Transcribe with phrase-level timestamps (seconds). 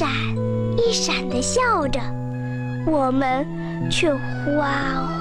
[0.00, 0.08] 闪
[0.78, 2.00] 一闪的笑着，
[2.86, 3.46] 我们
[3.90, 4.70] 却哗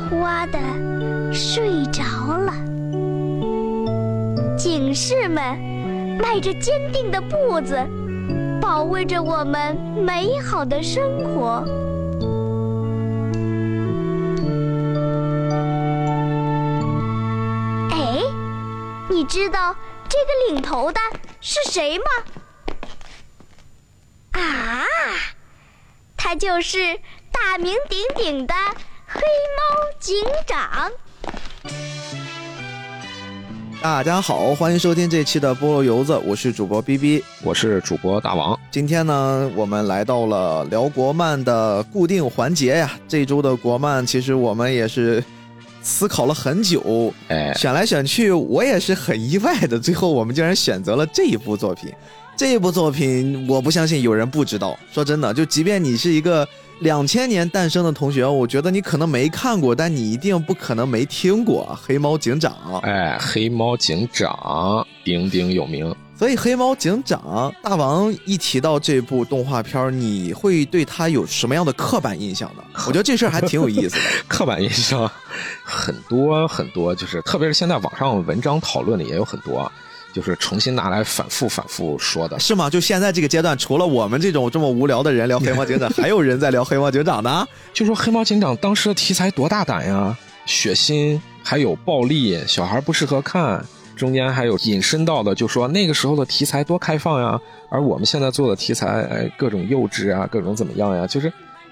[0.09, 0.57] 哗的
[1.33, 2.01] 睡着
[2.37, 2.53] 了。
[4.57, 5.59] 警士们
[6.17, 7.77] 迈着坚定的步子，
[8.61, 11.61] 保卫着我们美好的生活。
[17.91, 18.23] 哎，
[19.09, 19.75] 你知道
[20.07, 21.01] 这个领头的
[21.41, 22.05] 是谁吗？
[24.31, 24.85] 啊，
[26.29, 26.77] 他就是
[27.31, 28.53] 大名鼎鼎的
[29.07, 30.15] 黑猫警
[30.45, 30.91] 长。
[33.81, 38.59] 大家好，欢迎收听这期的菠萝油子，我是主播 B B，我是主播大王。
[38.69, 42.91] 今天呢，我们来到了聊国漫的固定环节呀。
[43.07, 45.23] 这周的国漫，其实我们也是
[45.81, 51.91] 思考了很久，哎，选来选去，我也是很意外的，最后我们竟然选择了这一部作品。
[52.39, 54.79] 这一部作品，我不相信有人不知道。
[54.93, 56.47] 说真的，就即便你是一个
[56.79, 62.55] 两千年诞生的同学，我觉得你可能没看过，但你一定不可能没听过《黑猫警长》。
[62.77, 65.93] 哎，黑猫警长鼎鼎有名。
[66.17, 67.19] 所以，《黑猫警长》
[67.61, 72.63] 大王一提到这部动画片，你会对他有什么样的刻板印象呢？
[72.87, 74.01] 我觉得这事儿还挺有意思的。
[74.29, 75.11] 刻板印象
[75.61, 79.69] 很多很多，就是特别是现在网上文章讨论的也有很多。
[80.13, 82.69] 就是重新拿来反复反复说的，是吗？
[82.69, 87.45] 就现在这个阶段，除了我们这种这么无聊的人聊黑猫警长， 还有人在聊黑猫警长呢。
[87.73, 93.63] 就说黑猫警长当时的题材多大胆呀，血腥还有暴力，小孩不适合看。
[93.95, 97.37] 中间还有引申到的，就说那个时候的题材多开放呀，
[97.69, 101.29] 而我们现在做的题材，哎，各种幼稚啊，各种怎么样呀，就是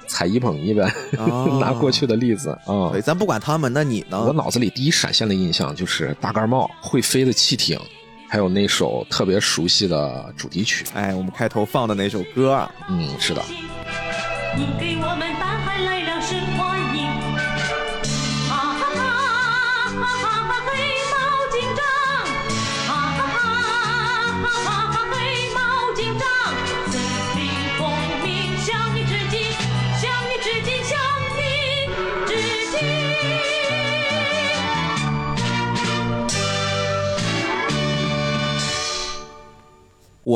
[0.07, 0.93] 踩一捧一呗，
[1.61, 2.91] 拿过去的例子啊。
[2.91, 4.21] 对，咱不管他们，那你呢？
[4.21, 7.79] 我脑子里第一闪现的印象就是大盖帽、会飞的汽艇。
[8.29, 13.41] 还有那首特别熟悉的主题曲，哎，我们开头放的那首歌，嗯，是的。
[14.59, 15.15] 我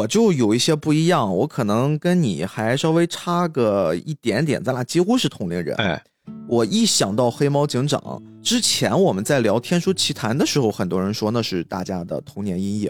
[0.07, 5.75] 就有一些不一样，我可能跟你还稍微差个一点点，咱俩几乎是同龄人。
[5.75, 6.01] 哎，
[6.47, 12.89] 我一想到黑猫警长，之前我们在聊《天书奇谈》的时候，很多人说那是大家的童年阴影，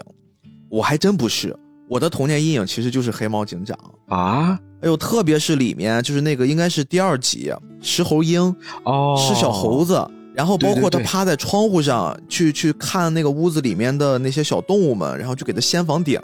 [0.70, 1.56] 我还真不是，
[1.88, 3.76] 我的童年阴影其实就是黑猫警长
[4.06, 4.56] 啊！
[4.80, 16.20] 哎呦，特别是里面就是那个应该是第二集石猴鹰哦，是小猴子，然后包括他趴在窗户上去去看那个屋子里面的那些小动物们，然后就给他掀房顶。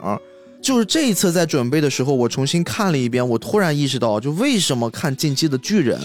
[0.61, 5.99] 就是这一次在准备的时候，我重新看了一遍，我突然意识到，就为什么看《进击的巨人》，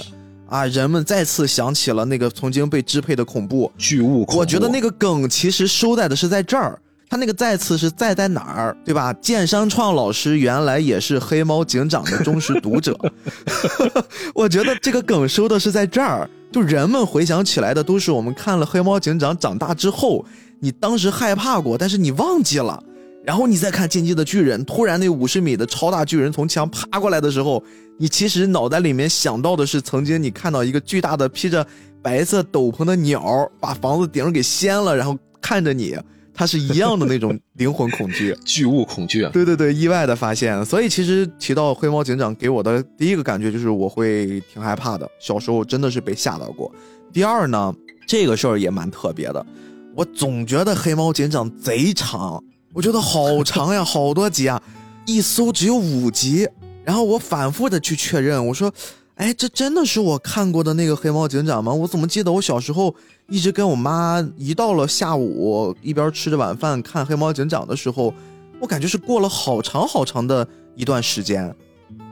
[0.49, 4.25] 啊，人们再次想起了那个曾经被支配的恐怖巨物。
[4.29, 6.79] 我觉得那个梗其实收在的是在这儿，
[7.11, 9.13] 他那个再次是在在哪儿，对吧？
[9.15, 12.97] 剑山创老师原来也是黑猫警长的忠实读者，
[14.35, 20.25] 我觉得这个梗收的是在这儿，就人们回想起来的都是我们看了黑猫警长长大之后，
[20.61, 22.83] 你当时害怕过，但是你忘记了。
[23.25, 27.63] 然后你再看《进击的巨人》，突然那五十米的超大巨人从墙爬过来的时候，
[27.99, 31.67] 你其实脑袋里面想到的是曾经你看到一个巨大的披着
[32.03, 35.97] 白色斗篷的鸟把房子顶给掀了，然后看着你，
[36.35, 39.27] 它是一样的那种灵魂恐惧、巨物恐惧。
[39.33, 40.63] 对对对，意外的发现。
[40.63, 45.09] 所以其实提到黑猫警长，给我的第一个感觉就是我会挺害怕的。
[45.19, 46.71] 小时候真的是被吓到过。
[47.11, 47.75] 第二呢，
[48.07, 49.47] 这个事儿也蛮特别的，
[49.95, 52.45] 我总觉得黑猫警长贼长。
[52.75, 54.61] 我觉得好长呀，好多集啊，
[55.07, 56.49] 一搜只有五集。
[56.85, 58.71] 然后我反复的去确认，我说，
[59.15, 61.73] 哎，这真的是我看过的那个黑猫警长吗？
[61.73, 62.93] 我怎么记得我小时候
[63.29, 68.13] 一直跟我妈一到了下午，一边吃着晚饭看黑猫警长的时候，
[68.59, 71.55] 我感觉是过了好长好长的一段时间，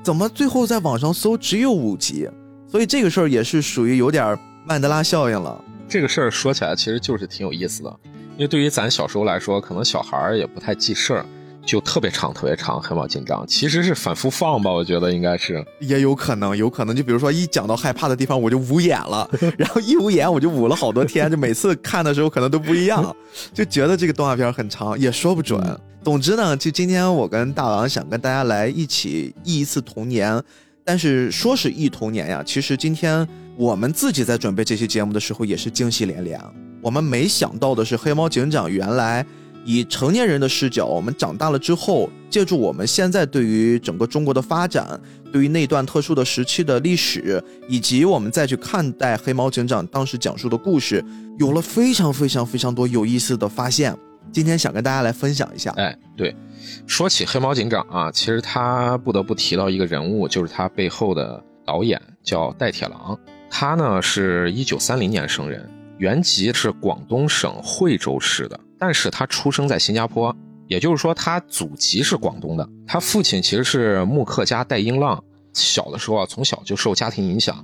[0.04, 2.28] 怎么最后在网上搜只有五集？
[2.68, 5.62] 所以这个事儿也是属于有点曼德拉效应了。
[5.88, 7.94] 这个事儿说起来其实就是挺有意思的。
[8.42, 11.24] 因为对于咱小时候来说，可能小孩儿也不太记事儿，
[11.64, 16.96] 就特别长特别长，黑猫警长其实是反复放吧，我觉得应该是，也有可能，有可能。
[16.96, 23.14] 就比如说一讲到害怕的地方，我就捂眼了， 然后一捂眼我就捂了好多天，就每次看的时候可能都不一样，
[23.54, 25.62] 就觉得这个动画片很长，也说不准。
[26.02, 30.42] 总之呢，就今天我跟大王想跟大家来一起忆一次童年，
[30.84, 33.24] 但是说是忆童年呀，其实今天
[33.56, 36.40] 我们自己在准备这期节目的时候也是惊喜连连。
[36.80, 39.24] 我们没想到的是，黑猫警长原来
[39.64, 44.98] 以成年人的视角，我们长大了之后，借助我们现在对于整个中国的发展，
[45.32, 51.04] 对于那段特殊的时期的历史，以及我们再去看待黑猫警长当时讲述的故事，
[51.38, 53.96] 有了非常非常非常多有意思的发现。
[54.32, 55.70] 今天想跟大家来分享一下。
[55.76, 56.34] 哎，对，
[56.86, 63.16] 说起黑猫警长啊，其实他不得不提到一个人物，就是他背后的导演叫戴铁郎。
[63.54, 65.68] 他呢是一九三零年生人，
[65.98, 70.34] 原籍是广东省惠州市的，但是他出生在新加坡，
[70.68, 72.66] 也就是说他祖籍是广东的。
[72.86, 75.22] 他父亲其实是木刻家戴英浪，
[75.52, 77.62] 小的时候啊从小就受家庭影响。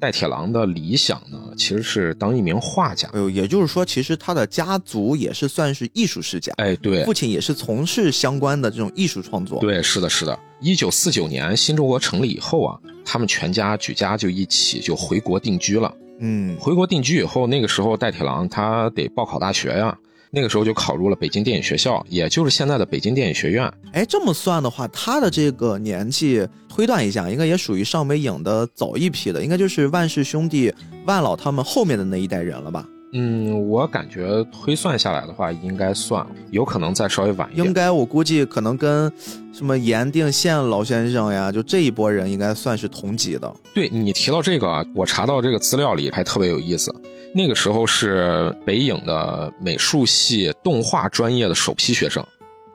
[0.00, 3.08] 戴铁郎的理想呢，其实是当一名画家。
[3.12, 6.52] 哎呦，也就是说，其实他的家族也是算是艺术世家。
[6.56, 9.60] 哎，对，父亲也是从事相关的这种艺术创作。
[9.60, 10.38] 对，是的，是的。
[10.60, 15.94] 一九四九年新中国成立以后啊，他们全家举家就一起就回国定居了。
[16.20, 19.96] 嗯，回国定居以后，那个时候戴铁郎他得报考大学呀。
[20.30, 23.72] 那个时候就考入了北京电影学校，也就是现在的北京电影学院。
[23.92, 30.70] 哎，这么算的话，他的这个年纪推断一下，应该也属于上美影的早一批的，应该就是万氏兄弟、
[31.06, 32.86] 万老他们后面的那一代人了吧？
[33.12, 37.66] 嗯，我感觉推算下来的话，应该算，有可能再稍微晚一点。
[37.66, 39.10] 应该我估计可能跟
[39.52, 43.50] 什么严定宪老先生呀，就这一波人应该算是同级的。
[43.72, 46.94] 对你提到这个啊，我查到这个资料里还特别有意思。
[47.34, 52.24] 那个时候是北影的美术系动画专业的首批学生，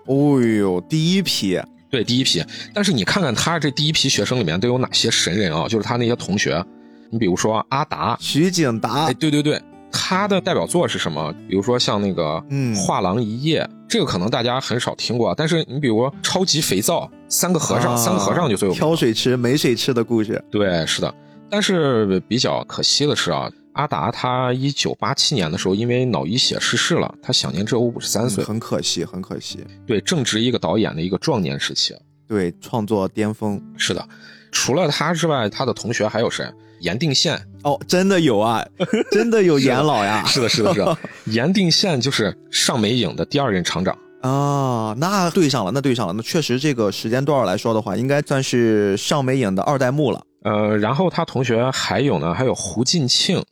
[0.05, 1.59] 哦呦，第一批，
[1.89, 2.43] 对，第一批。
[2.73, 5.67] 但是你看看他这第一批学生里面都有哪些神人啊？
[5.67, 6.63] 就是他那些同学，
[7.09, 9.59] 你比如说阿达、徐景达，哎，对对对，
[9.93, 11.33] 他的代表作是什么？
[11.47, 21.15] 比如说像那个嗯，画廊一夜，这个可能大家很少听过，但是你比如超级肥皂，三个和尚，三个和尚就最有挑水吃没水吃的故事，对，是的。
[21.49, 23.49] 但是比较可惜的是啊。
[23.73, 29.65] 阿达他一九八七年的时候，因为脑溢血逝世了，他享年只有五十三岁，很可惜，很可惜。
[29.87, 31.95] 对，正值一个导演的一个壮年时期，
[32.27, 33.59] 对，创作巅峰。
[33.75, 34.07] 是的，
[34.51, 36.47] 除了他之外，他的同学还有谁？
[36.83, 37.35] 严定宪。
[37.63, 38.63] 哦，真的有啊，
[39.09, 40.23] 真的有严老呀。
[40.25, 40.97] 是的，是的，是的。
[41.25, 50.21] 严 定宪就是上美影的第二任厂长啊，那对上了，那对上了，那确实这个时间段来说的话，应该算是上美影的二代目了。
[50.43, 53.43] 呃，然后他同学还有呢，还有胡进庆。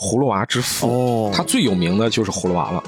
[0.00, 2.80] 葫芦娃之父，哦，他最有名的就是葫芦娃了。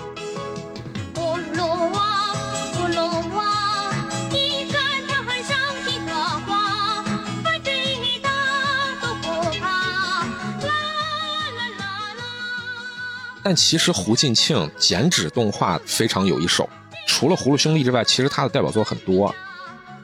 [13.42, 16.68] 但其实胡进庆剪纸动画非常有一手，
[17.06, 19.34] 除了葫芦兄弟之外，其实他的代表作很多。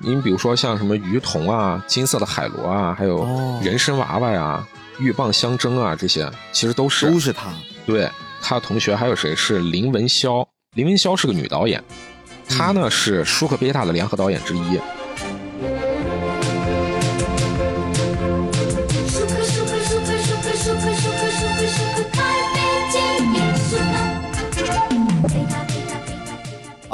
[0.00, 3.27] 你比如说像什么鱼童啊、金色的海螺啊，还有
[3.62, 4.67] 人参娃娃呀。
[4.99, 7.53] 鹬蚌相争啊，这些其实都是都是他。
[7.85, 8.11] 对，
[8.41, 10.43] 他的同学还有谁是林文霄？
[10.75, 11.85] 林文霄是个女导演，
[12.49, 14.81] 她呢是舒克贝塔的联合导演之一。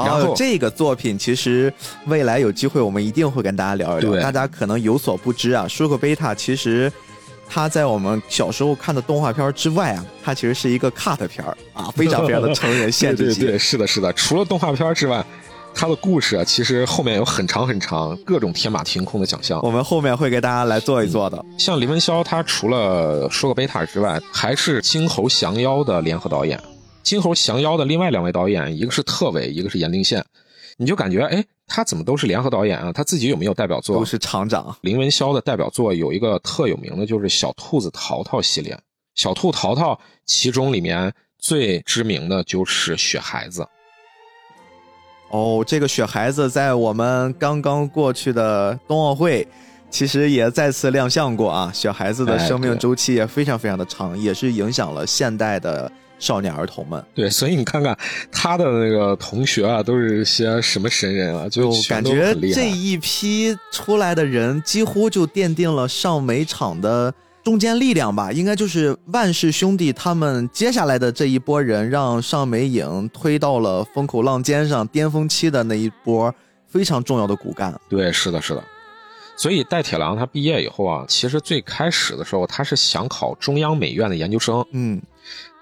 [0.04, 1.72] 然后这个作品其实
[2.06, 4.20] 未来有机会我们一定会跟大家聊一聊。
[4.20, 6.92] 大家可能有所不知啊，舒克贝塔其实。
[7.54, 11.44] 它在我们小时候看的动画片之外啊，它其实是一个 cut 片
[11.74, 13.40] 啊， 非常非常的成人限制级。
[13.40, 14.10] 对对对，是的，是的。
[14.14, 15.22] 除了动画片之外，
[15.74, 19.60] 它的故事啊，其实后面有很长很长，各种天马行空的想象。
[19.62, 21.44] 我们后面会给大家来做一做的。
[21.58, 26.58] 像林文霄，他除了舒克贝塔之外，还是青猴降妖的联合导演。
[27.02, 30.24] 金猴降妖的另外两位导演，一个是特伟，一个是严定宪。
[30.76, 31.44] 你就感觉哎。
[31.74, 32.92] 他怎么都是联合导演啊？
[32.92, 33.96] 他自己有没有代表作？
[33.96, 34.76] 都是厂长。
[34.82, 38.78] 林文霄的代表作有一个特有名的，就是《小兔子淘淘》系列。
[39.14, 43.66] 小兔淘淘其中里面最知名的就是雪孩子。
[45.30, 49.48] 哦，这个雪孩子在我们刚刚过去的冬奥会，
[49.88, 51.72] 其实也再次亮相过啊。
[51.72, 55.90] 雪孩子的生命周期也非常非常的长，也是影响了现代的。
[56.22, 57.98] 少年儿童们，对，所以你看看
[58.30, 61.48] 他的那个同学啊，都是些什么神人啊？
[61.48, 67.12] 就感觉这一批出来的人，几乎就奠定了上美厂的
[67.42, 68.30] 中坚力量吧。
[68.30, 76.32] 应该就是万氏兄弟他们接下来的这一波人，让上美影推到了风口浪尖上巅峰期的那一波
[76.68, 77.74] 非常重要的骨干。
[77.88, 78.62] 对，是的，是的。
[79.36, 85.02] 所以戴铁郎他毕业以后啊，其实最开始的时候他是想考中央美院的研究生，嗯。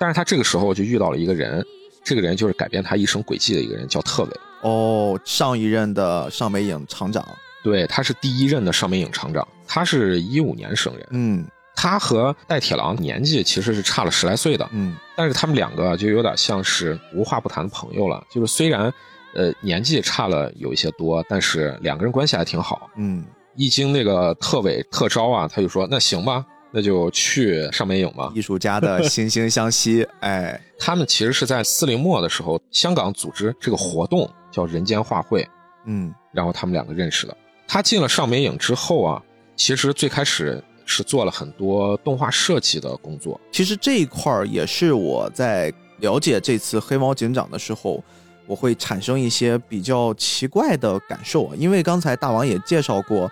[0.01, 1.63] 但是他这个时候就遇到了一个人，
[2.03, 4.31] 这个人就是改变他一生轨迹的一个人，叫特伟。
[4.63, 7.23] 哦，上一任的上美影厂长，
[7.63, 11.07] 对，他是第一任的上美影厂长，他是一五年生人。
[11.11, 14.67] 嗯，他和戴铁郎年纪其实是差了十来岁的。
[14.73, 18.27] 嗯，但是他们两个就有点像是无话不谈的朋友了。
[18.31, 18.91] 就是虽然
[19.35, 22.89] 呃，年纪差了有一些多，但是两个人关系还挺好。
[22.97, 23.23] 嗯
[23.55, 28.33] 一经那个特委特招啊，他就说那行吧，那就去上美影吧。
[28.35, 35.49] 艺术家的惺惺相惜，哎，他们其实是在四零末的时候，香港组织这个活动叫人间画会，
[35.87, 37.37] 嗯然后他们两个认识的。
[37.67, 39.23] 他进了上美影之后啊，
[39.57, 43.41] 其实最开始是做了很多动画设计的工作。
[43.53, 48.03] 其实这一块儿也是我在了解这次黑猫警长的时候，
[48.47, 53.31] 我会产生一些比较奇怪的感受啊，因为刚才大王也介绍过，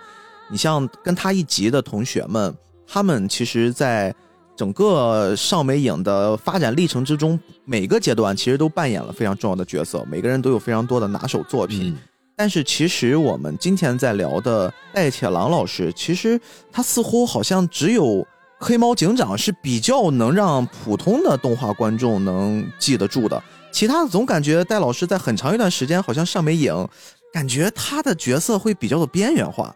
[0.49, 2.55] 你像跟他一级的同学们，
[2.91, 4.13] 他们其实在
[4.57, 11.93] 整个上美影的发展历程之中，每个阶段其实都扮演了非常重要的角色，每个人都有非常多的拿手作品。
[11.93, 11.97] 嗯，
[12.35, 16.41] 但是其实我们今天在聊的戴铁郎老师，其实
[16.71, 18.25] 他似乎好像只有
[18.59, 23.41] 黑猫警长是比较能让普通的动画观众能记得住的，
[23.71, 26.87] 其他的总感觉戴老师在很长一段时间好像上美影，
[27.31, 29.73] 感觉他的角色会比较的边缘化。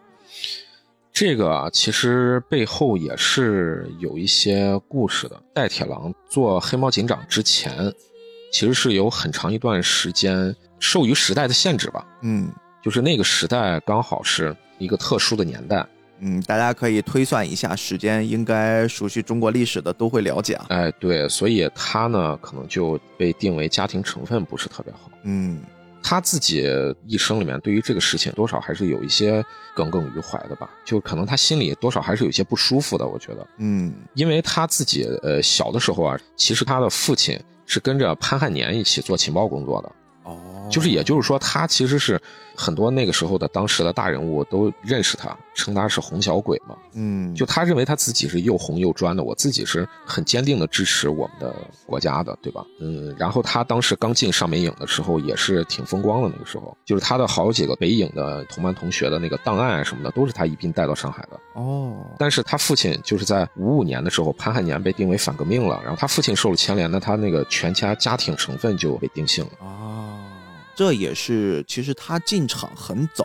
[1.14, 5.40] 这个啊，其实背后也是有一些故事的。
[5.54, 7.72] 戴铁郎做黑猫警长之前，
[8.52, 12.50] 其实是有很长一段时间受于时代的限制吧，嗯
[12.82, 15.86] 就是那个时代刚好是一个特殊的年代。
[16.18, 20.66] 嗯，大家可以推算一下时间，应该熟悉中国历史的都会了解啊。
[20.70, 25.08] 哎，对，所以他呢可能就被定为家庭成分不是特别好。
[25.22, 25.60] 嗯
[26.06, 26.68] 他自己
[27.06, 29.42] 一生里面对于这个事情多少还是有一些
[29.74, 33.06] 耿耿于怀的吧，就可能他心里多少还是有一些不舒服的。
[33.06, 39.92] 我觉得，嗯因为他自己呃小的时候啊，其实他的父亲是跟着潘汉年一起做情报工作的，
[40.24, 42.20] 哦，就是也就是说，他其实是
[42.56, 46.76] 很多那个时候的当时的大人物都认识他，称他是红小鬼嘛。
[46.92, 51.54] 嗯就他认为他自己是又红又专的，我自己是很坚定的支持我们的
[51.86, 52.64] 国家的，对吧？
[52.80, 61.40] 嗯，然后他当时刚进上美影的时候也是挺风光的，那个时候就是他的好几个北影的同班同学的那个档案啊什么的，都是他一并带到上海的。
[61.54, 69.50] 哦但是他父亲就是在五五年的时候，潘汉年被定为反革命了，然后他父亲受了牵连，那他那个全家家庭成分就被定性了。
[69.60, 70.13] 哦，
[70.76, 73.24] 这也是其实他进场很早，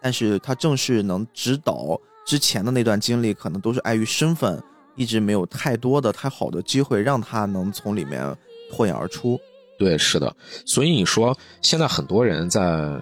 [0.00, 4.62] 但是他正是能指导之前的那段经历，可能都是碍于身份，
[4.96, 8.36] 一直没有太多的太好的机会让他能从里面
[8.70, 9.38] 脱颖而出。
[9.78, 10.34] 对，是的，
[10.66, 13.00] 所以你说现在很多人在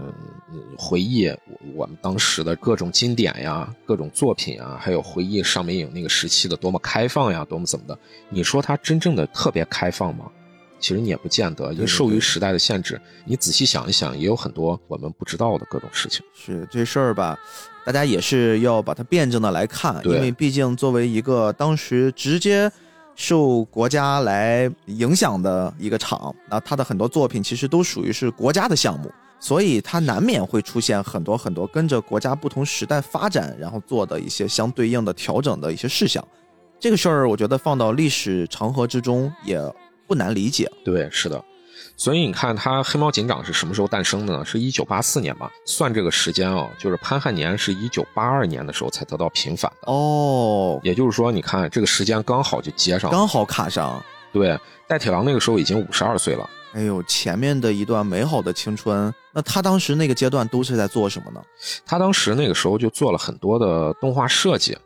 [0.76, 10.30] 回忆我我们当时的各种经典呀、各种作品啊，还有回忆上美影那个时期的多么开放呀、多么怎么的，你说他真正的特别开放吗？
[10.78, 16.24] 其实你也不见得，因为受于时代的限制，你仔细想一想，也有很多我们不知道的各种事情。
[16.34, 17.38] 是这事儿吧，
[17.84, 22.70] 大家也是要把它辩证的来看，因为毕竟作为一个当时直接
[23.14, 36.22] 受国家来影响的一个厂，那他的很多作品其实都属于是国家的项目，所以它难免会出现很多很多跟着国家不同时代发展，然后做的一些相对应的调整的一些事项。
[36.78, 39.58] 这个事儿，我觉得放到历史长河之中也
[40.06, 40.70] 不难理解。
[40.84, 41.42] 对，是的。
[41.98, 44.44] 所以你看，他黑猫警长是什么时候诞生的呢？
[44.44, 45.50] 是一九八四年吧？
[45.64, 49.90] 算这个时间哦，就是潘汉年是一九八二年的时候才得到平反的。
[49.90, 53.16] 哦，也就是说，你看这个时间刚好就接上了。
[53.16, 54.02] 刚好卡上。
[54.30, 56.48] 对，戴铁郎那个时候已经五十二岁了。
[56.74, 61.40] 哎呦，前面的一段美好的青春，那他当时那个阶段都是在做什么呢？
[61.86, 64.76] 他当时那个时候就做了很多的动画设计。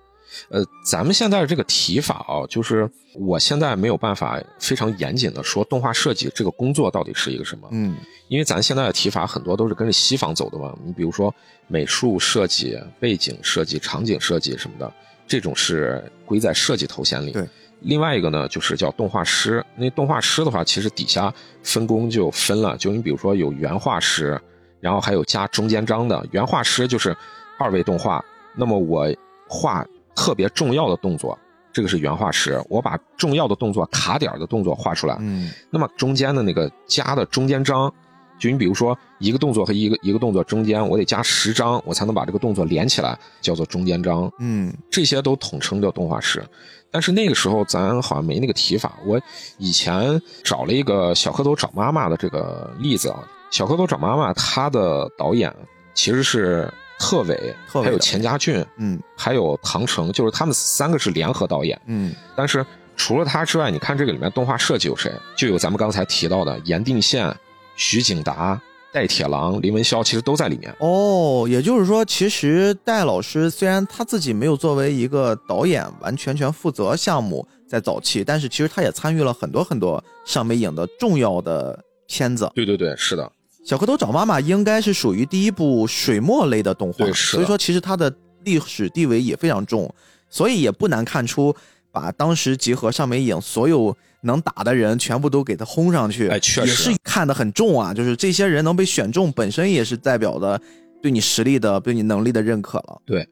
[0.49, 7.97] 呃，咱们现在这个提法啊，就是我现在没有办法非常严谨的说动画设计这个工作到底是一个什么，嗯
[8.29, 10.77] 因为咱现在的提法很多都是跟着西方走的嘛。
[10.85, 11.35] 你比如说
[11.67, 14.93] 美术设计、背景设计、场景设计什么的，
[15.27, 17.33] 这种是归在设计头衔里。
[17.33, 17.49] 对。
[17.81, 19.65] 另外一个呢，就是叫动画师。
[19.75, 21.33] 那动画师的话，其实底下
[21.63, 24.39] 分工就分了，就你比如说有原画师，
[24.81, 26.25] 然后还有加中间章的。
[26.31, 27.17] 原画师就是
[27.59, 28.23] 二维动画，
[28.55, 29.11] 那么我
[29.49, 29.83] 画
[30.21, 31.37] 特别重要的动作，
[31.73, 35.17] 这个是原画师，我把重要的动作卡点的动作画出来。
[35.21, 37.91] 嗯那么中间的那个加的中间章，
[38.39, 44.31] 就你比如说一个动作和一个一个动作中间，我得加十张，我才能把这个动作连起来，叫做中间章。
[44.41, 46.45] 嗯这些都统称叫动画师。
[46.91, 48.99] 但是那个时候咱好像没那个提法。
[49.07, 49.19] 我
[49.57, 55.50] 以前找了一个小蝌蚪找妈妈的这个例子啊，小蝌蚪找妈妈，他的导演
[55.95, 61.80] 其实是特伟，还有特伟导钱家俊，嗯还有唐城，就是他们三个是联合导演。
[61.87, 62.64] 嗯但是
[62.95, 65.11] 除了他之外，你看这个里面动画设计有谁？
[65.35, 67.35] 就有咱们刚才提到的严定宪、
[67.75, 68.61] 徐景达、
[68.92, 70.71] 戴铁郎、林文霄，其实都在里面。
[70.80, 82.52] 哦，也就是说，其实戴老师虽然他自己没有作为一个导演完全全负责项目在早期，但是其实他也参与了很多很多上美影的重要的片子。
[82.54, 83.33] 对对对，是的。
[83.71, 88.12] 小蝌蚪找妈妈应该是属于第一部水墨类的动画，所以说其实它的
[88.43, 89.89] 历史地位也非常重，
[90.29, 91.55] 所以也不难看出，
[91.93, 100.61] 把当时集合上美影所有能打的人全部都给他轰上去，哎确也是看得很重啊，就是这些人能被选中，本身也是代表的
[101.00, 103.00] 对你实力的、对你能力的认可了。
[103.07, 103.25] 对。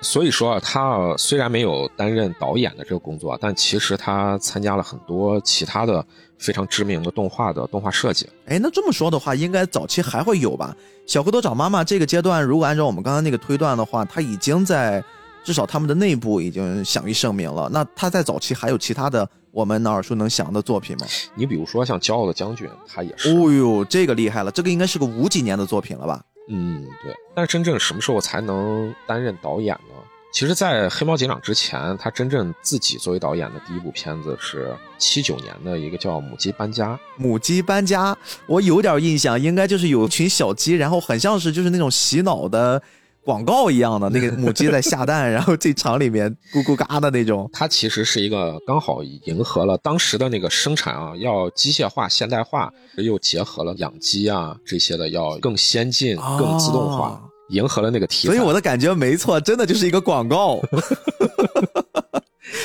[0.00, 6.06] 所以说啊，他啊虽然没有担任导演的这个工作，但其实他参加了很多其他的
[6.38, 8.28] 非常知名的动画的动画设计。
[8.46, 10.74] 哎，那这么说的话，应该早期还会有吧？
[11.06, 15.02] 小蝌蚪找妈妈这个阶段，如果按照我们刚刚那个推断的话，他已经在
[15.44, 17.68] 至少他们的内部已经享誉盛名了。
[17.72, 21.06] 那他在早期还有其他的我们能耳熟能详的作品吗？
[21.34, 26.22] 你比如说像《骄傲的将军》，他也是，哦呦，这个厉害了，这个应该是个五几年的作品了吧？
[26.50, 27.14] 嗯，对。
[27.34, 29.94] 但是真正什么时候才能担任导演呢？
[30.30, 36.94] 其实，在《黑猫警长》之前，他真正自己作为导演的第一部片子是七九年的一个叫《母鸡搬家》。
[37.16, 38.16] 母鸡搬家，
[38.46, 42.80] 我有点印象，应该就是有群小鸡，然后很像是就是那种洗脑的
[43.24, 47.48] 广告一样的，那个母鸡在下蛋， 然后这厂里面咕咕嘎的那种。
[47.52, 58.34] 它其实是一个刚好迎合了当时的那个生产啊，要机械化、现代化，又结合了养鸡啊这些的，要更先进、更自动化，哦迎合了那个题材。
[58.34, 60.60] 所以我的感觉没错，真的就是一个广告。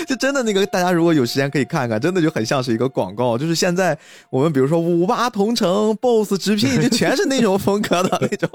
[0.07, 3.37] 就真的那个，大家如果有时间可以看看，真的就很像是一个广告。
[3.37, 3.97] 就是现在
[4.29, 8.49] 我们比如说五八同城、BOSS 直聘，就全是那种风格的那种。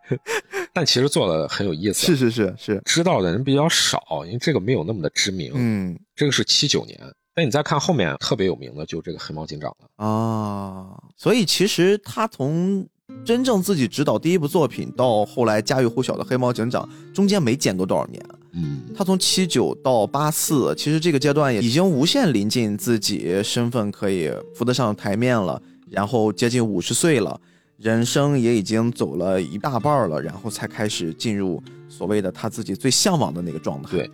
[0.72, 5.52] 但其实做的很有意思，是是是是，知道的人比较少，因为这个没有那么的知名。
[5.54, 6.98] 嗯这个是七九年，
[7.34, 10.04] 但你再看后面特别有名的，就这个黑猫警长了。
[10.04, 12.86] 啊，所以其实他从
[13.24, 18.24] 真正自己执导第一部作品到后来家喻户晓的《黑猫警长》，中间没间隔多少年。
[18.52, 27.40] 嗯，他从七九到八四，其实这个阶段也已经无限临近自己身份可以浮得上台面了，然后接近五十岁了，
[27.80, 33.92] 人生也已经走了一大半了，然后才开始进入所谓的他自己最向往的那个状态。
[33.92, 34.10] 对，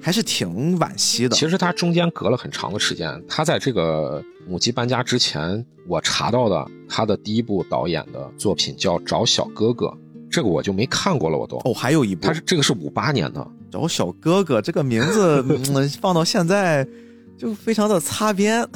[0.00, 1.36] 还是挺惋惜的。
[1.36, 3.22] 其实他中间隔了很长的时间。
[3.28, 9.86] 他在这个母鸡搬家之前，我查到的他的第一部导演的作品叫《找小哥哥》，
[10.30, 11.58] 这个我就没看过了，我都。
[11.66, 16.88] 哦，还有一部他是这个是五八年的，找小哥哥这个名字，嗯， 放到现在
[17.36, 18.66] 就非常的擦边。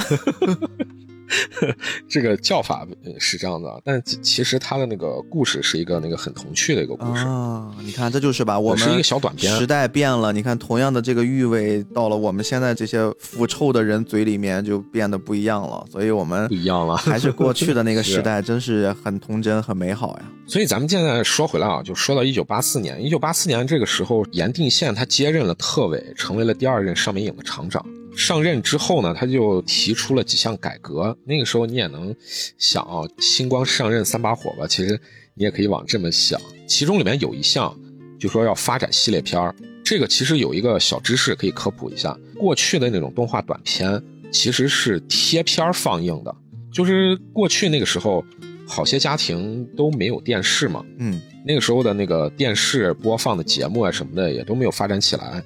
[2.08, 7.24] 这个叫法呃是这样的，但其其实他的那个故事是一个那个很童趣的一个故事。
[7.24, 15.84] 啊，你看这就是吧，我们是一个小短片时代变了，你看同样的这个韵味，到了我们现在这些腐臭的人嘴里面就变得不一样了。
[15.90, 20.24] 所以我们不一样了还是过去的那个 时代，真是很童真、很美好呀。
[20.46, 27.84] 所以咱们现在说回来啊，就说到一九八四年，一九八四年这个时候，严定宪他接任了特委，成为了第二任上美影的厂长。
[28.16, 31.16] 上任之后呢，他就提出了几项改革。
[31.24, 32.14] 那个时候你也能
[32.58, 34.98] 想啊，星光上任三把火吧，其实
[35.34, 36.40] 你也可以往这么想。
[36.66, 37.76] 其中里面有一项，
[38.18, 39.54] 就说要发展系列片儿。
[39.84, 46.34] 这个其实有一个小知识可以科普一下，过去的那种动画短片其实是贴片儿放映的，
[46.72, 48.24] 就是过去那个时候，
[48.66, 55.44] 好些家庭都没有电视嘛，嗯，那个时候的那个电视播放的节目啊什么的也都没有发展起来，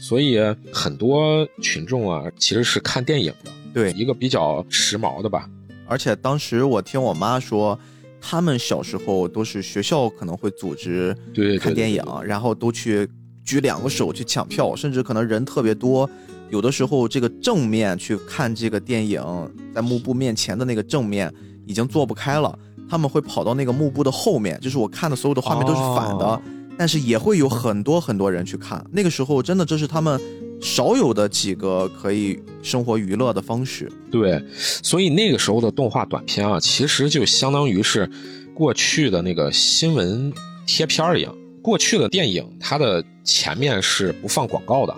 [0.00, 0.38] 所以
[0.72, 3.92] 很多群众啊其实是看电影的，对。
[3.92, 5.48] 一个比较时髦的吧。
[5.86, 7.78] 而且当时我听我妈说，
[8.20, 11.14] 他们小时候都是学校可能会组织
[11.60, 13.06] 看电影对，然后都去
[13.44, 16.08] 举两个手去抢票，甚至可能人特别多，
[16.48, 19.22] 有的时候这个正面去看这个电影，
[19.74, 21.32] 在幕布面前的那个正面
[21.66, 22.58] 已经坐不开了，
[22.88, 26.40] 他们会跑到那个幕布的后面，就是我看的所有的画面都是反的，哦
[26.80, 28.82] 但是也会有很多很多人去看。
[28.90, 30.18] 那个时候真的这是他们
[30.62, 33.92] 少有的几个可以生活娱乐的方式。
[34.10, 34.42] 对，
[34.82, 38.10] 所以那个时候的动画短片啊，其实就相当于是
[38.54, 40.32] 过去的那个新闻
[40.66, 41.36] 贴片一样。
[41.60, 44.96] 过去的电影，它的前面是不放广告的，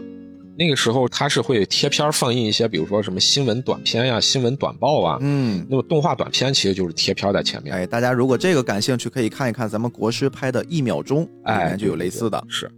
[0.57, 5.19] 那个时候它是会贴片放映一些，比如说什么新闻短片呀、新闻短报啊。
[5.21, 7.75] 嗯，那么动画短片其实就是贴片在前面。
[7.75, 12.43] 哎，大家如果这个感兴趣，可以看一看咱们国师拍的《一秒钟》，里哎，面就有类似的。
[12.49, 12.71] 是。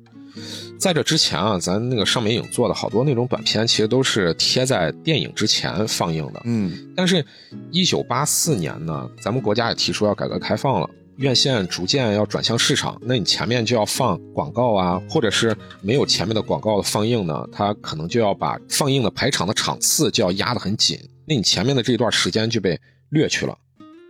[0.78, 6.42] 在这之前啊，咱那个上美影做的好多那种短片，其实都是贴在电影之前放映的。
[6.44, 7.24] 嗯，但是，
[7.70, 22.78] 一九八四年呢，咱们国家也提出要改革开放了，院线逐渐要转向市场，那你前面就要放广告啊，或者是没有前面的广告的放映呢，它可能就要把放映的排场的场次就要压得很紧，那你前面的这一段时间就被
[23.10, 23.56] 掠去了，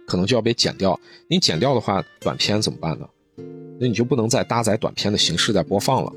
[0.07, 0.99] 可能就要被剪掉。
[1.29, 3.07] 你剪掉的话，短片怎么办呢？
[3.79, 6.13] 那你就不能再搭载短片的形式再播放了，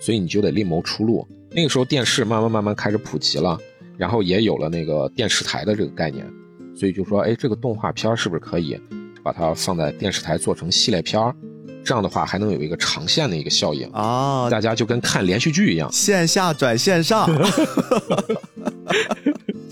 [0.00, 1.26] 所以你就得另谋出路。
[1.50, 3.58] 那个时候电视慢慢慢慢开始普及了，
[3.96, 6.26] 然后也有了那个电视台的这个概念，
[6.74, 8.78] 所以就说，哎，这个动画片是不是可以
[9.22, 11.34] 把它放在电视台做成系列片儿，
[11.84, 15.90] 这样的话还能有一个长线的一个效应，啊，大家就跟看连续剧一样。
[15.92, 17.28] 线下转线上，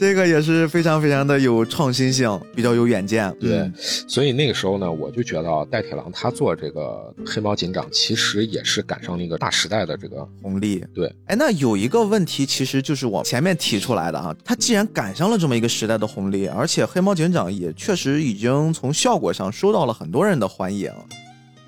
[0.00, 3.30] 这个也是非常非常的有创新性，比较有远见。
[3.38, 3.74] 对嗯，
[4.08, 10.82] 所以那个时候呢，我就觉得啊戴铁郎他做这个黑猫警长，其实也是赶上了一个大时代的这个红利。
[10.94, 20.90] 对，哎，那有一个问题，其实就是我前面提出来的啊，他既然赶上了这么一个时代的红利，而且黑猫警长也确实已经从效果上收到了很多人的欢迎，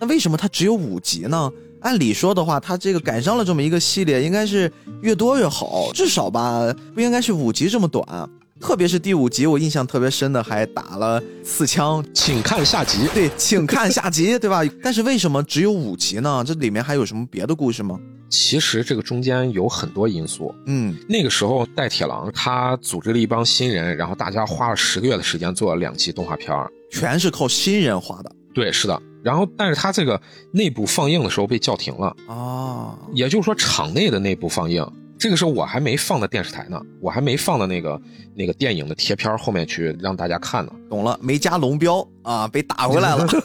[0.01, 1.53] 那为什么他只有五集呢？
[1.83, 8.05] 按理说的话，他这个赶上了这么一个系列，应该是越多越好，至少吧，不应该是五集这么短。
[8.61, 13.09] 特别是第五集，我印象特别深的，还打了四枪，请看下集。
[13.13, 14.63] 对，请看下集，对吧？
[14.81, 16.45] 但是为什么只有五集呢？
[16.47, 17.99] 这里面还有什么别的故事吗？
[18.31, 20.55] 其实这个中间有很多因素。
[20.67, 26.71] 嗯，那个时候，戴铁郎他组织了一帮新人，然后大家花了十个月的时间做了两集动画片儿。
[26.93, 29.03] 全是靠新人画的对，是的。
[29.23, 30.21] 然后，但是他这个
[30.53, 32.99] 内部放映的时候被叫停了，啊。
[33.13, 34.85] 也就是说，场内的内部放映，
[35.19, 38.01] 这个时候我还没放到电视台呢，我还没放到那个
[38.35, 40.73] 那个电影的贴片后面去让大家看呢。
[40.91, 43.27] 懂了，没加龙标啊，被打回来了。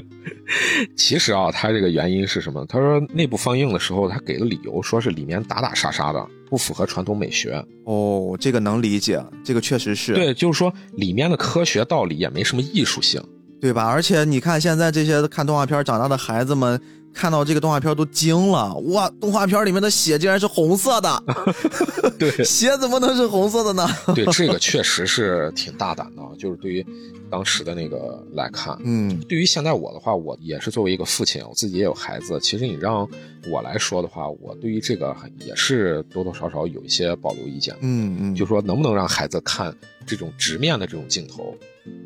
[0.96, 2.66] 其实啊，他这个原因是什么？
[2.66, 7.64] 他说内部放映的时候，他给了理由，说是里面打打杀杀的，不符合传统美学。
[7.84, 13.22] 哦，这个能理解，这个确实是对，就是说里面的科学道理也没什么艺术性。
[13.60, 13.84] 对吧？
[13.86, 16.80] 而且你看现在这些看动画片长大的孩子们，
[17.12, 19.10] 看到这个动画片都惊了，哇！
[19.20, 21.22] 动画片里面的血竟然是红色的，
[22.18, 23.86] 对 血怎么能是红色的呢？
[24.14, 26.84] 对，这个确实是挺大胆的，就是对于
[27.28, 28.76] 当时的那个来看。
[28.84, 32.38] 嗯对于现在我的话，我也是作为一个父亲，我自己也有孩子。
[32.40, 33.06] 其实你让
[33.50, 37.74] 我来说的话，我对于这个也是多多少少有一些保留意见。
[37.80, 39.74] 嗯嗯，就说能不能让孩子看
[40.06, 41.54] 这种直面的这种镜头，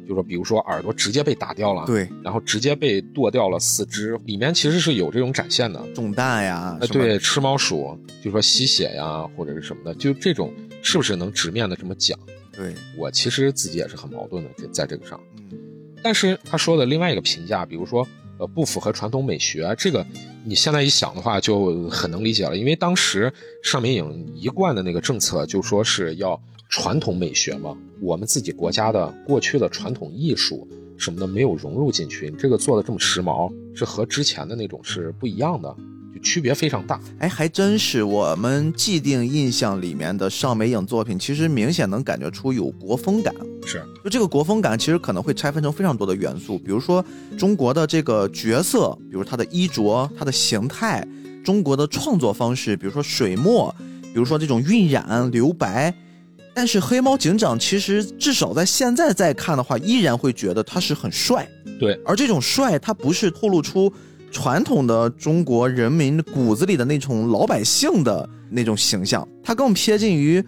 [0.07, 5.81] 就说比如说耳朵直接被打掉了，，对然后直接被剁掉了四肢，里面其实是有这种展现的。
[5.95, 12.19] 中弹呀，呃，对，吃猫鼠，就说吸血呀，或者是什么的，就这种是不是能直面的这么讲？
[12.53, 15.21] 对，我其实自己也是很矛盾的，这在这个上。
[15.37, 15.59] 嗯
[16.03, 18.07] 但是他说的另外一个评价，比如说，
[18.37, 20.05] 呃，不符合传统美学，这个
[20.45, 23.33] 你现在一想的话，就很能理解了，因为当时
[23.63, 26.39] 上明影一贯的那个政策就说是要
[26.77, 35.73] 传统美学嘛，我们自己国家的过去的传统艺术什么的没有融入进去，你这个做的这么时髦，是和之前的那种是不一样的，
[36.13, 37.01] 就区别非常大。
[37.21, 43.33] 哎，还真是我们既定印象里面的上美影作品，其实明显能感觉出有国风感。
[43.65, 47.05] 是，就这个国风感，其实可能会拆分成非常多的元素，比如说
[47.39, 51.07] 中国的这个角色，比如他的衣着、他的形态，
[51.45, 55.95] 中国的创作方式，比如说水墨，比如说这种晕染、留白。
[56.55, 63.93] 但是黑猫警长其实至少在现在再看的话，依然会觉得他是很帅，对，而这种帅，他不是透露出
[64.31, 70.43] 传统的中国人民骨子里的那种老百姓的那种形象，他更贴近于，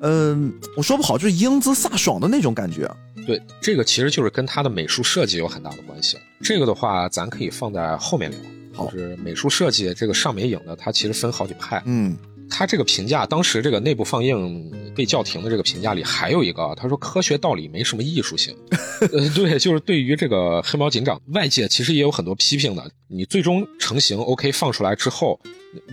[0.00, 2.88] 嗯、我说不好，就是英姿飒爽的那种感觉。
[3.26, 6.16] 对，这个其实就是跟他的美术设计有很大的关系。
[6.40, 8.38] 这个的话，咱可以放在后面聊。
[8.72, 11.82] 好就是美术设计这个上美影呢，它其实分好几派。
[11.84, 12.16] 嗯，
[12.50, 18.56] 他这个评价，当时这个内部放映被叫停的这个评价里还有一个，他说科学道理没什么艺术性。
[19.12, 22.90] 呃，对，就是对于这个黑猫警长，外界其实也有很多批评的。
[23.08, 25.38] 你最终成型 OK 放出来之后，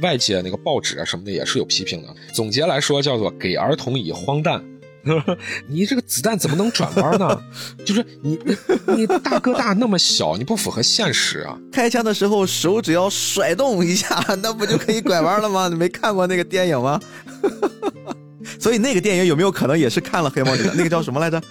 [0.02, 2.16] 外界那个报纸啊什么的也是有批评的。
[2.34, 4.64] 总结来说，叫做给儿童以荒诞。
[5.68, 7.42] 你这个子弹怎么能转弯呢？
[7.86, 8.58] 就是你你
[8.98, 11.58] 你大哥大那么小，你不符合现实啊！
[11.72, 15.68] 开枪的时候手只要甩动一下， 那不就可以拐弯了吗？
[15.70, 17.00] 你没看过那个电影吗？
[18.60, 20.76] 所以那个电影有没有可能也是看了黑猫警长？
[20.78, 21.42] 那个叫什么来着？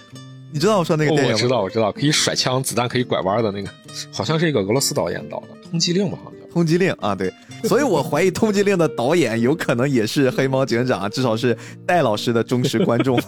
[0.51, 1.37] 你知道我说那个哦，电影吗？
[1.37, 3.69] 我知道，我知道，可以甩枪，子弹可以拐弯的那个，
[4.11, 6.44] 好像是一个俄罗斯导演导的《通缉令》吧，好像叫。
[6.55, 7.29] 通缉令啊，对，
[7.65, 13.21] 所以我怀疑通缉令的导演有可能也是黑猫警长，至少是戴老师的忠实观众。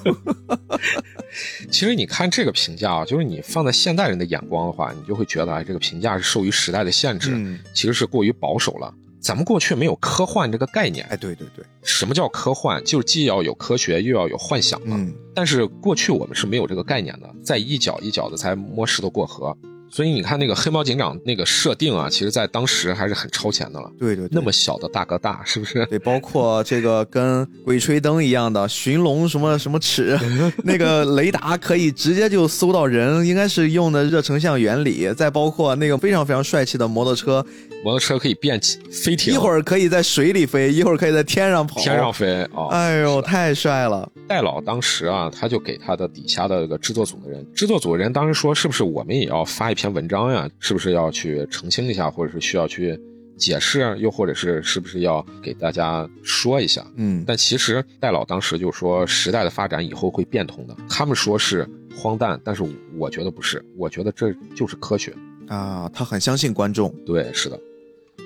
[1.69, 8.93] 其实你看这个评价啊，就是你放在现代人的眼光的话，你就会觉得啊，这个评价是受于时代的限制，嗯其实是过于保守了。
[9.19, 12.81] 咱们过去没有科幻这个概念，哎，对对对，什么叫科幻？
[12.85, 14.95] 就是既要有科学，又要有幻想嘛。
[14.97, 19.57] 嗯，但是过去我们是没有这个概念的，在一脚一脚的才摸石头过河。
[19.89, 23.91] 所以你看那个黑猫警长那个设定啊，其实在当时还是很超前的了。
[23.97, 25.86] 对对对，那么小的大哥大，是不是？
[25.88, 30.19] 对，包括这个跟鬼吹灯一样的寻龙什么什么尺，
[30.63, 35.12] 那个雷达可以直接就搜到人，应该是用的热成像原理。
[35.13, 37.45] 再包括那个非常非常帅气的摩托车，
[37.83, 42.67] 摩托车可以变起飞艇，一会儿可以在水里飞，一会儿可以在天上跑，天上飞啊！
[42.71, 44.11] 哎呦，太帅了！
[44.27, 50.49] 戴老当时啊，他就给他的底下的这个制作组的人，制作组的人当时说，是不是我们也要发一篇文章呀？
[50.59, 52.99] 是不是要去澄清一下，或者是需要去
[53.37, 56.85] 解释，又或者是是不是要给大家说一下？
[56.95, 60.75] 嗯，但其实戴老当时就说，时代的发展以后会变通的。
[60.89, 62.63] 他们说是荒诞，但是
[62.97, 65.13] 我觉得不是，我觉得这就是科学。
[65.47, 66.93] 啊，他很相信观众。
[67.05, 67.60] 对，是的。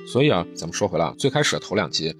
[0.07, 2.13] 所以啊，咱们说回来啊，最开始的头两集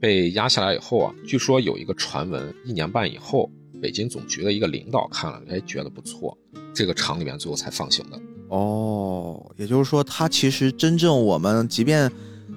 [0.00, 6.36] 被压下来以后啊，据说有一个传闻，一年半以后，北京总局的一个领导看了，哎，觉得不错，
[6.74, 8.20] 这个厂里面最后才放行的。
[8.48, 12.10] 哦，也就是说，他其实真正我们即便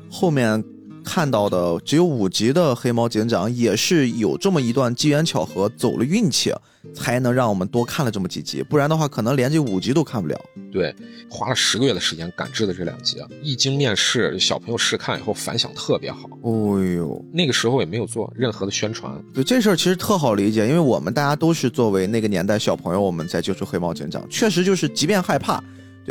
[0.09, 0.63] 后面
[1.03, 6.53] 看到的只有五集的黑猫警长，也是有这么一段机缘巧合，走了运气，
[6.93, 8.63] 才能让我们多看了这么几集。
[8.63, 10.39] 不然的话，可能连这五集都看不了。
[10.71, 10.95] 对，
[11.29, 16.29] 花了十个月的时间赶制的这两集啊，一经面试，小朋友试看以后反响特别好。
[16.43, 25.61] 哦呦，那个时候也没有做任何的宣传，对这事儿其实特好理解，因为我们大家都是作为那个年代小朋友，我们在接触黑猫警长，确实就是即便害怕。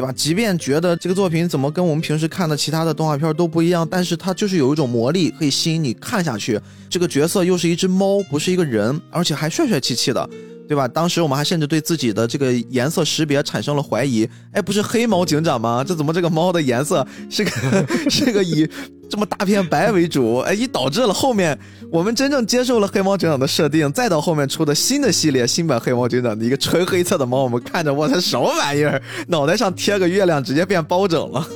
[0.00, 0.10] 对吧？
[0.16, 6.58] 即便觉得这个作品怎么跟我们平时看的其他的动画片都不一样，但是它就是有一种魔力，可以吸引你看下去。
[6.88, 10.26] 这个角色又是一只猫，不是一个人，而且还帅帅气气的，
[10.66, 10.88] 对吧？
[10.88, 14.26] 当时我们还甚至对自己的这个颜色识别产生了怀疑。
[14.52, 15.84] 哎，不是黑猫警长吗？
[15.86, 17.50] 这怎么这个猫的颜色是个
[18.08, 18.66] 是个以
[19.10, 20.38] 这么大片白为主？
[20.46, 21.58] 哎，以导致了后面
[21.90, 29.02] 我们真正接受了黑猫警长的设定，再到后面出的新的系列新版黑猫警长的一个纯黑色的猫，我们看着我操什么玩意儿？
[29.28, 31.46] 脑袋上贴个月亮，直接变包拯了。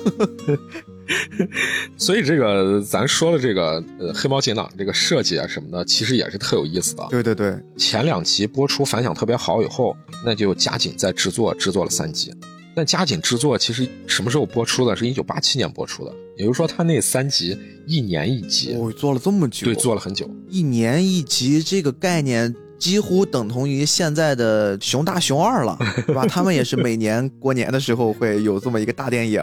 [1.98, 7.06] 所以这个咱说了这个呃黑猫警长这个设计啊什么的，其实也是特有意思的。
[7.10, 12.34] 对对对，前两集播出反响特别好以后，那就加紧在制作，制作了三集。
[12.74, 14.96] 但加紧制作其实什么时候播出的？
[14.96, 17.56] 是一九八七年播出的，也就是说他那三集
[17.86, 20.28] 一年一集，我、做了这么久，对，做了很久。
[20.48, 26.26] 一年一集这个概念几乎等同于现在的熊大熊二了， 对吧？
[26.26, 29.42] 他们也是每年过年的时候会有这么一个大电影，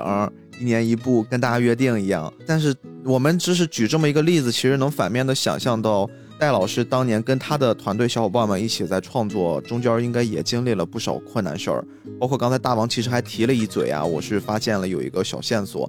[0.60, 2.32] 一年一部，跟大家约定一样。
[2.46, 6.10] 但是我们只是举这么一个例子，其实能反面的想象到
[6.42, 11.86] 戴老师当年跟他的团队小伙伴们一起在创作，中间应该也经历了不少困难事儿。
[12.20, 15.88] 包括刚才大王其实还提了一嘴啊，我是发现了有一个小线索。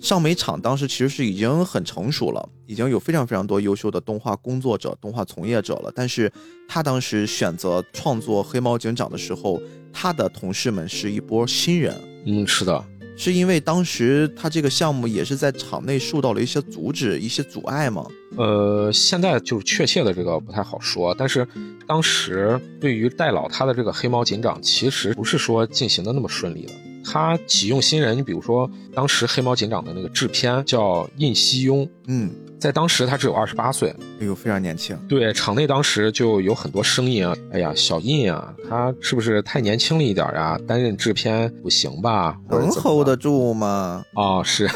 [0.00, 5.92] 上美厂当时其实是已经很成熟了，已经有非常非常多优秀的动画工作者、动画从业者了。
[5.94, 6.28] 但是
[6.68, 12.84] 他当时选择创作《黑猫警长》的时候，他的同事们是一波新人，嗯，是的，
[13.16, 18.06] 是因为当时他这个项目也是在场内受到了一些阻止、一些阻碍吗？
[18.36, 21.46] 呃，现在就是确切的这个不太好说，但是
[21.86, 26.72] 当时对于戴老他的这个黑猫警长，其实不是说进行的那么顺利的。
[27.04, 32.30] 他启用新人，你比如说当时黑猫警长的那个制片叫印西庸，嗯，
[32.64, 34.96] 在当时他只有二十八岁，哎呦，非常年轻。
[35.06, 40.58] 对，场内当时就有很多声音啊，哎呀，小印啊，他是不是太年轻了一点啊？
[40.66, 42.38] 担任制片不行吧？
[42.48, 44.02] 能 hold 得住吗？
[44.14, 44.72] 哦，是，啊，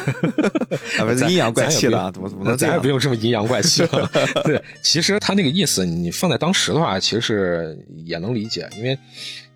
[1.07, 4.11] 不是阴阳怪气的啊，怎么怎么能咱也不用这么阴阳怪气了。
[4.45, 8.99] 对，其实他那个意思，你放在当时的话，其实是也能理解，因为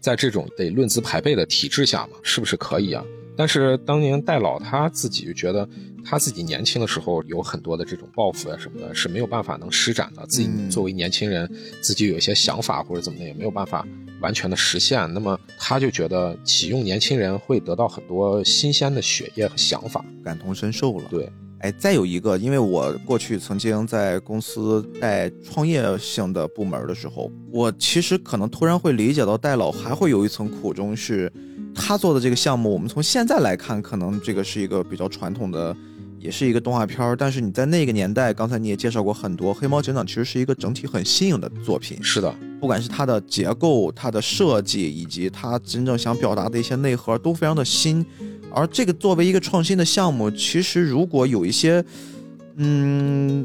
[0.01, 3.05] 在这种得论资排辈的体制下嘛，是不是可以啊？
[3.37, 5.67] 但是当年戴老他自己就觉得，
[6.05, 10.27] 他自己年轻的时候有很多的这种抱负啊什么的，是没有办法能施展的。
[10.27, 13.87] 自己嗯作为年轻人，自己有一些想法或者怎么的，也没有办法
[14.21, 15.13] 完全的实现。
[15.13, 20.05] 那么他就觉得启用年轻人会得到很多新鲜的血液和想法。
[20.25, 21.05] 感同身受了。
[21.11, 31.33] 对，哎，再有一个，因为我过去曾经在公司带创业性的部门的时候，我其实可能突然会理解到戴老还会有一层苦衷是，
[31.75, 35.77] 他做的这个项目，我们从现在来看，可能这个是一个比较传统的，
[36.23, 48.07] 也是一个动画片儿，但是你在那个年代，刚才你也介绍过很多，《黑猫警长》其实是一个整体很新颖的作品，是的，不管是它的结构、它的设计，以及它真正想表达的一些内核，都非常的新。
[48.55, 51.85] 而这个作为一个创新的项目，其实如果有一些，
[52.55, 53.45] 嗯，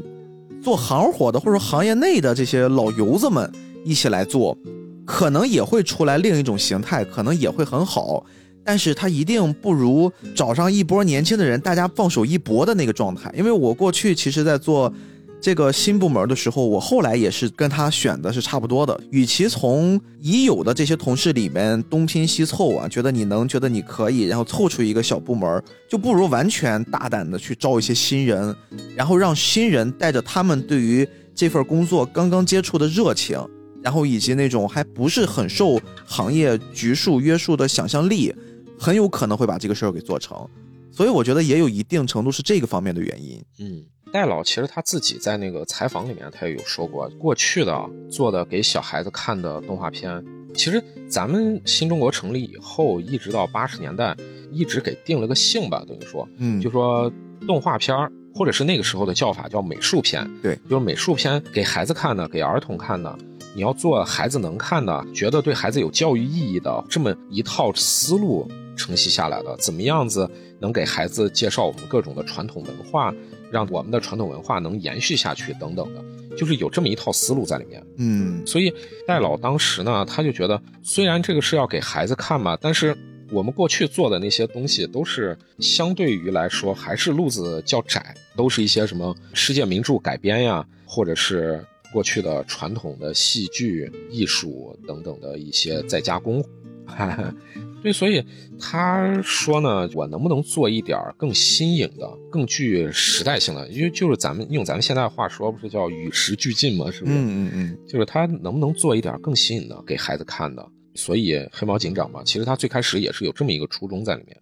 [0.61, 3.51] 做行活的或者行业内的这些老油子们
[3.83, 4.55] 一起来做，
[5.03, 8.23] 可能也会出来另一种形态，可能也会很好。
[8.67, 13.33] 但是它一定不如找上一波年轻的人，大家放手一搏的那个状态。
[13.33, 14.93] 因为我过去其实，在做
[15.39, 18.99] 这个新部门的时候，我后来也是跟他选的是差不多的。
[19.09, 28.53] 与其从已有的这些同事里面东拼西凑啊，觉得你能，觉得你可以，然后凑出一个小部门，就不如完全大胆的去招一些新人，
[28.97, 33.39] 然后让新人带着他们对于这份工作刚刚接触的热情，
[33.81, 38.35] 然后以及那种还不是很受行业局数约束的想象力，
[38.79, 40.47] 很有可能会把这个事儿给做成。
[40.91, 43.39] 所以我觉得也有一定程度是这个方面的原因。
[43.59, 50.23] 嗯，戴老其实他自己在那个采访里面，他也有说过，过去的做的给小孩子看的动画片，
[50.55, 54.15] 其实咱们新中国成立以后，一直到八十年代，
[54.51, 57.11] 一直给定了个性吧，等于说，嗯，就说
[57.45, 63.15] 动画片儿，或者是那个时候的叫法叫美术片，对，就是美术片给孩子看的，给儿童看的。
[63.53, 73.13] 你要做孩子能看的，觉得对孩子有教育意义的这么一套思路承袭下来的，怎么样子能给孩子介绍我们各种的传统文化，
[73.51, 77.83] 让我们的传统文化能延续下去等等的，就是有这么一套思路在里面。
[77.97, 78.73] 嗯所以
[79.05, 82.95] 戴老当时呢，他就觉得，虽然这个是要给孩子看嘛，但是
[83.31, 91.61] 我们过去做的那些东西，都是相对于来说还是路子较窄，都是一些什么世界名著改编呀，或者是
[91.91, 96.43] 过去的传统的戏剧艺术等等的一些再加工。
[97.87, 98.21] 对，所以
[98.59, 103.65] 他说呢，我能不能做一点更新颖的、更具时代性的？
[103.69, 106.91] 因为就是咱们用咱们现在话说，不是叫与时俱进吗？
[106.91, 107.13] 是不是？
[107.15, 110.67] 嗯嗯嗯，就是他能不能做一点更新颖的给孩子看的。
[110.95, 114.37] 所以黑猫警长嘛，其实他最开始也是有这么一个初衷在里面。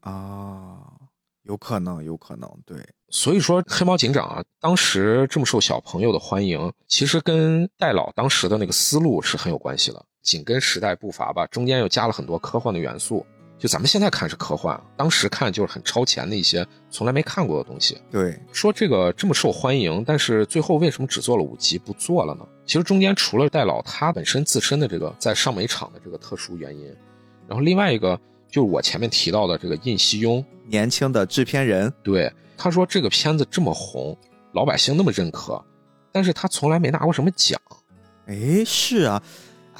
[0.00, 0.80] 啊，
[1.44, 2.76] 有可能，有可能，对，
[3.10, 13.24] 所以说，黑猫警长啊，当时这么受小朋友的欢迎，其实跟戴老当时的那个思路是很有关系的，紧跟时代步伐吧，中间又加了很多科幻的元素。
[13.58, 18.00] 就咱们现在看是科幻，当时看就是很超前的一些从来没看过的东西。
[18.10, 22.46] 对，说这个这么受欢迎，但是最后为什么只做了五集不做了呢？
[22.64, 26.86] 其实中间除了戴老他本身自身的这个在上美场的这个特殊原因，
[27.46, 34.16] 然后另外一个就是我前面提到的这个印西庸，年轻的制片人，对他说这个片子这么红，
[34.54, 35.62] 老百姓那么认可，
[36.10, 37.60] 但是他从来没拿过什么奖。
[38.26, 39.22] 哎，是啊，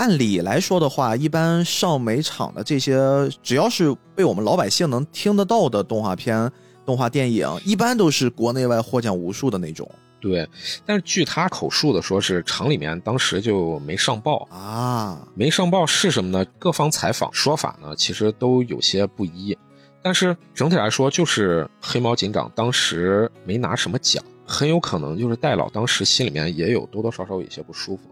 [0.00, 2.98] 按理来说的话，一般上美场的这些，
[3.42, 6.50] 只要是被我们老百姓能听得到的动画片、
[6.86, 9.86] 动画电影，一般都是国内外获奖无数的那种
[10.18, 10.48] 对，
[10.86, 15.28] 但是据他口述的说是厂里面当时就没上报，啊。
[15.34, 16.42] 没上报是什么呢？
[16.58, 19.54] 各方采访说法呢，其实都有些不一。
[20.00, 28.04] 但是整体来说，就是黑猫警长当时没拿什么奖，很有可能就是戴老当时心里面也有多多少少有些不舒服。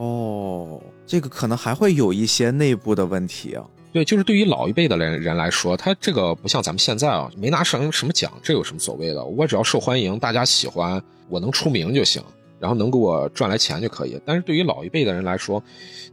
[0.00, 3.62] 哦，这个可能还会有一些内部的问题啊。
[3.92, 9.22] 对，就是对于老一辈的人人来说，他这个不像咱们现在啊，没拿上什么奖，这有什么所谓的？
[9.22, 12.22] 我只要受欢迎，大家喜欢，我能出名就行，
[12.58, 14.18] 然后能给我赚来钱就可以。
[14.24, 15.62] 但是对于老一辈的人来说，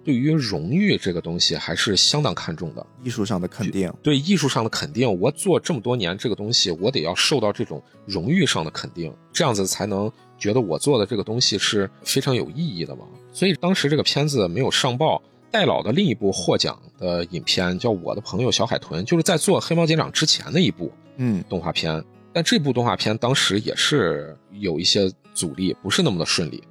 [0.04, 2.86] 对于荣誉这个东西还是相当看重的。
[3.06, 13.06] 艺术上的肯定，对艺术上的肯定，我做这么多年这个东西，我得要受到这种荣誉上的肯定，这样子才能觉得我做的这个东西是非常有意义的嘛。
[13.32, 15.22] 所以当时这个片子没有上报。
[15.50, 22.04] 戴老的另一部获奖的影片叫《我的朋友小海豚》，就是在做《黑猫警长》之前的一部嗯，动画片。
[22.34, 26.62] 但这部动画片当时也是有一些阻力，不是那么的顺利。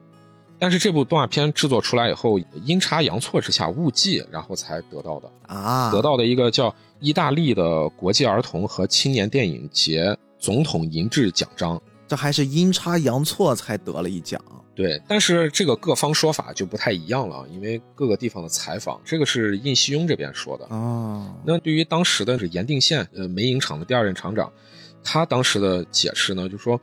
[0.58, 5.30] 但是这部动画片制作出来以后，阴差阳错之下误记，然后才得到的。
[5.46, 11.80] 啊，得到的一个叫意大利的国际儿童和青年电影节总统银质奖章。
[12.06, 14.40] 这还是阴差阳错才得了一奖。
[14.74, 20.66] 对，但是这个各方说法就不太一样了，因为各个地方的采访，这个是印西庸这边说的。
[20.66, 24.52] 哦，那对于当时的是盐定县呃煤影厂的第二任厂长，
[25.02, 26.78] 他当时的解释呢，就说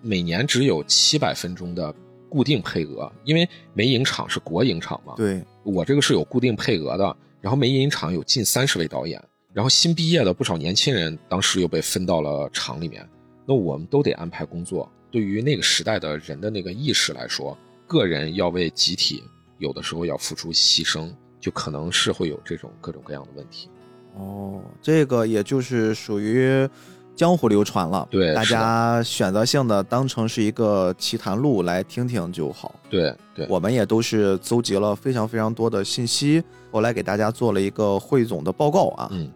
[0.00, 1.94] 每年只有七百分钟的
[2.30, 5.12] 固定配额，因为煤影厂是国营厂嘛。
[5.18, 13.06] 对，我这个是有固定配额的，然后煤影厂有近三十位导演，然后新毕业的不少年轻人当时又被分到了厂里面，
[13.46, 14.90] 那我们都得安排工作。
[15.10, 17.56] 对于那个时代的人的那个意识来说，
[17.86, 19.22] 个人要为集体，
[19.58, 23.70] 有的时候要付出牺牲，就可能是会有这种各种各样的问题。
[24.16, 26.68] 哦，这个也就是属于
[27.14, 32.74] 江湖流传了，对大家选择性的当成是一个奇谈录来听听就好。
[32.90, 39.08] 对对，我们也都是搜集了非常非常多的信息，后来给大家做了一个汇总的报告啊。
[39.12, 39.30] 嗯，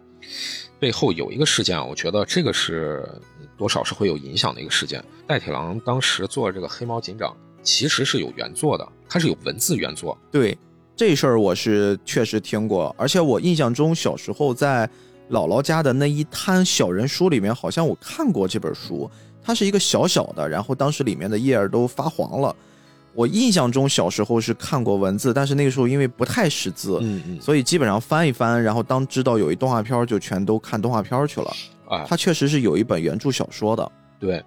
[0.78, 3.08] 背后有一个事件啊，我觉得这个是
[3.39, 5.04] 嗯多少是会有影响的一个事件。
[5.26, 10.16] 戴铁郎当时做这个黑猫警长，其实是有原作的，它是有文字原作。
[10.32, 10.56] 对，
[10.96, 14.88] 这事儿我是确实听过，而且我印象中小时候在
[15.28, 19.10] 姥姥家的那一摊小人书里面，好像我看过这本书。
[19.42, 22.56] 它是一个小小的，然后当时里面的页儿都发黄了。
[23.12, 31.52] 我印象中小时候是看过文字，但是那个时候因为不太识字，嗯嗯，所以基本上翻一翻，然后当知道有一动画片儿，就全都看动画片儿去了。
[31.90, 33.90] 啊，它确实是有一本原著小说的。
[34.18, 34.42] 对，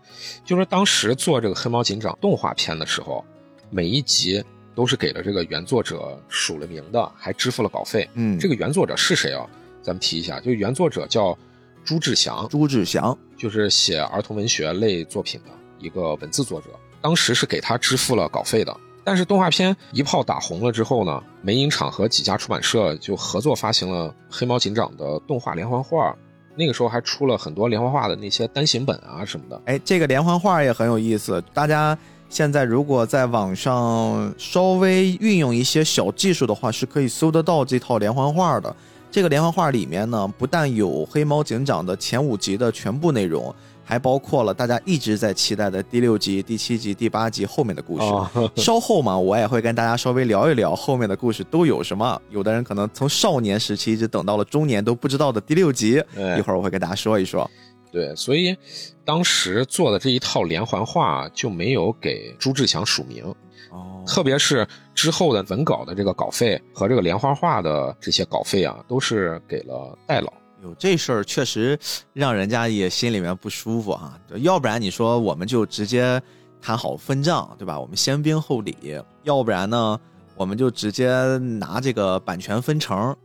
[0.45, 3.23] 就是当时做这个黑猫警长动画片的时候，
[3.69, 8.09] 每一集都是给了这个原作者署了名的，还支付了稿费。
[8.13, 9.45] 嗯，这个原作者是谁啊？
[9.81, 11.37] 咱们提一下，就原作者叫
[11.83, 16.67] 朱志祥，朱志祥，就是写儿童文学类作品的一个文字作者，
[17.01, 18.73] 当时是给他支付了稿费的。
[19.03, 26.15] 但是动画片一炮打红了之后呢，美影厂和几家出版社就合作发行了《黑猫警长》的动画连环画，
[26.55, 29.61] 那个时候还出了很多连环画的那些单行本啊什么的。
[29.65, 31.43] 哎，这个连环画也很有意思。
[31.53, 31.97] 大家
[32.29, 38.75] 现在如果在网上稍微运用一些小技术的话，是可以搜得到这套连环画的。
[39.11, 43.53] 这个连环画里面呢，不但有《黑猫警长》的前五集的全部内容，
[43.83, 48.05] 还包括了大家一直在期待的第六集、第七集、第八集后面的故事。
[48.05, 52.19] 哦， 稍后嘛，我也会跟大家稍微聊一聊后面的故事都有什么。
[52.29, 57.49] 有的人可能从少年时期一直等到了中年都不知道的第六集，哎一会儿我会跟大家说一说。
[57.91, 58.57] 对，所以
[59.05, 63.23] 当时做的这一套连环画就没有给朱志强署名，
[63.69, 70.33] 哦特别是之后的文稿的这个稿费和这个连环画的这些稿费啊，都是给了戴老。
[70.63, 71.77] 有这事儿确实
[72.13, 74.17] 让人家也心里面不舒服啊。
[74.37, 76.21] 要不然你说我们就直接
[76.61, 77.77] 谈好分账，对吧？
[77.77, 78.75] 我们先兵后礼。
[79.23, 79.99] 要不然呢，
[80.35, 83.15] 我们就直接拿这个版权分成。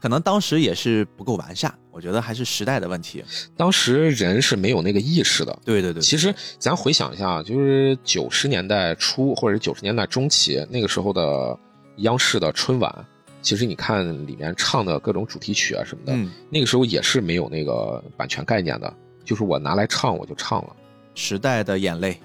[0.00, 3.24] 可能当时也是不够完善，我觉得还是时代的问题。
[3.56, 5.58] 当时人是没有那个意识的。
[5.64, 11.58] 对对对，其实咱回想一下，就是九十年代初或者九十年代中期那个时候的
[11.98, 13.06] 央视的春晚，
[13.46, 18.92] 其实你看里面唱的各种主题曲啊什么的，嗯，那个时候也是没有那个版权概念的，
[19.24, 20.74] 就是我拿来唱我就唱了。
[21.14, 22.18] 时代的眼泪。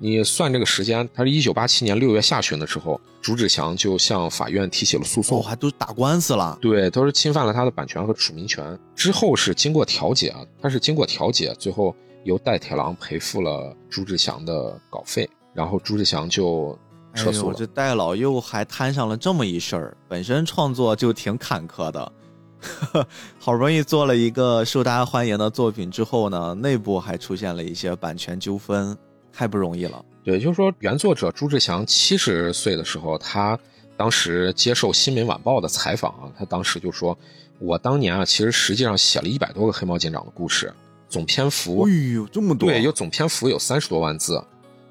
[0.00, 5.38] 你算这个时间，他是一九八七年六月下旬的时候，朱志祥就向法院提起了诉讼。
[5.38, 6.58] 哦，还都打官司了。
[6.60, 8.76] 对，都是侵犯了他的版权和署名权。
[8.96, 11.94] 之后是经过调解啊，他是经过调解，最后
[12.24, 16.76] 由戴铁郎赔付了朱志祥的稿费，然后朱志祥就
[17.14, 17.56] 撤哎呦，诉了。
[17.56, 22.12] 这戴老又还摊上了这么一事儿，本身创作就挺坎坷的，
[23.38, 28.96] 好不容易做了一个受大家欢迎的作品之后呢，内部还出现了一些版权纠纷，
[29.32, 30.04] 太不容易了。
[30.22, 33.58] 对，就是说原作者朱志祥七十岁的时候，他
[33.96, 37.16] 当时接受《新民晚报》的采访啊，他当时就说
[37.58, 40.72] ：“我当年啊，其实实际上写了一百多个黑猫警长的故事，
[41.08, 42.68] 总篇幅哎呦，这么多！
[42.68, 44.42] 对，有总篇幅有三十多万字，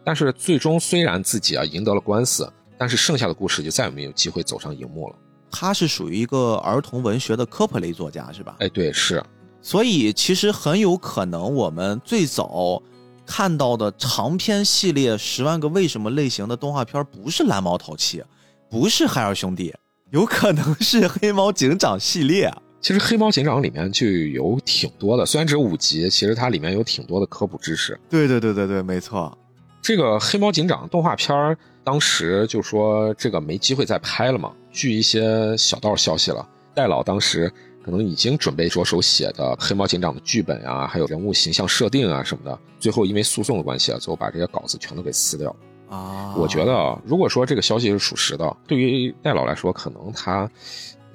[0.03, 5.15] 但是最终虽然自己啊赢得了官司，但是剩下的故事就再也没有机会走上荧幕了。
[5.51, 8.55] 他是属于一个儿童文学的科普类作家，是吧？
[8.59, 9.23] 哎，对，是，
[9.61, 12.81] 所以其实很有可能我们最早
[13.25, 18.23] 看到的长篇系列《十万个为什么》类型的动画片，不是蓝猫淘气，
[18.69, 19.73] 不是海尔兄弟，
[20.11, 22.51] 有可能是黑猫警长系列。
[22.81, 27.99] 其实《黑猫警长》里面就有挺多的，虽然只有五集，其实它里面有挺多的科普知识。
[28.09, 29.37] 对对对对对，没错。
[29.81, 34.51] 这个《黑猫警长》动画片儿当时就说这个没机会再拍了嘛。
[34.71, 37.51] 据一些小道消息了，戴老当时
[37.83, 45.97] 可能已经准备着手写的《黑猫警长》的剧本啊，还有人物形象设定啊什么的，最后因为诉讼的关系啊，最后把这些稿子全都给撕掉了。
[45.97, 50.47] 啊，我觉得啊，如果说这个消息是属实的，对于戴老来说，可能他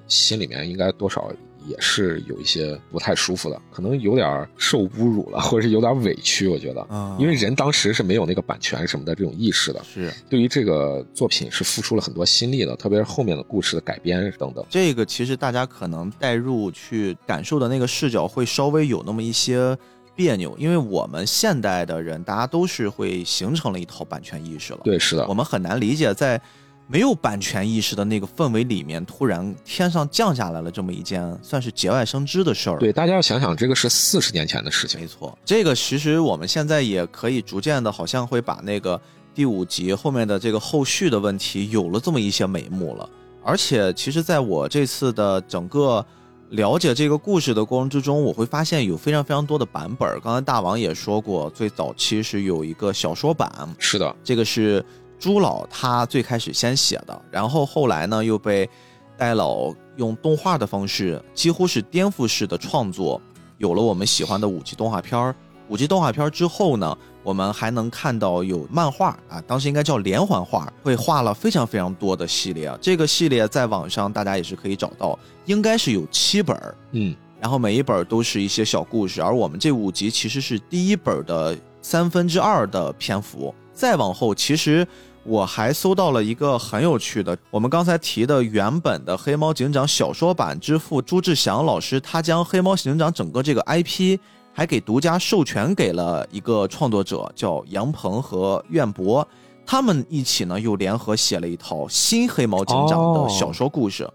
[0.08, 1.30] 心里面应该多少
[1.66, 6.46] 也是有一些不太舒服的，可能有点受侮辱了， 或者是有点委屈。
[6.48, 14.64] 我觉得，啊因为人当时是没有那个版权什么的这种意识的，是对于这个作品是付出了很多心力的，特别是后面的故事的改编等等。
[14.68, 19.76] 这个，其实大家可能带入去感受的那个视角会稍微有那么一些
[20.14, 24.80] 别扭，因为我们现代的人，大家都是会形成了一套版权意识了。
[24.84, 26.40] 对，是的我，们很难理解在
[26.86, 32.78] 没有版权意识的那个氛围里面，突然天上降下来了这么一件算是节外生枝的事儿。
[32.78, 35.06] 对，大家要想想，这个是四十年前的事情没。
[35.06, 39.00] 错，这个其实我们现在也可以逐渐的，好像会把那个
[39.34, 43.08] 第五集后面的这个后续的问题有了这么一些眉目了。
[43.42, 46.04] 而且，其实在我这次的整个
[46.50, 50.20] 了解这个故事的过程之中，我会发现有非常非常多的版本。
[50.22, 54.84] 刚才大王也说过，最早期是有一个小说版，是的，这个是
[55.18, 58.68] 朱老他最开始先写的，然后后来呢又被
[59.16, 63.20] 戴老用动画的方式，几乎是颠覆式的创作，
[63.58, 65.34] 有了我们喜欢的五集动画片儿。
[65.68, 72.78] 五集动画片儿之后呢，我们还能看到有漫画啊，当时应该叫连环画，会画了非常非常多的系列啊。
[72.82, 83.54] 这个系列在网上大家也是可以找到，应该是有七本儿，嗯，然后每一本都是一些小故事，而我们这五集其实是第一本的三分之二的篇幅。
[83.74, 84.86] 再往后，其实
[85.24, 94.18] 我还搜到了一个很有趣的，我们刚才提的原本的《黑猫警长》小说版之父朱志祥老师，他将《黑猫警长》整个这个 IP
[94.52, 99.26] 还给独家授权给了一个创作者，叫杨鹏和苑博，
[99.66, 104.08] 他们一起呢又联合写了一套新《黑猫警长》的小说故事。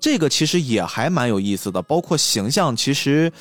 [0.00, 3.32] 这个其实也还蛮有意思的，包括形象，其实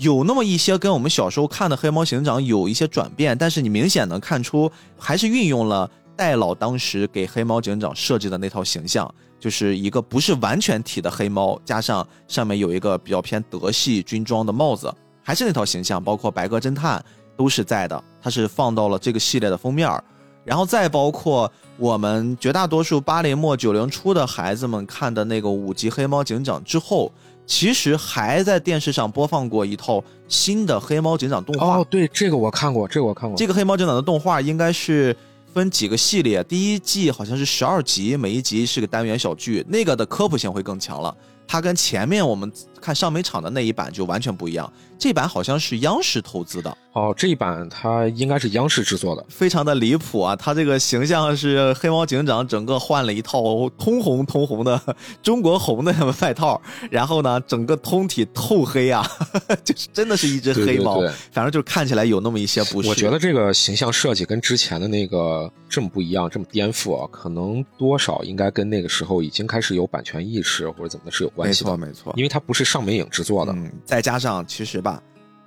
[0.00, 14.92] 有那么一些跟我们小时候看的黑猫警长有一些转变，但是你明显能看出还是运用了戴老当时给黑猫警长设计的那套形象，就是一个不是完全体的黑猫，加上上面有一个比较偏德系军装的帽子，
[15.22, 17.04] 还是那套形象，包括白鸽侦探
[17.36, 20.02] 都是在的，它是放到了这个系列的封面儿。
[20.44, 27.12] 然后再包括我们绝大多数八零末九零初的孩子们看的那个五集《黑猫警长》之后，
[27.48, 31.78] 其实还在电视上播放过一套新的《黑猫警长》动画。
[31.78, 33.36] 哦，对，这个我看过，这个我看过。
[33.38, 35.16] 这个《黑猫警长》的动画应该是
[35.54, 41.16] 分几个系列，第一季好像是十二集，每一集是个单元小剧，那个的科普性会更强了。
[41.46, 46.76] 它跟前面我们看上美场的那一版就完全不一样，这版好像是央视投资的。
[46.92, 49.24] 哦，这一版它应该是央视制作的。
[49.28, 50.34] 非常的离谱啊！
[50.34, 54.80] 它这个形象是黑猫警长，整个换了一套通红通红的
[55.22, 56.60] 中国红的外套，
[56.90, 59.06] 然后呢，整个通体透黑啊，
[59.62, 62.88] 就是真的是一只黑猫，对对对反正就看起来有那么一些不适。
[62.88, 71.70] 我觉得这个形象设计跟之前的那个这么不一样，这么颠覆啊，可能多少应该跟那个时候已经开始有版权意识或者怎么的是有关没系的。
[71.70, 73.52] 错没错，因为它不是尚美影制作的。
[73.52, 75.02] 嗯，再加上其实吧，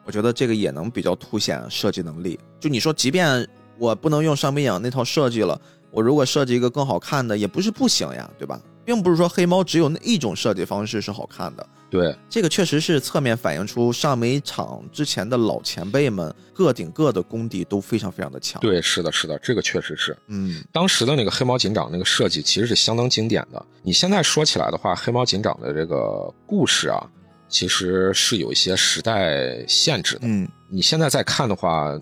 [0.05, 2.39] 我觉得这个也能比较凸显设计能力。
[2.59, 3.47] 就你说，即便
[3.78, 5.59] 我不能用尚美影那套设计了，
[5.91, 8.59] 我如果设计一个更好看的，也不是不行呀，对吧？
[8.84, 11.69] 并不是说黑猫只有那一种设计方式是好看的。
[11.91, 20.17] 对，这个确实是侧面反映出上美厂之前的老前辈们个顶个的功底都非常非常的强。，对，是的，是的，这个确实是。
[20.27, 23.63] 嗯，当时的那个黑猫警长那个设计其实是相当经典的。
[23.83, 27.05] 你现在说起来的话，黑猫警长的这个故事啊，
[27.49, 30.21] 其实是有一些时代限制的。
[30.23, 32.01] 嗯，你现在再看的话，呃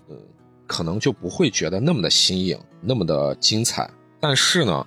[0.68, 3.90] 可能就不会觉得那么的新颖，那么的精彩。
[4.20, 4.86] 但是呢，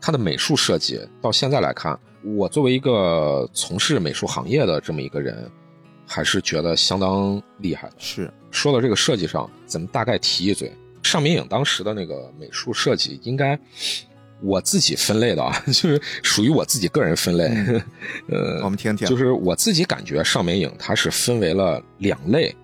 [0.00, 5.50] 它的美术设计到现在来看，我作为一个从事美术行业的这么一个人，
[6.06, 7.94] 还是觉得相当厉害的。
[7.98, 10.72] 是，说到这个设计上，咱们大概提一嘴。
[11.02, 13.58] 尚明影当时的那个美术设计，应该
[14.40, 17.44] 我自己分类的啊， 就是属于我自己个人分类。
[18.28, 19.08] 呃，我们听听。
[19.08, 22.54] 就是我自己感觉尚明影它是分为了两类，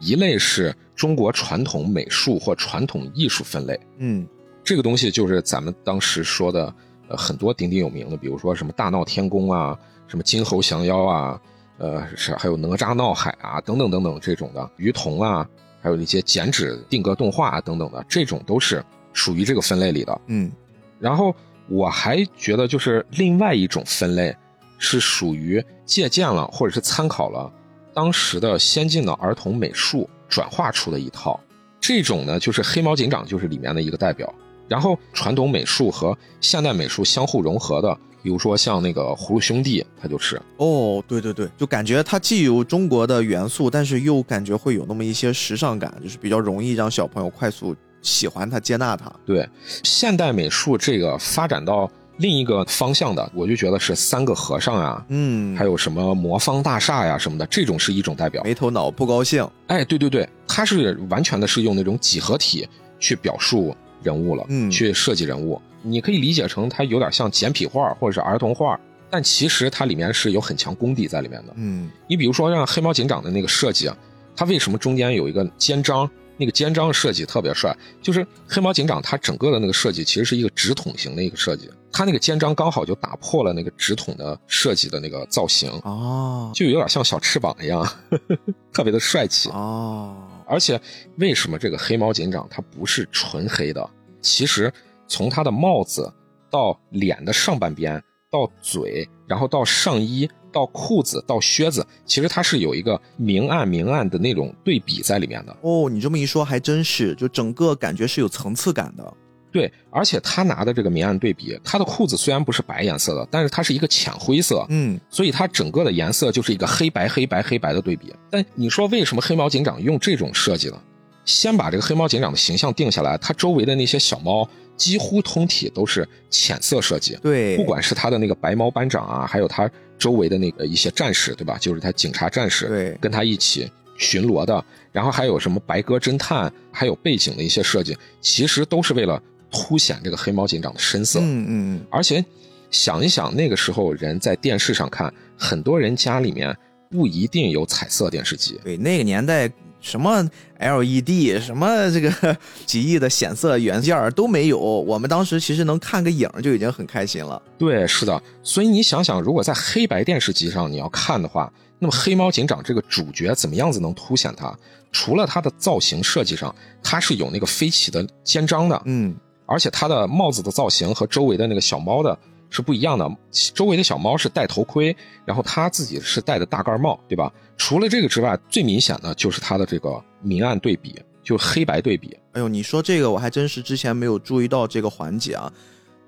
[0.00, 4.26] 一类是中国传统美术或传统艺术分类，嗯
[4.62, 6.72] 这个东西就是咱们当时说的，
[7.08, 11.40] 呃，很多鼎鼎有名的，比如说什么大闹天宫啊，什么金猴降妖啊，
[11.78, 15.48] 呃，是还有哪吒闹海啊，等等等等这种的，鱼童啊，
[15.80, 20.20] 还有一些剪纸定格动画啊等等的，这种都是属于这个分类里的。
[20.26, 20.52] 嗯
[21.00, 21.34] 然后
[21.68, 24.34] 我还觉得就是另外一种分类
[24.78, 27.50] 是属于借鉴了或者是参考了
[27.94, 31.38] 当时的先进的儿童美术转化出的一套。
[31.80, 34.32] 这种呢，就是黑猫警长就是里面的一个代表。
[34.68, 49.10] 然后传统美术和现代美术相互融合的，比如说像那个葫芦兄弟，它就是哦，对对对，就感觉它既有中国的元素，但是又感觉会有那么一些时尚感，就是比较容易让小朋友快速喜欢它、接纳它。
[49.24, 49.48] 对
[49.82, 58.42] 现代美术这个发展到另一个方向的，我就觉得是三个和尚啊、嗯，还有什么魔方大厦呀什么的，这种是一种代表。
[58.44, 59.48] 没头脑不高兴。
[59.68, 65.60] 哎，对对对，它是完全的是用那种几何体去表述人物了，嗯去设计人物。
[65.82, 68.78] 你可以理解成它有点像简笔画或者是儿童画，
[69.08, 71.52] 但其实它里面是有很强功底在里面的。
[71.56, 73.96] 嗯你比如说像黑猫警长的那个设计啊，
[74.34, 76.08] 它为什么中间有一个肩章？
[76.40, 87.84] 那个肩章设计特别帅，就是黑猫警长它整个的那个设计其实是一个直筒型的一个设计，它那个肩章刚好就打破了那个直筒的设计的那个造型，哦就有点像小翅膀一样，
[88.72, 89.48] 特别的帅气。
[89.48, 90.16] 哦，
[90.48, 90.80] 而且
[91.16, 93.90] 为什么这个黑猫警长它不是纯黑的？
[94.20, 94.72] 其实
[95.06, 96.12] 从它的帽子
[96.50, 105.56] 到脸的上半边，到嘴，然后到上衣，到裤子，到靴子，其实它是有一个明暗明暗的那种对比在里面的。
[105.62, 109.14] 哦，你这么一说还真是，就整个感觉是有层次感的。
[109.58, 118.14] 对，而且他拿的这个明暗对比，他的裤子虽然不是白颜色的，但是它是一个浅灰色，嗯所以它整个的颜色就是一个黑白黑白黑白的对比。
[118.30, 120.80] 但你说为什么黑猫警长用这种设计呢？
[121.24, 131.58] 先把这个黑猫警长的形象定下来，它周围的那些小猫几乎通体都是浅色设计，对，不管是他的那个白猫班长啊，还有他周围的那个一些战士，对吧？
[131.60, 139.20] 就是他警察战士，对跟他一起巡逻的，然后还有什么白鸽侦探，还有背景的一些设计，其实都是为了
[139.50, 141.20] 凸显这个黑猫警长的深色。
[141.20, 142.24] 嗯嗯而且
[142.70, 146.56] 想一想，那个时候人在电视上看，很多人家里面
[146.90, 148.60] 不一定有彩色电视机。
[148.62, 150.28] 对，那个年代什么
[150.58, 152.36] LED，什么这个
[152.66, 154.58] 几亿的显色元件都没有。
[154.58, 157.40] 我们当时其实能看个影就已经很开心了。
[157.56, 158.22] 对，是的。
[158.42, 164.52] 所以你想想，如果在黑白电视机上你要看的话，那么黑猫警长这个主角怎么样子能凸显它？
[164.90, 169.14] 除了它的造型设计上，它是有那个飞起的肩章的，嗯，
[169.48, 172.16] 而且它的帽子的造型和周围的那个小猫的
[172.50, 173.10] 是不一样的。
[173.54, 174.94] 周围的小猫是戴头盔，
[175.24, 177.32] 然后它自己是戴的大盖帽，对吧？
[177.56, 182.14] 除了这个之外，最明显的就是它的这个明暗对比，就黑白对比。
[182.32, 185.50] 哎呦，你说这个我还真是之前没有注意到这个环节啊。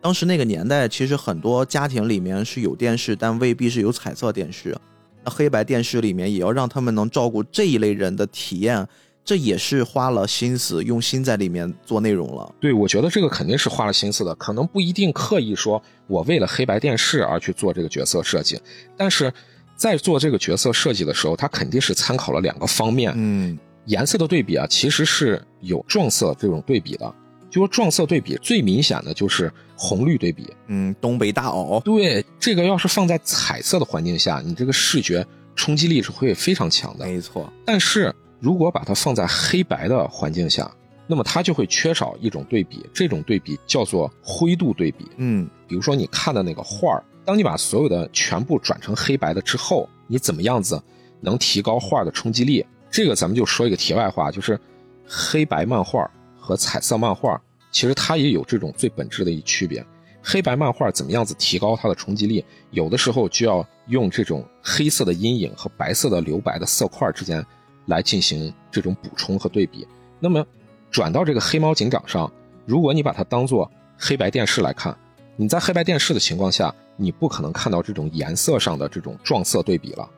[0.03, 4.76] 当时那个年代，其实很多家庭里面是有电视，但未必是有彩色电视。
[5.24, 8.86] 那黑白电视里面也要让他们能照顾这一类人的体验，
[9.24, 12.54] 这也是花了心思、用心在里面做内容了。
[12.60, 18.60] 对，我觉得这个肯定是花了心思的，可能不一定刻意说我为了黑白电视而去做这个角色设计，
[18.96, 19.32] 但是
[19.76, 23.12] 在做这个角色设计的时候，他肯定是参考了两个方面。
[23.14, 27.14] 嗯，颜色的对比啊，其实是有撞色这种对比的。
[27.50, 30.52] 就说撞色对比最明显的就是红绿对比。
[30.68, 37.04] 嗯，东北大袄，对，这个要是放在彩色的环境下，你这个视觉冲击力是会非常强的。
[37.06, 37.52] 没错。
[37.64, 40.70] 但是如果把它放在黑白的环境下，
[41.07, 45.07] 那么它就会缺少一种对比，这种对比叫做灰度对比。
[45.16, 50.82] 嗯，比如说你看的那个画儿，当你把所有的全部转成黑白的之后，你怎么样子
[51.20, 52.64] 能提高画的冲击力？
[52.91, 54.59] 这个咱们就说一个题外话，就是
[55.07, 59.84] 黑白漫画和彩色漫画，其实它也有这种最本质的一区别。
[60.22, 62.45] 黑白漫画怎么样子提高它的冲击力？
[62.70, 67.45] 有的时候就要用这种黑色的阴影和白色的留白的色块之间
[67.91, 69.86] 来进行这种补充和对比。
[70.18, 70.45] 那么
[70.91, 72.32] 转到这个黑猫警长上，
[72.64, 74.97] 如果你把它当做黑白电视来看，
[75.36, 80.09] 你在黑白电视的情况下，你不可能看到这种颜色上的这种撞色对比了。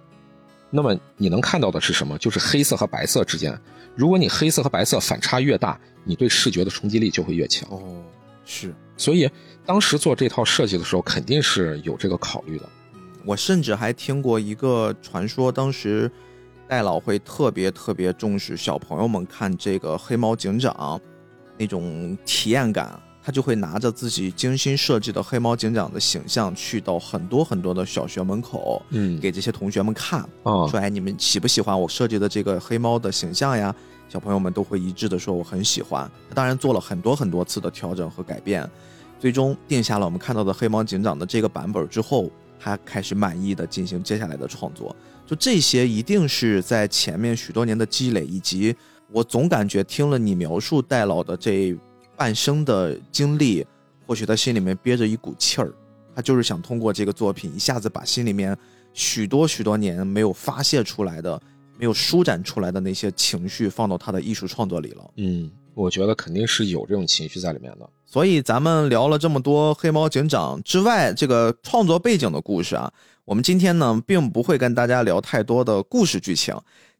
[0.71, 2.17] 那么你能看到的是什么？
[2.19, 3.59] 就是黑色和白色之间。
[3.95, 7.69] 如果你黑色和白色反差越大，你对视觉的冲击力就会越强。
[7.71, 8.03] 哦，
[8.45, 9.31] 是所以
[9.67, 12.69] 当时做这套设计的时候，肯定是有这个考虑的。
[13.25, 16.11] 我甚至还听过一个传说，当时
[16.73, 20.99] 戴老会特别特别重视小朋友们看这个黑猫警长
[21.59, 33.75] 那种体验感，他就会拿着自己精心设计的黑猫警长的形象，去到很多很多的小学门口，嗯给这些同学们看，啊说：“哎，你们喜不喜欢我设计的这个黑猫的形象呀？”
[34.09, 38.67] 小朋友们都会一致的说：“我很喜欢。”他当然做了很多很多次的调整和改变，
[39.21, 44.97] 最终定下了我们看到的黑猫警长的这个版本之后，他开始满意的进行接下来的创作。
[45.27, 48.75] 就这些，一定是在前面许多年的积累，以及
[49.11, 51.75] 我总感觉听了你描述戴老的这
[52.17, 53.67] 半生的经历，
[54.07, 55.73] 或许他心里面憋着一股气儿，
[56.15, 58.57] 他就是想通过这个作品一下子把心里面
[58.93, 61.41] 许多许多年没有发泄出来的、
[61.79, 65.11] 没有舒展出来的那些情绪放到他的艺术创作里了。
[65.17, 67.89] 嗯，我觉得肯定是有这种情绪在里面的。
[68.05, 72.93] 所以咱们聊了这么多黑猫警长之外，这个创作背景的故事啊，
[73.25, 76.57] 我们今天呢并不会跟大家聊太多的故事剧情，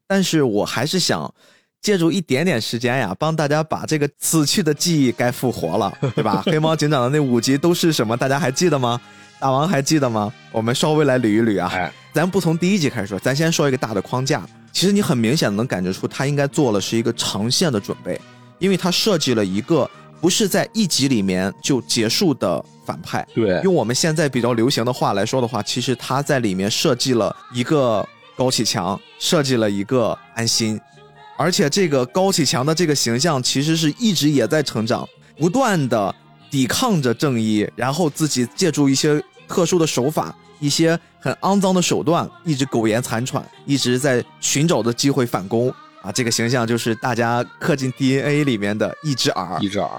[0.07, 1.33] 但是我还是想
[1.81, 6.41] 借助一点点时间呀，帮大家把这个死去的记忆该复活了，对吧？
[6.45, 8.15] 黑猫警长的那五集都是什么？
[8.15, 8.99] 大家还记得吗？
[9.37, 10.33] 大王还记得吗？
[10.53, 11.69] 我们稍微来捋一捋啊。
[11.73, 14.47] 哎，咱不从第一集开始说，咱先说一个大的框架。
[14.71, 18.19] 其实你很明显的能感觉出，他应该做了是一个长线的准备，
[18.59, 19.89] 因为他设计了一个
[20.23, 23.27] 不是在一集里面就结束的反派。
[23.35, 28.07] 对，用我们现在比较流行的话来说的话，其实他在里面设计了一个
[28.37, 30.79] 高启强，设计了一个安心，
[31.35, 35.05] 而且这个高启强的这个形象其实是一直也在成长，
[35.37, 36.15] 不断的
[36.49, 45.69] 抵抗着正义，然后自己借助一些特殊的手法，一些很肮脏的手段，一直苟延残喘，一直在寻找着机会反攻
[46.01, 46.09] 啊！
[46.13, 49.59] 这个形象就是大家刻进 DNA 里面的一只耳。
[49.59, 49.89] 一只耳，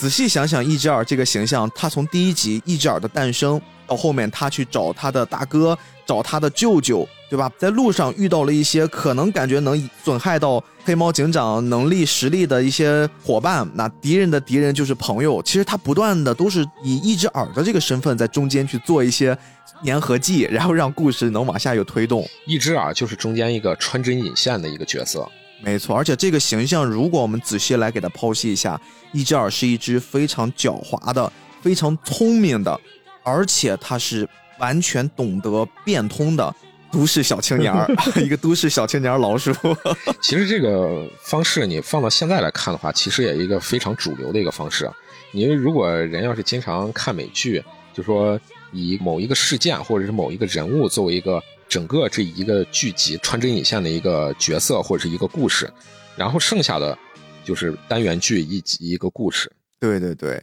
[0.00, 5.76] 仔细想想，一只耳这个形象，他从第一集一只耳的诞生到后面他去找他的大哥，
[6.06, 7.52] 找他的舅舅，对吧？
[7.58, 15.42] 在路上遇到了一些可能感觉能损害到黑猫警长能力实力的一些伙伴，那敌人的敌人就是朋友。
[15.42, 19.36] 其实他不断的都是以一只耳的这个身份在中间去做一些
[19.84, 22.26] 粘合剂，然后让故事能往下有推动。
[22.46, 25.28] 一只耳就是中间一个穿针引线的一个角色。
[25.62, 28.80] 没错，而且这个形象，如果我们仔细来给它剖析一下，
[29.12, 31.30] 伊吉尔是一只非常狡猾的、
[31.60, 32.80] 非常聪明的，
[33.22, 36.54] 而且他是完全懂得变通的
[36.90, 37.86] 都市小青年儿，
[38.16, 39.52] 一个都市小青年老鼠。
[40.22, 44.90] 其实这个方式你放到现在来看的话，其实也一个非常主流的一个方式。
[45.32, 48.40] 你如果人要是经常看美剧，就说
[48.72, 51.40] 以某一个事件或者是某一个人物作为一个
[51.70, 55.72] 整个这一个剧集穿针引线的一个角色或者是一个故事，
[56.16, 56.98] 然后剩下的
[57.44, 59.50] 就是单元剧一集一个故事。
[59.78, 60.42] 对对对，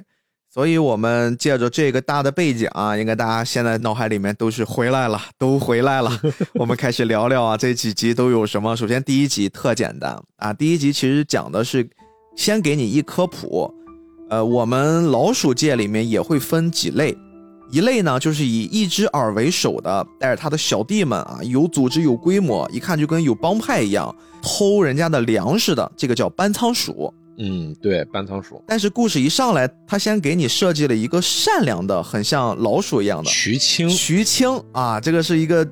[0.49, 6.09] 所以我们借着这个大的背景啊，应该大家现在脑海里面都是回来了，都回来了。
[6.55, 8.73] 我们开始聊聊啊，这几集都有什么？
[8.77, 11.85] 首先第一集特简单啊，第一集其实讲的是
[12.37, 13.69] 先给你一科普，
[14.29, 17.17] 呃，我们老鼠界里面也会分几类。
[17.69, 27.13] 一类呢，就是以一只耳为首的，带着他的小弟们啊，有组织有规模，一看就跟有帮派一样，偷人家的粮食的，这个叫搬仓鼠。
[27.39, 35.67] 嗯，对，搬仓鼠、但是故事一上来，他先给你设计了一个善良的，很像老鼠一样的徐青，徐青啊，这个是一个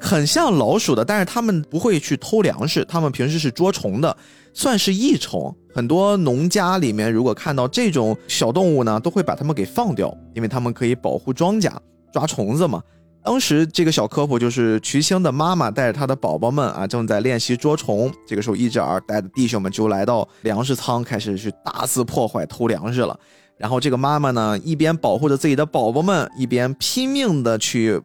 [0.00, 4.16] 很像老鼠的，但是他们不会去偷粮食，他们平时是捉虫的，
[4.52, 5.54] 算是益虫。
[5.74, 11.72] 很多农家里面如果看到这种小动物呢，都会把它们给放掉，因为它们可以保护庄稼，
[12.12, 12.82] 抓虫子嘛。
[13.22, 18.10] 当时这个小科普就是瞿青的妈妈带着她的宝宝们啊，正在练习捉虫。
[18.26, 23.16] 这个时候，一只耳带着弟兄们就来到粮食仓，开始去大肆破坏、偷粮食了。
[23.58, 28.00] 然后这个妈妈呢，一边保护着自己的宝宝们，一边拼命的去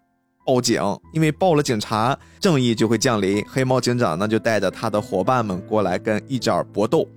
[0.46, 0.82] 报警，
[1.12, 3.44] 因为报了警察，正义就会降临。
[3.50, 7.08] 黑猫警长呢，就带着他的伙伴们过来跟一只耳搏斗。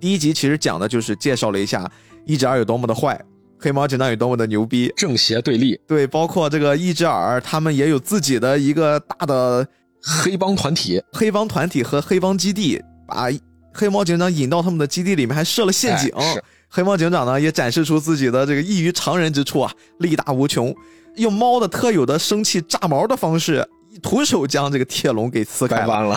[0.00, 1.88] 第一集其实讲的就是介绍了一下
[2.24, 3.20] 一只耳有多么的坏，
[3.58, 4.90] 黑猫警长有多么的牛逼。
[4.96, 9.66] 正邪对立，对，包括这个一只耳，他们也有自己的一个大的
[10.02, 13.28] 黑帮团体，黑帮团体和黑帮基地，把
[13.74, 16.10] 黑猫警长引到他们的基地里面，还设了陷阱。
[16.16, 16.36] 哎
[16.72, 20.72] 黑猫警长呢，也展示出自己的这个异于常人之处啊，力大无穷，
[21.16, 23.66] 用猫的特有的生气炸毛的方式，
[24.02, 26.02] 徒手将这个铁笼给撕开了。
[26.02, 26.16] 了。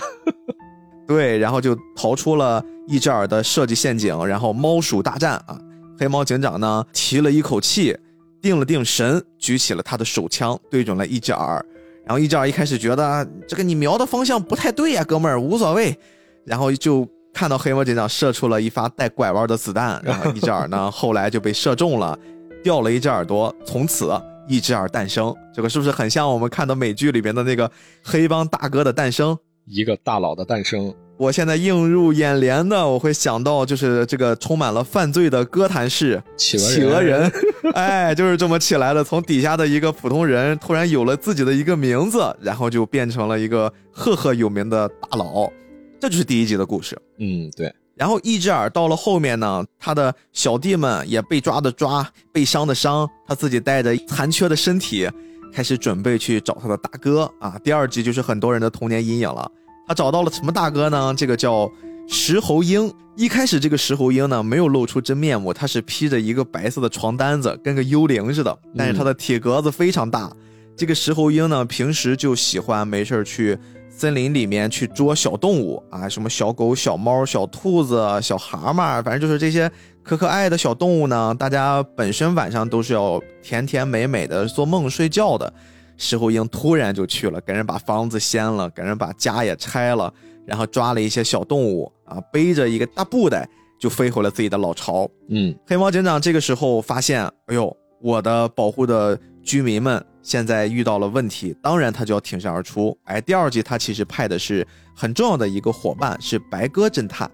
[1.06, 5.60] 对，然后就逃出了一只耳的设计陷阱，然后猫鼠大战啊！
[6.00, 7.96] 黑猫警长呢提了一口气，
[8.42, 11.64] 定了定神，举起了他的手枪，对准了一只耳。
[12.06, 15.98] 然后一只耳一开始觉得这个你瞄的方向不太对呀，哥们儿，无所谓。
[16.46, 22.18] 然后就看到黑猫警长射出了一发带拐弯的子弹，然后一只耳呢后来就被射中了，
[22.64, 24.12] 掉了一只耳朵，从此
[24.48, 25.34] 一只耳诞生。
[25.54, 27.70] 这个是不是很像我们看的美剧里边的那个
[28.04, 29.38] 黑帮大哥的诞生？
[29.66, 37.32] 一个大佬的诞生，我现在映入眼帘的，我会想到就是这个充满了犯罪的哥谭市企鹅企鹅人，
[37.74, 39.02] 哎，就是这么起来的。
[39.02, 45.50] 从底下的一个普通人，突然有了自己的一个名字，然后就变成了一个赫赫有名的大佬。
[45.98, 47.02] 这就是第一集的故事。
[47.20, 55.08] 嗯，对，然后一只耳到了后面呢，他的小弟们也被抓的抓，被伤的伤，他自己带着残缺的身体，
[55.54, 57.56] 开始准备去找他的大哥啊。
[57.64, 59.50] 第二集就是很多人的童年阴影了。
[59.88, 61.14] 他找到了什么大哥呢？
[61.16, 61.70] 这个叫
[62.08, 62.92] 石猴鹰。
[63.16, 70.32] 一开始这个石猴鹰呢没有露出真面目，他是披着一个白色的床单子，跟个幽灵似的，但是他的体格子非常大。
[70.76, 73.56] 这个石猴鹰呢，平时就喜欢没事儿去
[73.96, 79.72] 森林里面去捉小动物啊，什么小狗、小猫、小兔子、小蛤蟆，反正就是这些
[80.02, 81.34] 可可爱的小动物呢。
[81.38, 85.54] 大家本身晚上都是要甜甜美美的做梦睡觉的，
[85.96, 90.12] 石猴鹰突然就去了，给人把房子掀了，给人把家也拆了，
[90.46, 93.48] 然后抓了一些小动物啊，背着一个大布袋
[93.80, 95.08] 就飞回了自己的老巢。
[95.30, 102.98] 嗯，黑猫警长这个时候发现，哎呦，我的保护的居民们现在遇到了问题，当然他就要挺身而出。
[103.04, 104.66] 哎，第二季他其实派的是
[104.96, 107.30] 很重要的一个伙伴，是白鸽侦探，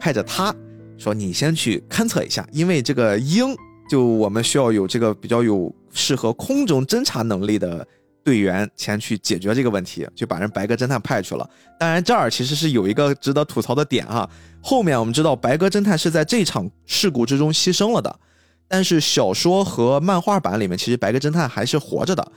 [0.00, 0.52] 派着他
[0.98, 3.54] 说你先去勘测一下，因为这个鹰
[3.88, 7.86] 就我们需要有这个比较有适合空中侦察能力的。
[8.24, 11.46] 队员前去解决这个问题，就把人白鸽侦探派去了。
[11.78, 14.26] 当然，这儿其实是有一个值得吐槽的点哈。
[14.62, 18.18] 后面我们知道，白鸽侦探是在这场事故之中牺牲了的，
[18.68, 22.32] 但是小说和漫画版里面，其实白鸽侦探还是活着的。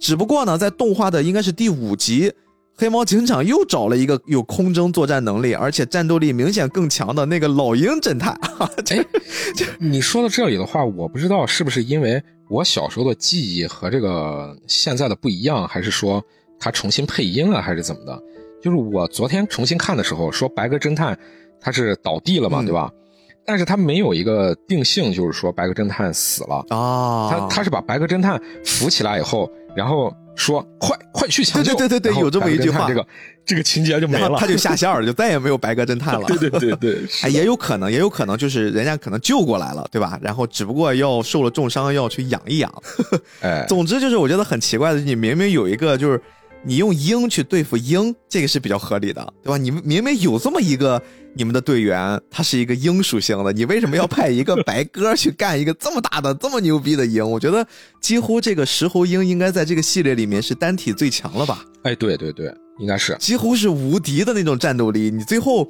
[0.00, 2.32] 只不过呢，在动画的应该是第五集，
[2.74, 8.38] 黑猫警长又找了一个有空中作战能力，而且战斗力明显更强的那个老鹰侦探。
[8.90, 9.04] 哎，
[9.80, 16.22] 你说到这里的话，我不知道是不是因为我小时候的记忆和这个现在的不一样，还是说
[16.60, 18.22] 他重新配音了，还是怎么的？
[18.62, 21.18] 就是我昨天重新看的时候，说白鸽侦探
[21.58, 22.90] 他是倒地了嘛，嗯对吧？
[23.46, 33.06] 但是他没有一个定性，就是说白鸽侦探死了，啊他他是把白鸽侦探扶起来以后，然后说快快去抢救，对对对对对有这么一句话这个
[33.44, 36.26] 这个情节就没了，他就下线了，就再也没有白鸽侦探了。
[36.28, 40.18] 对对对对， 哎，也有可能，也有可能就是人家可能救过来了，对吧？
[40.20, 42.72] 然后只不过要受了重伤，要去养一养。
[43.40, 46.20] 哎，总之就是我觉得很奇怪的，你明明有一个就是
[46.66, 49.56] 你用鹰去对付鹰，这个是比较合理的，对吧？
[49.56, 51.00] 你们明明有这么一个
[51.34, 57.24] 你们的队员，他是一个鹰属性的，你为什么要派一个白鸽去干一个这么大的、这么牛逼的鹰？
[57.30, 57.64] 我觉得
[58.00, 61.64] 几乎这个石猴鹰应该在这个系列里面是单体最强了吧？
[61.84, 63.16] 哎，对对对，应该是。
[63.20, 65.08] 几乎是无敌的那种战斗力。
[65.08, 65.68] 你最后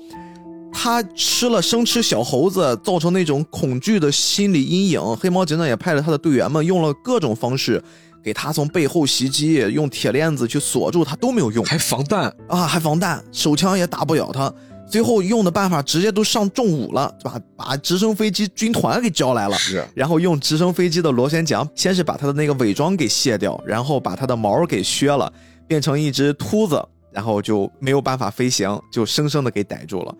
[0.72, 5.16] 他吃了生吃小猴子，造成那种恐惧的心理阴影。
[5.16, 7.82] 黑猫警长也派了他的队员们，用了各种方式
[8.26, 14.52] 给他从背后袭击，用铁链子去锁住他都没有用还防弹，啊，还防弹，手枪也打不了他。
[14.90, 17.40] 最后用的办法直接都上重武了，把？
[17.56, 19.56] 把直升飞机军团给叫来了。
[19.56, 25.32] 是然后用直升飞机的螺旋桨，先是把他的那个伪装给卸掉，然后把他的毛给削了，
[25.68, 30.12] 变成一只秃子，然后就没有办法飞行，就生生的给逮住了。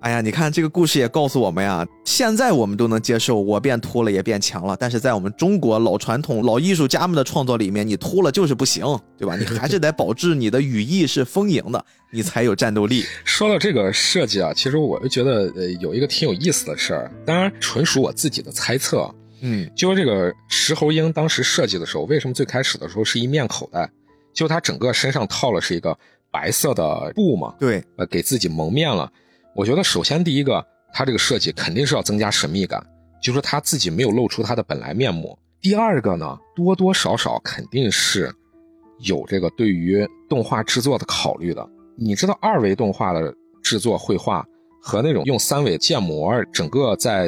[0.00, 8.82] 哎呀，你看这个故事也告诉我们呀，现在我们都能接受我变秃了也变强了，但是在我们中国老传统老艺术家们的创作里面，你秃了就是不行，
[9.18, 9.36] 对吧？
[9.38, 13.04] 你还是得保质你的羽翼是丰盈的，你才有战斗力。
[13.24, 19.14] 说到这个设计啊，其实我就觉得呃有一个挺有意思的事儿，当然纯属我自己的猜测。
[19.42, 23.90] 嗯，就是这个石猴鹰当时设计的时候，为什么最开始的时候是一面口袋？
[24.32, 25.94] 就它整个身上套了是一个
[26.30, 29.10] 白色的布嘛，对，呃，给自己蒙面了。
[29.54, 32.84] 我觉得首先第一个，它这个设计肯定是要增加神秘感，
[33.22, 35.38] 就说他自己没有露出他的本来面目。
[35.60, 38.32] 第二个呢，多多少少肯定是
[39.00, 41.68] 有这个对于动画制作的考虑的。
[41.96, 44.46] 你知道二维动画的制作绘画
[44.80, 47.24] 和那种用三维建模整个在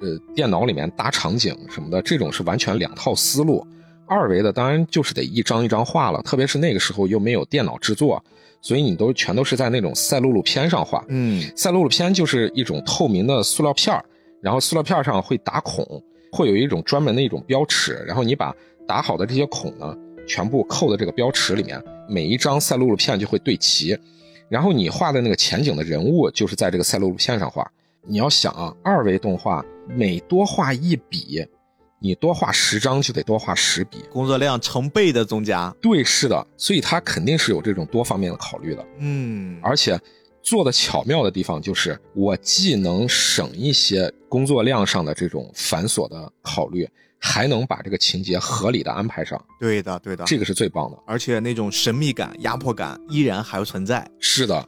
[0.00, 3.64] 呃电脑里面搭场景什么的，这种是完全两套思路。
[4.08, 8.24] 二维的当然就是得一张一张画了，特别是那个时候又没有电脑制作，
[8.66, 11.04] 所以你都全都是在那种赛璐璐片上画。
[11.06, 14.04] 嗯，赛璐璐片就是一种透明的塑料片儿，
[14.42, 16.02] 然后塑料片上会打孔，
[16.32, 18.52] 会有一种专门的一种标尺，然后你把
[18.84, 19.96] 打好的这些孔呢，
[20.26, 23.96] 全部扣在这个标尺里面，每一张赛璐璐片就会对齐，
[24.48, 27.64] 然后你画的那个前景的人物就是在这个赛璐璐片上画。
[28.02, 31.46] 你要想啊，二维动画每多画一笔，
[32.00, 34.04] 你多画十张就得多画十笔。
[34.10, 35.74] 工作量成倍的增加。
[35.80, 38.86] 对，是的，所以他肯定是有这种多方面的考虑的。
[38.98, 39.98] 嗯，而且
[40.42, 46.88] 做的巧妙的地方就是，我既能省一些工作量上的这种繁琐的考虑，
[47.18, 50.98] 还能把这个情节合理的安排上，对的，对的，这个是最棒的。
[51.06, 54.08] 而且那种神秘感、压迫感依然还存在。
[54.20, 54.64] 是的，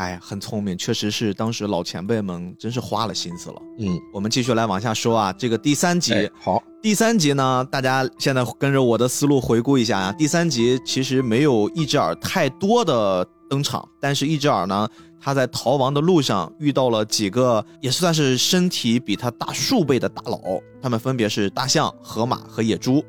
[0.00, 3.56] 哎，很聪明，确实是当时老前辈们真是花了心思了。
[3.80, 10.12] 嗯，我们继续来往下说啊，这个第三集，哎，好，第三集呢，大家现在跟着我的思路回顾一下啊。
[10.12, 14.88] 第三集其实没有一只耳太多的登场，但是一只耳呢，
[15.20, 20.40] 他在逃亡的路上遇到了几个也算是身体比他大数倍的大佬，
[20.80, 23.04] 他们分别是大象、河马和野猪。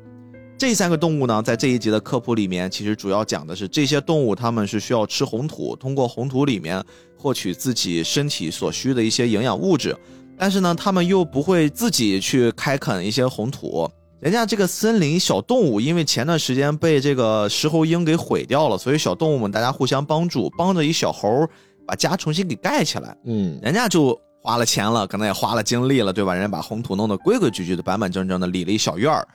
[0.62, 6.80] 这三个动物呢，在这一集的科普里面，其实主要讲的是这些动物它们是需要吃红土，通过红土里面
[7.18, 9.92] 获取自己身体所需的一些营养物质。
[10.38, 13.90] 但是呢，它们又不会自己去开垦一些红土。
[14.20, 21.44] 人家这个森林小动物，因为前段时间被这个石猴鹰给毁掉了，所以小动物们大家互相帮助，帮着一小猴
[21.84, 23.16] 把家重新给盖起来。
[23.24, 26.32] 嗯，人家就花了钱了，可能也花了精力了，对吧？
[26.34, 29.26] 人家把红土弄得规规矩矩的、板板正正的，理了一小院儿。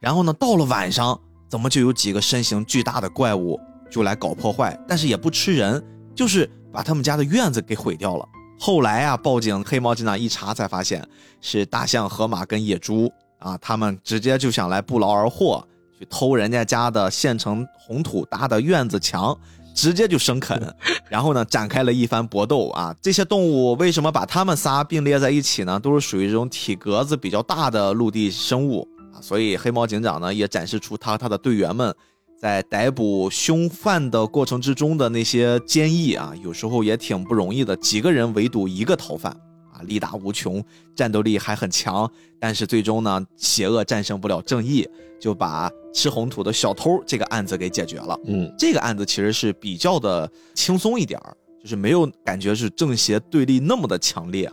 [0.00, 4.78] 然后呢，到了晚上，怎么就有几个身形巨大的怪物就来搞破坏？
[4.88, 5.82] 但是也不吃人，
[6.14, 8.26] 就是把他们家的院子给毁掉了。
[8.58, 11.06] 后来啊，报警，黑猫警长一查才发现
[11.40, 15.62] 是大象、河马跟野猪啊，他们直接就想来不劳而获，
[15.98, 19.36] 去偷人家家的现成红土搭的院子墙，
[19.74, 20.74] 直接就生啃，
[21.08, 22.94] 然后呢展开了一番搏斗啊。
[23.02, 25.80] 这些动物为什么把它们仨并列在一起呢？
[25.80, 31.94] 都是属于这种体格子比较大的陆地生物啊，所以黑猫警长呢也展示出他和他的队员们。
[32.40, 37.76] 在逮捕凶犯的过程之中的那些坚毅啊，有时候也挺不容易的。
[37.76, 39.30] 几个人围堵一个逃犯
[39.70, 40.64] 啊，力大无穷，
[40.96, 42.10] 战斗力还很强。
[42.38, 44.88] 但是最终呢，邪恶战胜不了正义，
[45.20, 48.18] 就把吃红土的小偷这个案子给解决了。
[48.24, 54.50] 嗯，这个案子其实是比较的轻松一点儿，就是没有感觉是正邪对立那么的强烈。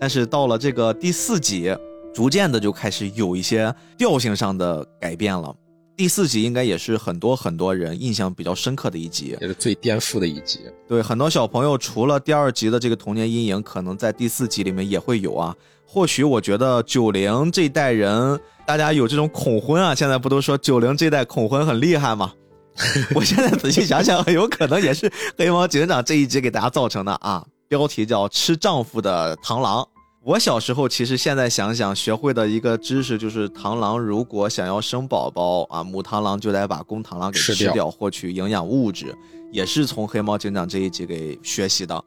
[0.00, 1.72] 但是到了这个第四集，
[2.12, 5.54] 逐渐的就开始有一些调性上的改变了。
[5.96, 9.36] 第四集应该也是很多很多人印象比较深刻的一集。
[9.40, 10.60] 也是最颠覆的一集。
[10.88, 15.54] 对，很多小朋友除了第二集的这个童年阴影，可能在第四集里面也会有啊。
[15.86, 22.32] 或许我觉得九零这一代人，大家有这种恐婚啊，现在不都说九零这代恐婚很厉害吗？
[23.14, 27.44] 我现在仔细想想，有可能也是黑猫警长这一集给大家造成的啊。
[27.68, 29.86] 标题叫“吃丈夫的螳螂”，
[30.22, 39.16] 我小时候其实现在想想，学会的一个知识就是，螳螂如果想要生宝宝啊，母螳螂就得把公螳螂给吃掉获取营养物质，
[39.50, 42.04] 也是从黑猫警长这一集给学习的。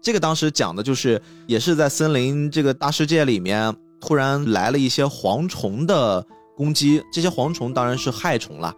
[0.00, 6.24] 这个当时讲的就是，也是在森林这个大世界里面，突然来了一些蝗虫的
[6.56, 8.72] 攻击，这些蝗虫当然是害虫了。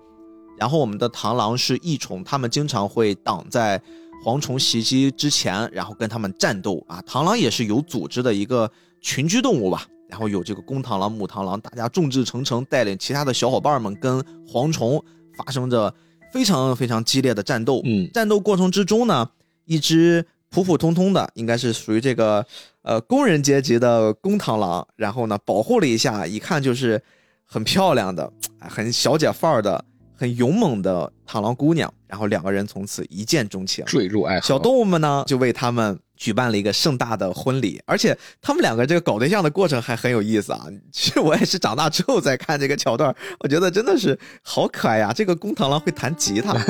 [0.57, 3.81] 然后我们的螳螂是益虫，它们经常会挡在
[4.25, 7.03] 蝗虫袭击之前，然后跟他们战斗啊。
[7.07, 9.87] 螳螂也是有组织的一个群居动物吧。
[10.09, 14.19] 然后有这个公螳螂、母螳螂，大家众志成城，带领其他的小伙伴们跟
[14.51, 15.05] 蝗虫
[15.37, 15.93] 发生着
[16.33, 17.83] 非常非常激烈的战斗。
[17.85, 19.29] 嗯，战斗过程之中呢，
[19.67, 22.43] 一只普普通通的，应该是属于这个
[22.81, 27.03] 呃工人阶级的公螳螂，然后呢保护了一下，一看就是
[27.45, 29.85] 很漂亮的、哎很小姐范儿的、
[30.19, 33.85] 很勇猛的螳螂姑娘，然后两个人从此一见钟情。
[33.85, 34.47] 坠入爱河。
[34.49, 40.67] 小动物们呢，就为他们举办了一个盛大的婚礼，而且他们两个这个搞对象的过程还很有意思啊。
[40.91, 46.53] 其实我也是长大之后再看这个桥段，我觉得真的是好可爱呀、这个公螳螂会弹吉他。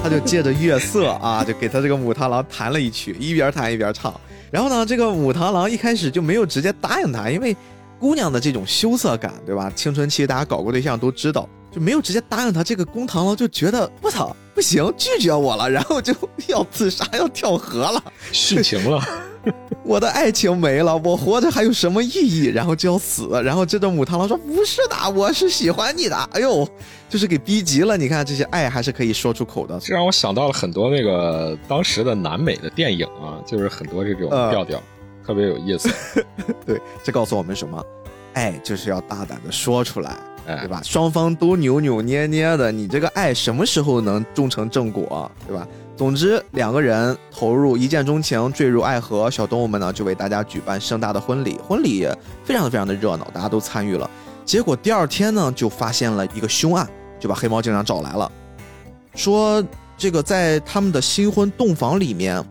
[0.00, 4.14] 他就借着月色啊，就给他这个母螳螂弹了一曲，一边弹一边唱。
[4.52, 7.56] 然后呢，这个母螳螂一开始就没有直接答应他，因为
[7.98, 9.72] 姑娘的这种羞涩感，对吧？
[9.74, 12.62] 青春期大家搞过对象都知道，就没有直接答应他。
[12.62, 16.14] 这个公螳螂就觉得我操不行，拒绝我了，然后就
[16.48, 18.02] 要自杀，要跳河了。
[18.32, 19.02] 殉情了。
[19.84, 22.46] 我的爱情没了，我活着还有什么意义？
[22.46, 23.28] 然后就要死。
[23.44, 26.68] 然后这个母螳螂说：“不是的，我是喜欢你的。”哎呦，
[27.08, 27.96] 就是给逼急了。
[27.96, 29.78] 你看这些爱还是可以说出口的。
[29.78, 34.82] 这让我想到了很多那个当时的南美的电影啊，就是很多这种呃调调，
[35.26, 35.90] 特别有意思。
[36.64, 37.84] 对，这告诉我们什么？
[38.34, 40.14] 爱就是要大胆的说出来，
[40.46, 40.80] 哎对吧？
[40.84, 45.66] 双方都扭扭捏捏的，你这个爱什么时候能终成正果，对吧？
[45.96, 49.30] 总之，两个人投入一见钟情，坠入爱河。
[49.30, 52.14] 小动物们呢，就为大家举办盛大的婚礼，婚礼也
[52.44, 54.08] 非常非常的热闹，大家都参与了。
[54.44, 56.86] 结果第二天呢，就发现了一个凶案，
[57.18, 58.30] 就把黑猫警长找来了，
[59.14, 59.64] 说
[59.96, 62.44] 这个在他们的新婚洞房里面，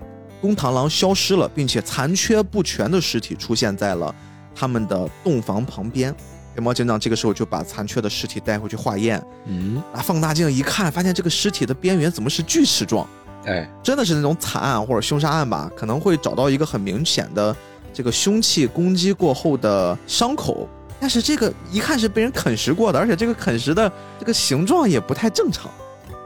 [0.45, 4.13] 公螳螂消失了，并且残缺不全的尸体出现在了
[4.53, 6.13] 他们的洞房旁边。
[6.55, 13.07] 黑猫警长这个时候就把残缺的尸体带回去化验，嗯，拿放大镜一看，发现这个尸体的边缘怎么是锯齿状？
[13.47, 15.67] 哎，真的是那种惨案或者凶杀案吧？
[15.75, 17.55] 可能会找到一个很明显的
[17.91, 20.69] 这个凶器攻击过后的伤口，
[20.99, 25.71] 但是这个一看是被人啃食过的，而且这个啃食的这个形状也不太正常。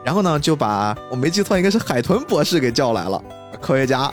[0.05, 3.21] 然后呢，就把我没记错，应该是海豚博士给叫来了，
[3.57, 4.11] 科学家。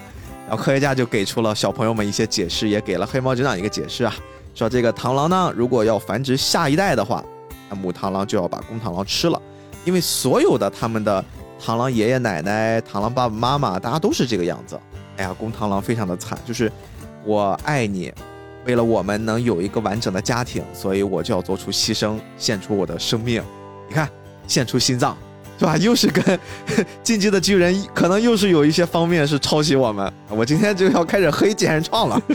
[0.49, 4.15] 然后科学家就给出了小朋友们一些解释，也给了黑猫警长一个解释啊，
[4.55, 7.21] 说这个螳螂呢，如果要繁殖下一代的话，
[7.69, 9.43] 那母螳螂就要把公螳螂吃了，
[9.85, 11.25] 因为所有的他们的
[11.61, 14.79] 螳螂爷爷奶奶、螳螂爸爸妈妈，大家都是这个样子。
[15.17, 16.71] 哎呀，公螳螂非常的惨，就是
[17.25, 18.15] 我爱你，
[18.67, 23.43] 为了我们能有一个完整的家庭，所以我就要做出牺牲，献出我的生命。
[23.89, 24.09] 你看，
[24.47, 25.19] 献出心脏，
[25.59, 25.77] 是吧？
[25.79, 26.23] 又是跟
[27.03, 30.13] 《进击的巨人》可能又是有一些方面是抄袭我们。
[30.29, 32.21] 我今天就要开始黑剑人创了。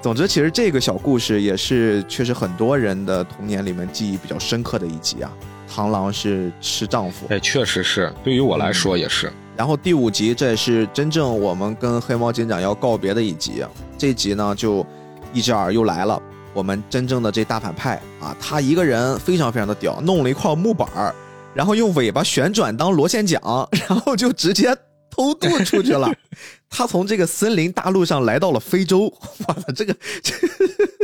[0.00, 5.32] 总之，其实这个小故事也是确实很多人的童年里面记忆比较深刻的一集啊。
[5.68, 9.32] 螳螂是吃丈夫，哎，确实是，对于我来说也是。
[9.56, 13.64] 然后第五集，这也是真正我们跟黑猫警长要告别的一集。
[13.96, 14.84] 这集呢，就
[15.32, 16.20] 一只耳又来了，
[16.52, 21.14] 我们真正的这大反派啊，他一个人非常非常的屌，弄了一块木板儿，
[21.54, 23.40] 然后用尾巴旋转当螺旋桨，
[23.88, 24.76] 然后就直接
[25.10, 26.12] 偷渡出去了。
[26.68, 29.12] 他从这个森林大陆上来到了非洲，
[29.46, 29.94] 哇，这个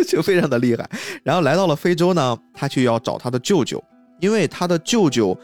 [0.07, 0.89] 就非常的厉害。
[1.23, 3.83] 然后来到了非洲呢，他却要找他的舅舅，
[4.21, 5.39] 因为他的舅舅。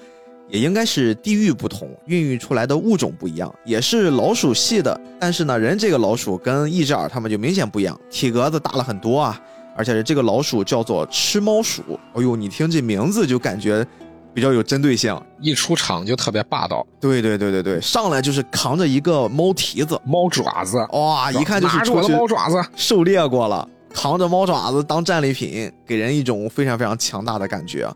[0.46, 5.00] 也应该是地域不同，孕育出来的物种不一样，也是老鼠系的。
[5.18, 9.40] 但是呢，人这个老鼠跟一只耳他们就明显不一样，体格子大了很多啊，
[9.76, 11.82] 而且这个老鼠叫做吃猫鼠。
[12.14, 13.86] 哎呦，你听这名字就感觉
[14.32, 15.18] 比较有针对性。
[15.40, 27.88] 一出场就特别霸道，对对对对对，上来就是扛着一个猫蹄子，猫爪子，哇，一看就是出去猫爪子，狩猎过了，扛着猫爪子当战利品，给人一种非常非常强大的感觉。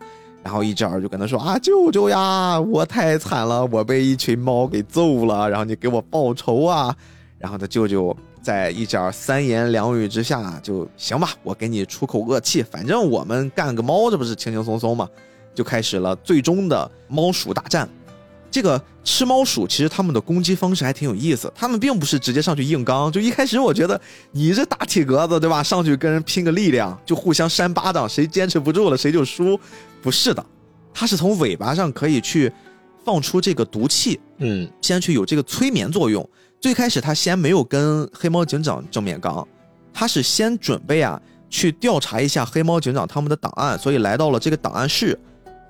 [0.42, 6.94] 然后一只耳就跟他说啊，舅舅呀，我太惨了，我被一群猫给揍了，然后你给我报仇啊。
[7.38, 8.16] 然后他舅舅
[8.48, 15.06] 在一点三言两语之下就行吧，我给你出口恶气，反正我们干个猫，这不是轻轻松松嘛，
[15.54, 17.86] 就开始了最终的猫鼠大战。
[18.50, 24.00] 这个吃猫鼠其实他们的攻击方式还挺有意思，他们并不是直接上去硬刚，就一开始我觉得
[24.32, 29.60] 你这大体格子对吧，上去跟人拼个力量，就互相扇巴掌，谁坚持不住了谁就输，
[30.00, 30.42] 不是的，
[30.94, 32.50] 它是从尾巴上可以去
[33.04, 36.26] 放出这个毒气，嗯先去有这个催眠作用。
[36.60, 39.46] 最开始他先没有跟黑猫警长正面刚，
[39.92, 45.18] 他是先准备啊去调查一下黑猫警长他们的档案，所以来到了这个档案室。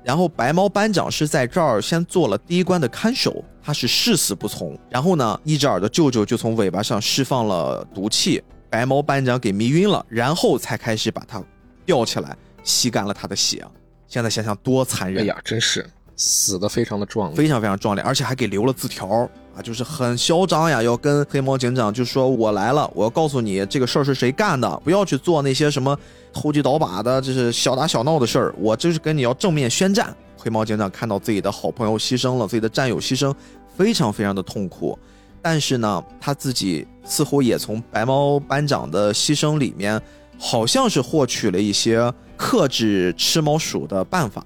[0.04, 4.78] 然后白猫班长是在这儿先做了第一关的看守，他是誓死不从。
[4.88, 11.42] 然后呢，一只耳的舅舅就从尾巴上释放了毒气，白猫班长给迷晕了，然后才开始把他
[11.84, 12.34] 吊起来，
[12.64, 13.62] 吸干了他的血。
[14.06, 15.24] 现在想想多残忍！
[15.24, 15.84] 哎呀，真是
[16.18, 17.36] 死的非常的壮烈。
[17.36, 25.98] 非常非常壮烈，而且还给留了字条啊，就是很嚣张呀，要跟黑猫警长就说：“我来了，我要告诉你这个事儿是谁干的，不要去做那些什么
[26.32, 33.34] 投机倒把的，就是小打小闹的事儿，我就是跟你要正面宣战。”黑猫警长看到自己的好朋友牺牲了，自己的战友牺牲，
[33.76, 34.98] 非常非常的痛苦。
[35.40, 40.00] 但是呢，他自己似乎也从白猫班长的牺牲里面，
[40.36, 44.44] 好像是获取了一些克制吃猫鼠的办法。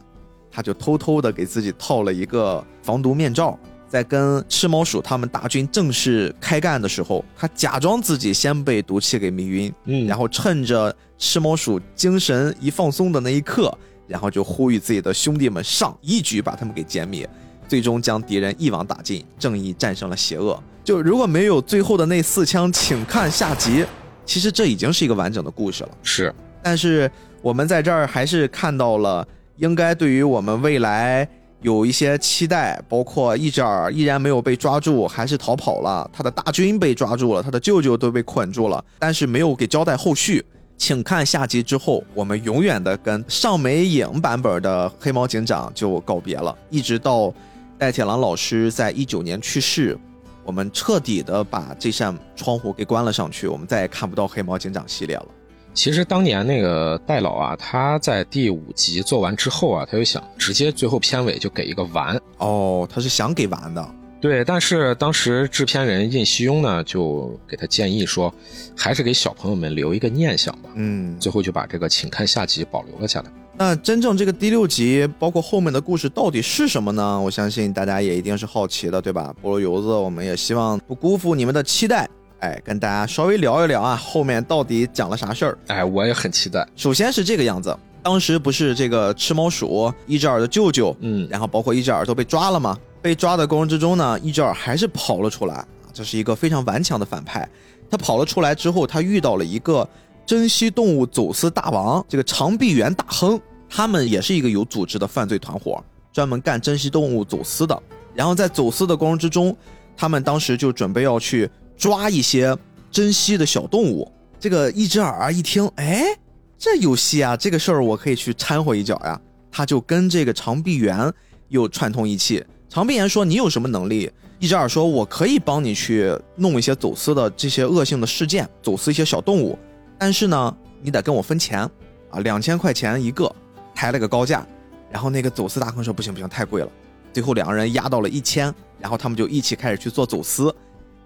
[0.52, 13.76] 他就偷偷的给自己套了一个防毒面罩，在跟赤毛鼠他们大军正式开干的时候，他假装自己先被毒气给迷晕，嗯，然后趁着赤毛鼠精神一放松的那一刻，
[14.06, 17.28] 然后就呼吁自己的兄弟们上，一举把他们给歼灭，
[17.66, 20.62] 最终将敌人一网打尽，正义战胜了邪恶。
[20.84, 23.86] 就如果没有最后的那四枪，请看下集。
[24.24, 25.90] 其实这已经是一个完整的故事了。
[26.02, 26.32] 是
[26.62, 27.10] 但是
[27.42, 29.26] 我们在这儿还是看到了，
[29.62, 31.26] 应该对于我们未来
[31.60, 40.44] 有一些期待，包括一只耳依然没有被抓住，还是逃跑了，他的大军被抓住了，他的舅舅都被捆住了，但是没有给交代后续。
[40.76, 47.32] 请看下集之后，我们永远的跟上美影版本的黑猫警长就告别了，一直到
[47.78, 49.96] 戴铁郎老师在一九年去世，
[50.42, 55.26] 我们彻底的把这扇窗户给关了上去，我们再也看不到黑猫警长系列了。
[55.74, 62.20] 其实当年那个戴老啊，他在第五集做完之后啊，他就想直接最后片尾就给一个完。
[62.38, 63.94] 哦，他是想给完的。
[64.20, 68.32] 对，但是当时制片人印西庸呢，就给他建议说，
[68.76, 70.70] 还是给小朋友们留一个念想吧。
[70.74, 73.32] 嗯，最后就把这个请看下集保留了下来。
[73.56, 77.20] 那真正这个第六集，包括后面的故事到底是什么呢？
[77.20, 79.34] 我相信大家也一定是好奇的，对吧？
[79.42, 82.08] 菠萝油子，我们也希望不辜负你们的期待，
[82.42, 85.58] 哎，跟大家稍微聊一聊啊，后面到底讲了啥事儿。
[85.68, 86.66] 哎，我也很期待。
[86.74, 92.76] 首先是这个样子，当时不是这个吃猫鼠一只耳的舅舅，嗯，然后包括一只耳都被抓了嘛。
[93.00, 97.48] 被抓的过程之中呢，一只耳还是跑了出来啊，这是一个非常顽强的反派。
[97.88, 99.88] 他跑了出来之后，他遇到了一个
[100.26, 103.40] 珍稀动物走私大王，这个长臂猿大亨，
[103.70, 105.80] 他们也是一个有组织的犯罪团伙，
[106.12, 107.80] 专门干珍稀动物走私的。
[108.14, 109.56] 然后在走私的过程之中，
[109.96, 111.48] 他们当时就准备要去
[111.82, 112.56] 抓一些
[112.92, 114.08] 珍稀的小动物。
[114.38, 116.16] 这个一只耳啊一听，哎，
[116.56, 119.20] 这有戏啊，这个事儿我可以去掺和一脚呀。
[119.50, 121.12] 他就跟这个长臂猿
[121.48, 122.44] 又串通一气。
[122.68, 124.08] 长臂猿说：“你有什么能力？”
[124.38, 129.58] 一只耳说：“我可以帮你去弄一些走私的这些恶性的事件，走私一些小动物，
[129.98, 131.68] 但是呢，你得跟我分钱
[132.10, 133.34] 啊，两千块钱一个，
[133.74, 134.46] 抬了个高价。”
[134.88, 136.68] 然后那个走私大亨说：“不行不行，太贵了。”
[137.12, 140.54] 最后两个人压到了一千，然后他们就一起开始去做走私，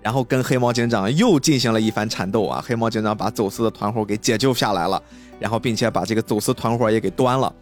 [0.07, 2.63] 然后跟黑猫警长又进行了一番缠斗啊！
[2.65, 5.03] 黑猫警长把走私的团伙给解救下来了，
[5.41, 7.53] 然后并且把这个走私团伙也给端了。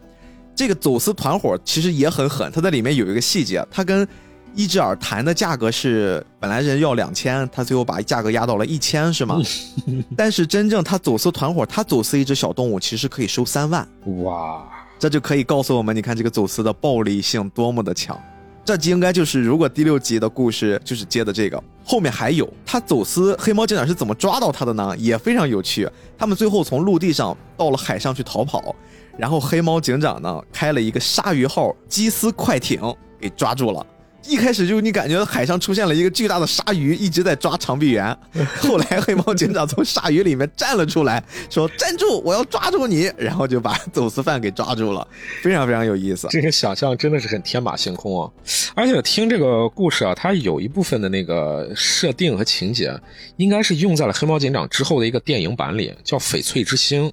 [0.55, 4.07] 这个走私团伙其实也很狠，他在里面有一个细节，他跟
[4.55, 9.41] 一只耳谈的价格是本来人要两千，他最后把价格压到了一千，是吗？
[10.15, 13.89] 但是真正他走私团伙，他走私一只小动物其实可以收三万，
[14.23, 14.63] 哇，
[14.99, 18.21] 这就可以告诉我们，你看这个走私的暴力性多么的强。
[18.65, 24.97] 这集应该就是，如果第六集的故事就是接的这个，后面还有他走私黑猫警长是怎么抓到他的呢？
[24.97, 25.87] 也非常有趣。
[26.17, 28.75] 他们最后从陆地上到了海上去逃跑，
[29.19, 32.81] 然后黑猫警长呢开了一个鲨鱼号缉私快艇
[33.21, 33.87] 给抓住了。
[34.27, 38.17] 一开始就你感觉海上出现了一个巨大的鲨鱼，一直在抓长臂猿。
[38.59, 45.07] 后来黑猫警长从鲨鱼里面站了出来，说：“站住，我要抓住你！”然后就把走私犯给抓住了，
[45.43, 46.27] 非常非常有意思。
[46.31, 48.31] 这个想象真的是很天马行空啊！
[48.75, 52.99] 而且听这个故事啊，它有一部分的那个设定和情节，
[53.37, 57.09] 应该是用在了《黑猫警长》之后的一个电影版里，叫《翡翠之星》。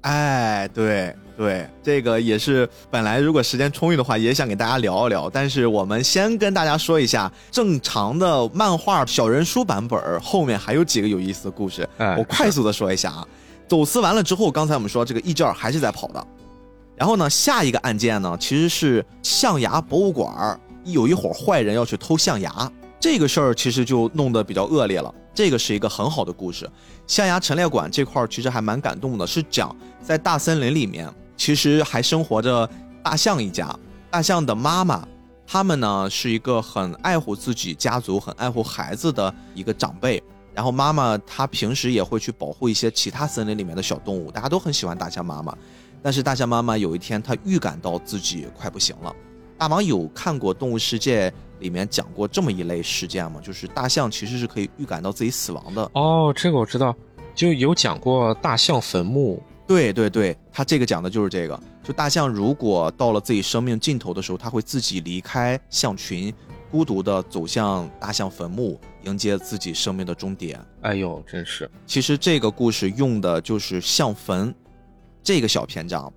[0.00, 5.28] 哎，对对，这个也是本来如果时间充裕的话，也想给大家聊一聊。
[5.28, 11.88] 但是我们先跟大家说一下正常的漫画小人书版本，后面还有几个有意思的故事。
[11.98, 13.26] 嗯我快速的说一下啊，
[13.66, 16.26] 走私完了之后，刚才我们说这个一卷还是在跑的。
[16.94, 22.70] 然后呢，下一个案件呢，其实是象牙博物馆儿有一伙坏人要去偷象牙，
[23.00, 25.12] 这个事儿其实就弄得比较恶劣了。
[25.34, 26.70] 这个是一个很好的故事，
[27.08, 32.68] 象牙陈列馆这块儿其实还蛮感动的，是讲在大森林里面，其实还生活着
[33.02, 33.74] 大象一家，
[34.10, 35.06] 大象的妈妈
[35.46, 40.22] 他们呢是一个很爱护自己家族、很爱护孩子的一个长辈。
[40.54, 45.52] 然后妈妈她平时也会去保护一些其他森林里面的小动物，大家都很喜欢大象妈妈。
[46.00, 49.14] 但是大象妈妈有一天她预感到自己快不行了。
[49.58, 51.28] 大王有看过《动物世界》
[51.58, 53.40] 里面讲过这么一类事件吗？
[53.42, 55.90] 就是大象其实是可以预感到自己死亡的。
[55.94, 56.94] 哦，这个我知道，
[57.34, 59.42] 就有讲过大象坟墓。
[59.66, 61.58] 对对对，他这个讲的就是这个。
[61.82, 66.32] 就大象如果到了自己生命尽头的时候，它会自己离开象群，
[66.70, 70.58] 孤独的走向大象坟墓，迎接自己生命的终点。
[70.82, 74.54] 哎呦，真是其实这个故事用的就是象坟
[75.22, 76.12] 这个小篇章。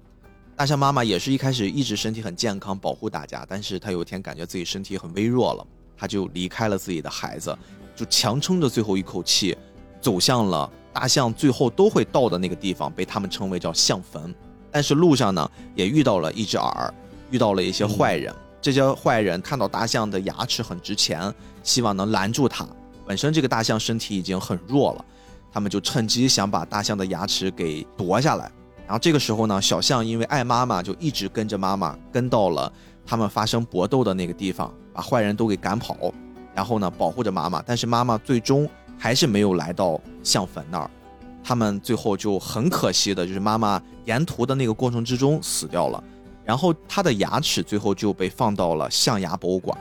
[0.55, 7.55] 大象妈妈也是一开始一直身体很健康，保护大家，但是她有一天感觉自己身体很微弱了，她就离开了自己的孩子，
[7.95, 9.55] 就强撑着最后一口气，
[10.01, 10.69] 走向了
[10.99, 14.33] 大象最后都会到的那个地方，被他们称为叫象坟。
[14.71, 16.91] 但是路上呢，也遇到了一只耳，
[17.29, 18.33] 遇到了一些坏人。
[18.59, 22.67] 这些坏人看到大象的牙齿很值钱，希望能拦住它。
[23.05, 25.05] 本身这个大象身体已经很弱了，
[25.51, 28.51] 他们就趁机想把大象的牙齿给夺下来。
[28.87, 32.73] 然后这个时候呢，小象因为爱妈妈，就一直跟着妈妈，跟到了
[33.05, 35.95] 他们发生搏斗的那个地方，把坏人都给赶跑。
[36.55, 38.67] 然后呢，保护着妈妈，但是妈妈最终
[38.97, 40.89] 还是没有来到象坟那儿。
[41.43, 46.03] 他们最后就很可惜的，就是妈妈沿途的那个过程之中死掉了，
[46.43, 49.77] 然后他的牙齿最后就被放到了象牙博物馆，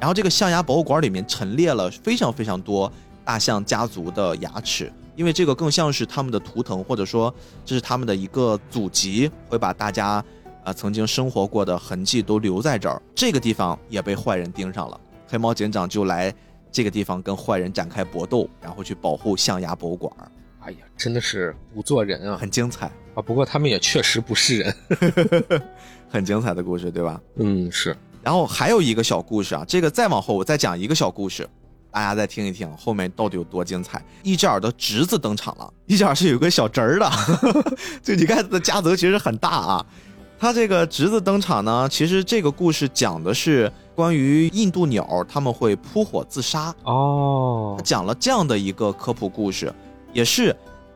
[0.00, 2.90] 然后这个象牙博物馆里面陈列了非常非常多
[3.26, 10.24] 大象家族的牙齿，因为这个更像是他们的图腾，或者说这是他们的一个祖籍，会把大家
[10.64, 13.00] 呃曾经生活过的痕迹都留在这儿。
[13.14, 14.98] 这个地方也被坏人盯上了，
[15.28, 16.34] 黑猫警长就来
[16.72, 22.38] 这个地方跟坏人展开搏斗，然后去保护象牙博物馆儿，哎呀，真的是不做人啊！
[22.40, 24.74] 很精彩，啊，不过他们也确实不是人。
[26.08, 27.20] 很精彩的故事，对吧？
[27.36, 31.48] 嗯，是然后还有一个小故事啊，这个再往后我再讲一个小故事，
[31.90, 34.02] 大家再听一听后面到底有多精彩。
[34.22, 37.10] 一只耳的侄子登场了，一只耳是有个小侄儿的，
[38.02, 39.86] 就你看他的家族其实很大啊。
[40.42, 49.72] 他这个侄子登场呢，其实这个故事讲的是关于印度鸟他们会扑火自杀，哦他，讲了这样的一个科普故事，
[50.12, 50.52] 也是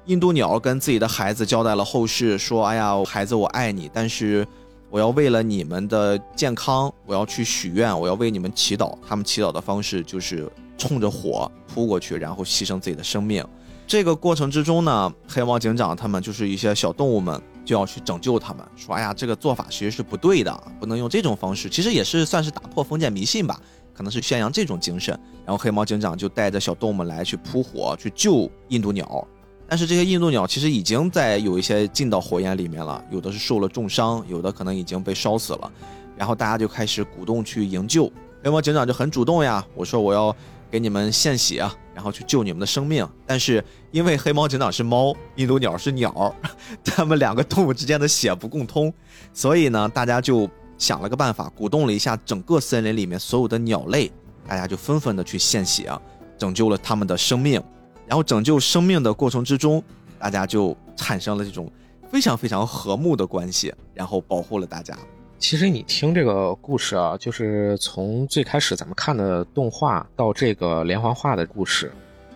[0.06, 4.44] 印度鸟跟自己的孩子交代了后事，说：“哎呀，孩子，我爱你，但是
[4.90, 13.47] 我要为了你们的健康，我要去许愿，我要为你们祈祷。”他们祈祷的方式就是冲着火扑过去，然后牺牲自己的生命。
[13.86, 23.61] 这个过程之中呢，黑猫警长他们就是一些小动物们就要去拯救他们，说：“哎呀，这个做法其实是不对的，不能用这种方式。”其实也是算是打破封建迷信吧。
[23.93, 25.19] 可能是宣扬这种精神。
[25.45, 29.27] 然后黑猫警长就带着小动物们来去扑火，去救印度鸟。
[29.67, 35.73] 但是这些印度鸟其实已经在有一些进到火焰里面了，有的是受了重伤，有的可能已经被烧死了。
[36.17, 38.13] 然后大家就开始鼓动去营救。
[38.45, 40.35] 黑猫警长就很主动呀，我说我要
[40.71, 43.09] 给你们献血，啊然后去救你们的生命。
[43.27, 46.35] 但是因为黑猫警长是猫，印度鸟是鸟，
[46.85, 48.93] 他们两个动物之间的血不共通，
[49.33, 54.11] 所以呢，大家就想了个办法，鼓动了一下整个森林里面所有的鸟类，
[54.47, 55.91] 大家就纷纷的去献血，
[56.37, 57.63] 拯救了他们的生命。
[58.07, 59.83] 然后拯救生命的过程之中，
[60.19, 61.73] 大家就产生了这种
[62.13, 64.97] 非常非常和睦的关系，然后保护了大家。
[65.39, 71.93] 其实你听这个故事啊，就是从最开始咱们看的动画到这个连环画的故事，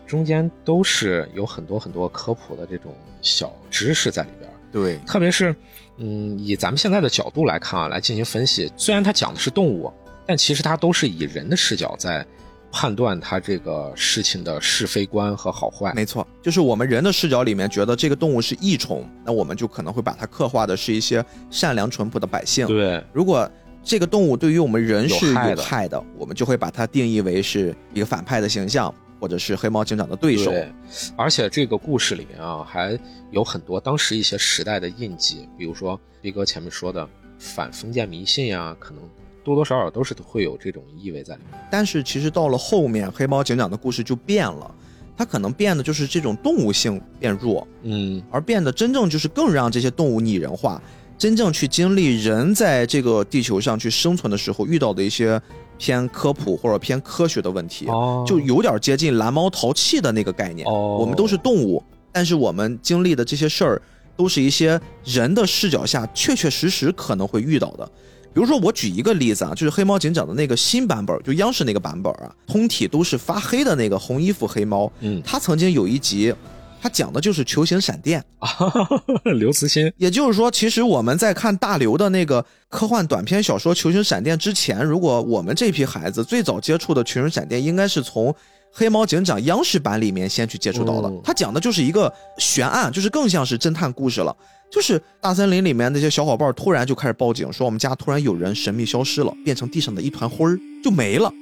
[0.06, 4.50] 中间都是有很多很多科普的这种小知识在里边。
[4.70, 5.54] 对，特别是，
[5.96, 8.70] 嗯，以咱们现在的角度来看啊，来进行分析。
[8.76, 9.92] 虽然它讲的是动物，
[10.26, 12.24] 但其实它都是以人的视角在
[12.72, 15.92] 判断它这个事情的是非观和好坏。
[15.94, 22.66] 没错，就是我们人的视角里面觉得这个动物是异虫，那我们就可能会把它刻画的是一些善良淳朴的百姓。
[22.66, 23.50] 对，如果
[23.82, 30.50] 这个动物对于我们人是有害的害的，我们就会把它定义为是一个反派的形象，或者是黑猫警长的对手。
[30.50, 30.70] 对，
[31.16, 32.98] 而且这个故事里面啊，还
[33.30, 39.02] 有很多当时一些时代的印记，比如说逼哥前面说的反封建迷信呀、可能
[39.42, 41.60] 多多少少都是会有这种意味在里面。
[41.70, 44.74] 但是其实到了后面，黑猫警长的故事就变了，
[45.16, 50.80] 它可能变的就是这种动物性变弱，嗯，而变得真正就是更让这些动物拟人化，
[51.18, 55.40] 真正去经历人在这个地球上去生存的时候遇到的一些
[55.78, 60.66] 偏科普或者偏科学的问题，哦就有点接近蓝猫淘气的那个概念。
[60.66, 63.82] 哦，我们都是动物，但是我们经历的这些事儿，
[64.16, 67.90] 都是一些人的视角下确确实实可能会遇到的。
[68.32, 76.32] 比如说，我举一个例子啊，就是黑猫警长的那个新版本，就央视那个版本啊，通体都是发黑的那个红衣服黑猫，嗯他曾经有一集，
[76.80, 78.24] 他讲的就是球形闪电。
[78.38, 78.48] 啊，
[79.36, 88.28] 刘慈欣，也就是说，其实我们在看大刘的那个科幻短篇小说《球形闪电》之前，如果我们这批孩子最早接触的球形闪电，应该是从
[88.72, 91.20] 《黑猫警长》央视版里面先去接触到的嗯。
[91.24, 94.34] 它讲的就是一个悬案，就是更像是侦探故事了。
[94.70, 101.32] 就是大森林里面那些小伙伴突然就开始报警，说我们家突然有人神秘消失了，变成地上的一团灰儿就没了。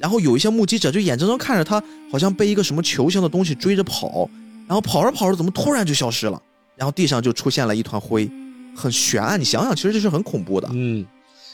[0.00, 4.28] 然后有一些目击者就眼睁睁看着他好像被一个什么球形的东西追着跑，
[4.66, 6.40] 然后跑着跑着怎么突然就消失了，
[6.74, 8.28] 然后地上就出现了一团灰，
[8.74, 9.36] 很悬啊。
[9.36, 10.68] 你想想，其实这是很恐怖的。
[10.72, 11.04] 嗯，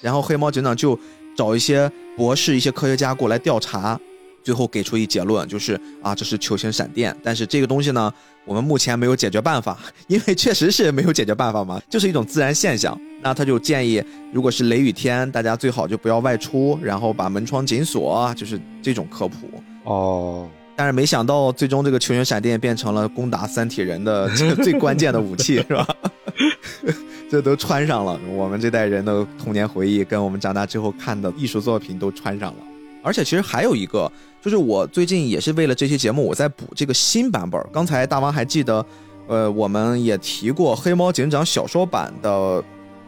[0.01, 0.99] 然后黑猫警长就
[1.37, 4.01] 找一些博士、一些科学家过来调查，
[4.43, 7.15] 最后给出一结论，就是啊，这是球形闪电。
[7.23, 8.13] 但是这个东西呢，
[8.45, 12.99] 我们目前没有解决办法， 因为确实是没有解决办法嘛，就是一种自然现象。
[13.23, 14.03] 那他就建议，
[14.33, 19.37] 如果是雷雨天，大家最好就不要外出，然后把门窗紧锁，就是这种科普。
[19.85, 25.87] 哦，但是没想到，最终这个球形闪电变成了攻打三体人的 这个最关键的武器，是吧？
[27.31, 32.59] 这都穿上了，我们这代人的童年回忆跟我们长大之后看的艺术作品都穿上了。
[33.03, 34.11] 而且其实还有一个，
[34.43, 37.61] 就是我最近也是为了这期节目，我在补这个新版本。
[37.73, 38.85] 刚才大王还记得，
[39.27, 42.63] 呃，我们也提过《黑猫警长》小说版的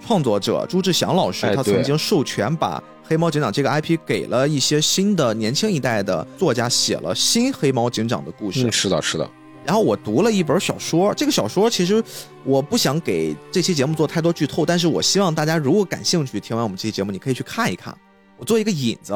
[0.04, 8.66] 创作者朱志祥老师，他曾经授权把《黑猫警长》这个 IP 给了一些新的年轻一代的作家，写了新黑猫警长的故事。
[8.66, 9.28] 嗯，是的，是的，
[9.64, 12.02] 然后我读了一本小说，这个小说其实
[12.44, 17.96] 我不想给这期节目做太多剧透，但是我希望大家如果感兴趣，听完我们这期节目，你可以去看一看。
[18.38, 19.12] 我做一个引子，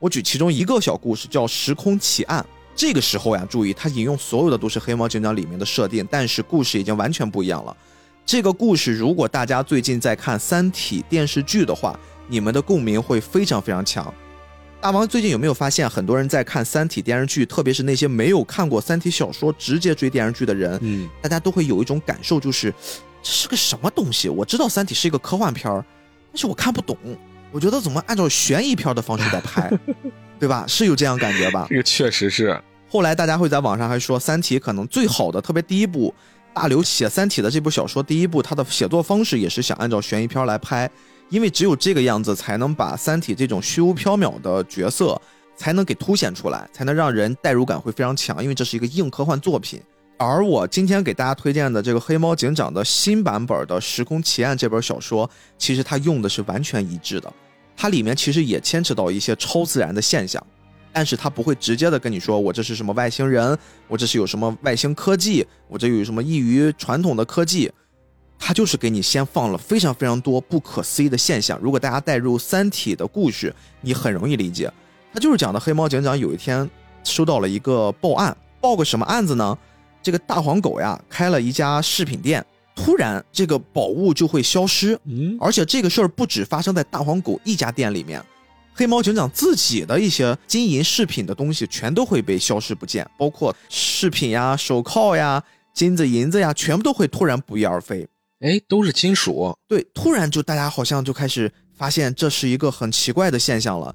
[0.00, 2.40] 我举其中一个小故事，叫《时空奇案》。
[2.76, 7.76] 这个时候呀，注意，它引用所有的都是《黑猫警长》里面的设定，但是故事已经完全不一样了。
[8.24, 11.98] 这个故事，如果大家最近在看《三体》电视剧的话，
[12.28, 14.14] 你们的共鸣会非常非常强。
[14.80, 22.72] 大王最近有没有发现，很多人在看《三体》电视剧，特别是那些没有看过《三体》小说直接追电视剧的人，嗯，大家都会有一种感受，就是
[23.20, 24.28] 这是个什么东西？
[24.28, 25.84] 我知道《三体》是一个科幻片儿，
[26.30, 26.96] 但是我看不懂。
[27.50, 29.70] 我觉得怎么按照悬疑片的方式在拍，
[30.38, 30.64] 对吧？
[30.68, 31.66] 是有这样感觉吧？
[31.68, 32.60] 这个确实是，
[32.90, 36.14] 后来大家会在网上还说，《三体》可能最好的，特别第一部，
[36.52, 40.90] 大刘写《三体》的这部小说，第一部他的写作方式也是想按照悬疑片来拍，
[41.30, 45.20] 因为只有这个样子，才能把《三体》这种虚无缥缈的角色，
[45.56, 49.80] 才能给凸显出来，才能让人代入感会非常强，因为这是一个硬科幻作品。
[50.18, 57.32] 而我今天给大家推荐的这个《黑猫警长》的新版本的《时空奇案》这本小说，其实它用的是完全一致的，
[57.76, 60.44] 它里面其实也牵扯到一些超自然的现象。
[60.92, 67.70] 但是它不会直接的跟你说我这是什么外星人，我这是有什么外星科技，我这有什么异于传统的科技，
[68.40, 71.56] 它就是给你先放了非常非常多不可思议的现象。
[71.62, 74.68] 如果大家带入《三体》的故事，你很容易理解。
[75.12, 76.68] 它就是讲的黑猫警长有一天
[77.04, 79.56] 收到了一个报案，报个什么案子呢？
[80.02, 82.44] 这个大黄狗呀开了一家饰品店，
[82.74, 88.22] 突然这个宝物就会消失，嗯，而且这个事儿不止发生在大黄狗一家店里面，
[88.72, 95.42] 黑猫警长自己的一些金银饰品的东西全都会被消失不见，包括饰品呀、手铐呀、
[95.74, 98.06] 金子、银子呀，全部都会突然不翼而飞。
[98.40, 103.92] 哎，都是金属，对，突然就大家好像就开始发现这是一个很奇怪的现象了，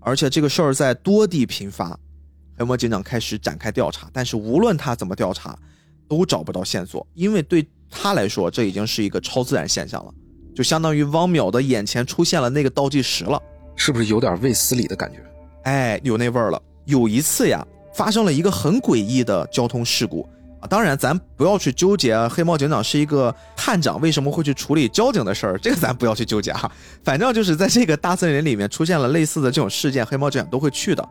[0.00, 1.98] 而且这个事儿在多地频发。
[2.58, 5.56] 黑猫警长开始展开调查，但是无论他怎么调查，
[6.08, 10.12] 都找不到线索，因为对他来说，这已经是一个超自然现象了，
[10.54, 13.40] 就相当于汪淼的眼前出现了那个倒计时了。
[13.74, 15.18] 是不是有点卫斯理的感觉？
[15.64, 16.62] 哎，有那味儿了。
[16.86, 17.62] 有一次呀，
[17.94, 20.26] 发生了一个很诡异的交通事故
[20.60, 20.66] 啊。
[20.66, 26.72] 当然，咱不要去纠结啊黑猫警长是一个探长，为什么会去处理交警的事儿，这个咱不要去纠结哈。
[27.04, 31.06] 反正就是在这个大森林里面出现了类似的这种事件，黑猫警长都会去的。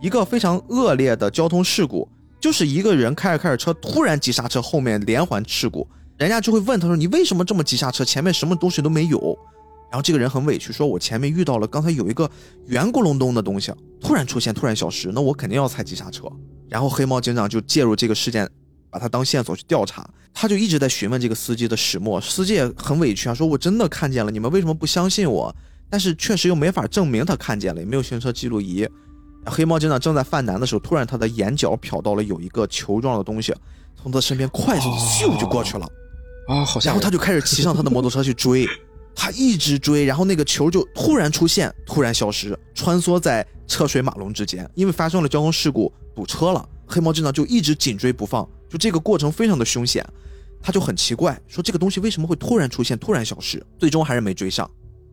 [0.00, 2.08] 一个非常恶劣的交通事故，
[2.40, 5.86] 就是一个人开着开着车，突然急刹车，后面连环事故，
[6.16, 8.02] 人家就会问他说：“你为什么这么急刹车？
[8.02, 9.18] 前面什么东西都没有。”
[9.92, 12.30] 然后这个人很委屈，说：“我前面遇到了刚才有一个
[12.66, 16.24] 圆咕隆咚的东西，突然出现，突然消失，那我肯定要踩急刹车。”
[16.70, 18.48] 然后黑猫警长就介入这个事件，
[18.88, 20.08] 把他当线索去调查。
[20.32, 25.54] 他就一直在询问这个司机的始末，司机也很委屈啊，说：“我真的看见了，你们为什么不相信我？”
[25.90, 28.88] 但是确实又没法证明他看见了，也没有行车记录仪。
[29.46, 33.54] 黑猫警长正在犯难的时候，突然他的眼角瞟到了有一个球状的东西，
[34.00, 35.86] 从他身边快速咻就过去了。
[36.48, 38.66] 啊，好像然后他就开始骑上他的摩托车去追，
[39.14, 44.68] 他一直追，然后那个球就突然出现，突然消失，穿梭在车水马龙之间。
[44.74, 50.04] 因为发生了交通事故，堵车了，黑猫警长就一直紧追不放，就这个过程非常的凶险，
[50.60, 54.68] 他就很奇怪，说这个东西为什么会突然出现，突然消失，最终还是没追上。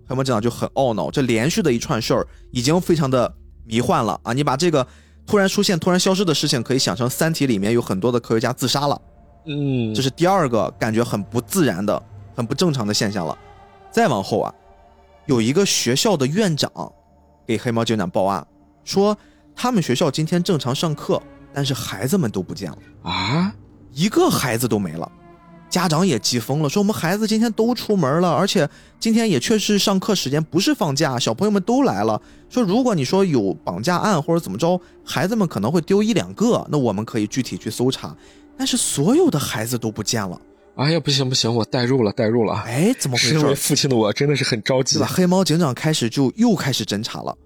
[0.07, 3.31] 黑猫警长就很懊恼，这连续的一串事儿已经非常的
[3.67, 4.33] 迷幻了啊！
[4.33, 4.85] 你把这个
[5.25, 9.01] 突然出现、突然消失的事情，可以想成《三体》里面有很多的科学家自杀了，
[9.45, 12.01] 嗯，这是第二个感觉很不自然的、
[12.35, 13.37] 很不正常的现象了。
[13.91, 14.53] 再往后啊，
[15.25, 16.71] 有一个学校的院长
[17.45, 18.45] 给黑猫警长报案，
[18.83, 19.17] 说
[19.55, 21.21] 他们学校今天正常上课，
[21.53, 23.53] 但是孩子们都不见了，啊，
[23.91, 25.11] 一个孩子都没了。
[25.69, 28.67] 家长也急疯了，说我们孩子今天都出门了，而且
[28.99, 32.21] 今天也确实上课时间，不是放假，小朋友们都来了。
[32.49, 38.15] 说如果你说有绑架案或者怎么着，孩子们可能会丢一两个，那我们可以具体去搜查。
[38.57, 40.39] 但是所有的孩子都不见了，
[40.77, 42.53] 哎呀，不行不行，我代入了代入了。
[42.65, 43.55] 哎，怎么回事身为事？
[43.55, 45.07] 父亲的我真的是很着急对吧？。
[45.07, 47.37] 黑猫警长开始就又开始侦查了。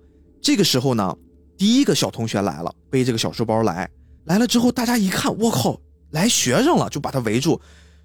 [0.41, 1.15] 这个时候呢，
[1.57, 3.89] 第一个小同学来了，背着个小书包来，
[4.25, 5.79] 来了之后，大家一看，我靠，
[6.11, 7.59] 来学生了，就把他围住，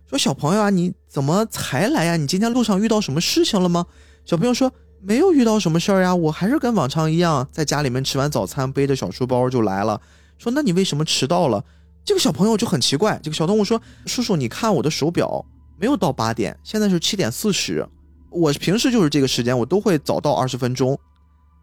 [0.09, 2.16] 说：“小朋友啊，你怎么才来呀？
[2.16, 3.87] 你今天路上遇到什么事情了吗？”
[4.24, 4.73] 小朋友说
[5.03, 10.01] ：“没有遇到什么事儿呀，我还是跟往常一样，在家里面吃完早餐，背着小书包就来了。”
[10.39, 11.65] 说：“那你为什么迟到了？”
[12.05, 15.45] 这个小朋友就很奇怪，这个小动物说：“叔叔，你看我的手表，
[15.77, 17.85] 没有到八点，现在是七点四十。
[18.31, 20.97] 我平时就是这个时间，我都会早到二十分钟。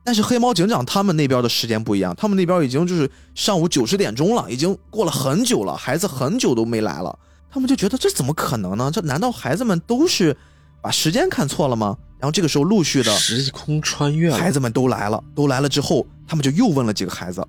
[0.03, 7.18] 但是黑猫警长他们那边的时间不一样，他们那边已经就是上午九十点钟了，已经过了很久了，孩子很久都没来了。
[7.54, 8.90] 他们就觉得这怎么可能呢？
[8.92, 10.36] 这难道孩子们都是
[10.82, 11.96] 把时间看错了吗？
[12.18, 17.46] 然后这个时候陆续的时空穿越，孩子们都来了，都来了之后，他们就又问了几个孩子，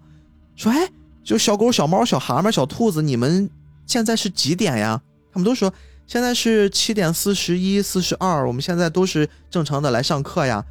[0.56, 0.86] 说：“哎，
[1.22, 3.48] 就小狗、小猫、小蛤蟆、小兔子，你们
[3.86, 5.00] 现在是几点呀？”
[5.32, 5.72] 他们都说
[6.06, 10.62] 现在是七点四十一、四十二，我们现在都是正常的来上课呀。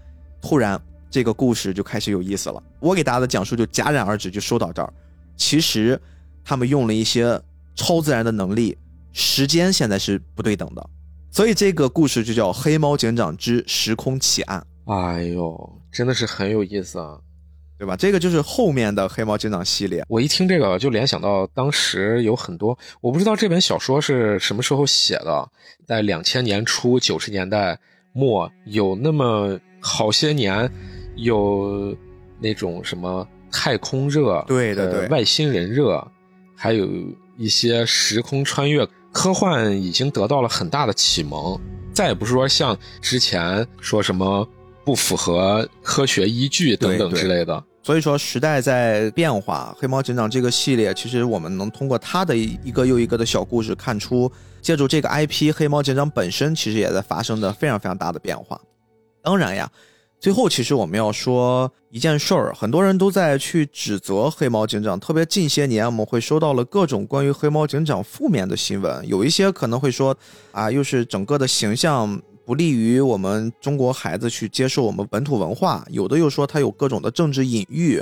[0.43, 0.79] 突然，
[1.09, 2.61] 这个故事就开始有意思了。
[2.79, 4.93] 我给大家的讲述就戛然而止，就说到这儿。
[5.35, 5.99] 其实
[6.45, 7.41] 他们用了一些
[7.73, 8.77] 超自然的能力，
[9.13, 10.89] 时间现在是不对等的，
[11.31, 14.65] 所以这个故事就叫《黑猫警长之时空奇案》。
[14.93, 17.17] 哎呦，真的是很有意思啊！
[17.77, 17.95] 对吧？
[17.95, 20.03] 这个就是后面的黑猫警长系列。
[20.07, 25.49] 我一听这个就联想到当时有很多，我不知道这本小说是什么时候写的，
[25.87, 27.77] 在两千年初、九十年代
[28.13, 30.71] 末，有那么好些年，
[31.15, 31.95] 有
[32.39, 36.05] 那种什么太空热，对对对呃外星人热，
[36.55, 36.87] 还有
[37.37, 41.57] 一些时空穿越，科幻已经得到了很大的启蒙。
[41.93, 44.45] 再也不是说像之前说什么
[44.83, 47.63] 不符合科学依据等等之类的。
[47.83, 54.31] 所以说时代在变化，黑猫警长这个系列，其实我们能通过它的一个又一个的小故事看出，
[54.61, 58.59] 借助这个 IP，黑猫警长本身其实也在发生着非常非常大的变化。
[59.21, 59.69] 当然呀，
[60.19, 70.17] 最后其实我们要说一件事儿，很多人都在去指责黑猫警长，特别近些年我们会收到了各种关于黑猫警长负面的新闻，有一些可能会说
[70.51, 78.01] 啊，又是整个的形象不利于我们中国孩子去接受我们本土文化，有的又说他有各种的政治隐喻，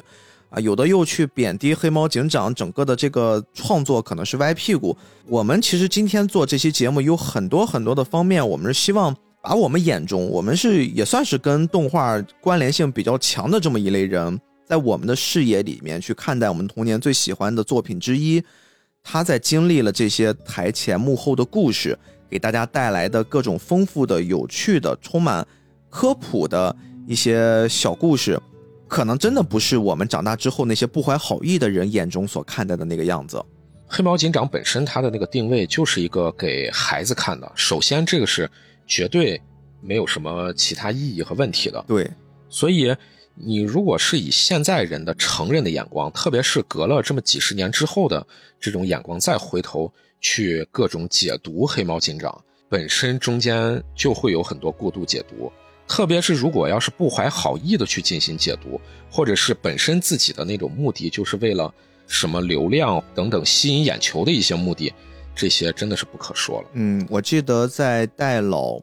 [0.50, 4.96] 啊，有的又去贬低黑猫警长整个的这个创作可能是歪屁股。
[5.28, 18.44] 我们其实今天做这期节目有很多很多的方面，我们是希望把我们眼中，我们是也算是跟动画关联性比较强的这么一类人，在我们的视野里面去看待我们童年最喜欢的作品之一，
[19.04, 21.98] 他在经历了这些台前幕后的故事。
[22.30, 25.46] 给大家带来的各种丰富的、有趣的、充满
[25.90, 26.74] 科普的
[27.06, 28.40] 一些小故事，
[28.88, 33.44] 可能真的不是我们长大之后那些不怀好意的人眼中所看待的那个样子。
[33.86, 38.50] 黑猫警长本身它的那个定位就是一个给孩子看的，首先这个是
[38.92, 39.42] 绝对
[39.80, 41.82] 没有什么其他意义和问题的。
[41.88, 42.12] 对，
[42.50, 42.94] 所以
[43.36, 48.28] 你如果是以现在人的成人的眼光，特别是隔了这么几十年之后的
[48.60, 49.90] 这种眼光，再回头
[50.20, 55.50] 去各种解读黑猫警长，本身中间就会有很多过度解读。
[55.88, 61.74] 特别是如果要是不怀好意的去进行解读，或者是本身自己的那种目的就是为了
[62.08, 64.94] 什么流量等等吸引眼球的一些目的，
[65.36, 66.68] 这些真的是不可说了。
[66.74, 68.80] 嗯，我记得在戴老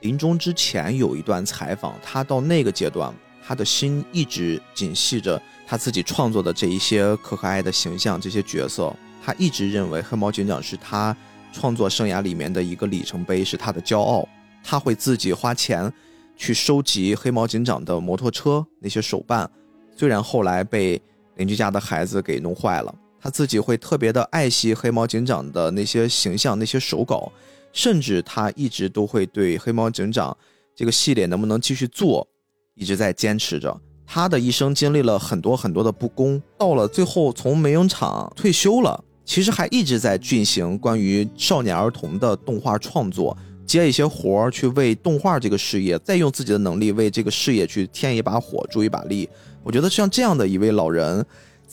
[0.00, 3.14] 临终之前有一段采访，他到那个阶段，
[3.46, 8.94] 他的心一直紧系着他自己创作的这一些可可爱的形象、这些角色。
[9.24, 11.16] 他一直认为黑猫警长是他
[11.50, 14.28] 创作生涯里面的一个里程碑，是他的骄傲。
[14.62, 15.90] 他会自己花钱
[16.36, 19.50] 去收集黑猫警长的摩托车那些手办，
[19.96, 21.00] 虽然后来被
[21.36, 22.94] 邻居家的孩子给弄坏了，
[23.24, 27.32] 他自己会特别的爱惜黑猫警长的那些形象、那些手稿，
[27.72, 30.36] 甚至他一直都会对黑猫警长
[30.76, 32.28] 这个系列能不能继续做，
[32.74, 33.74] 一直在坚持着。
[34.06, 43.34] 他的一生经历了很多很多的不公，到了最后从美影厂退休了，其实还一直在进行关于少年儿童的动画创作，
[43.64, 49.26] 接一些活儿去为动画这个事业，再用自己的能力为这个事业去添一把火、助一把力。
[49.62, 51.24] 我觉得像这样的一位老人，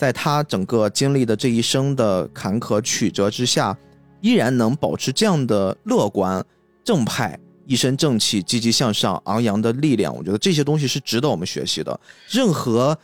[0.01, 3.77] 在他整个经历的这一生的坎坷曲折之下，
[4.19, 6.43] 依然能保持这样的乐观、
[6.83, 10.11] 正派、一身正气、积极向上、昂扬的力量。
[10.17, 11.99] 我觉得这些东西是值得我们学习的。
[12.27, 12.97] 任何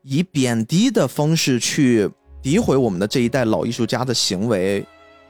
[0.00, 2.08] 以贬低的方式去
[2.42, 4.82] 诋毁我们的这一代老艺术家的行为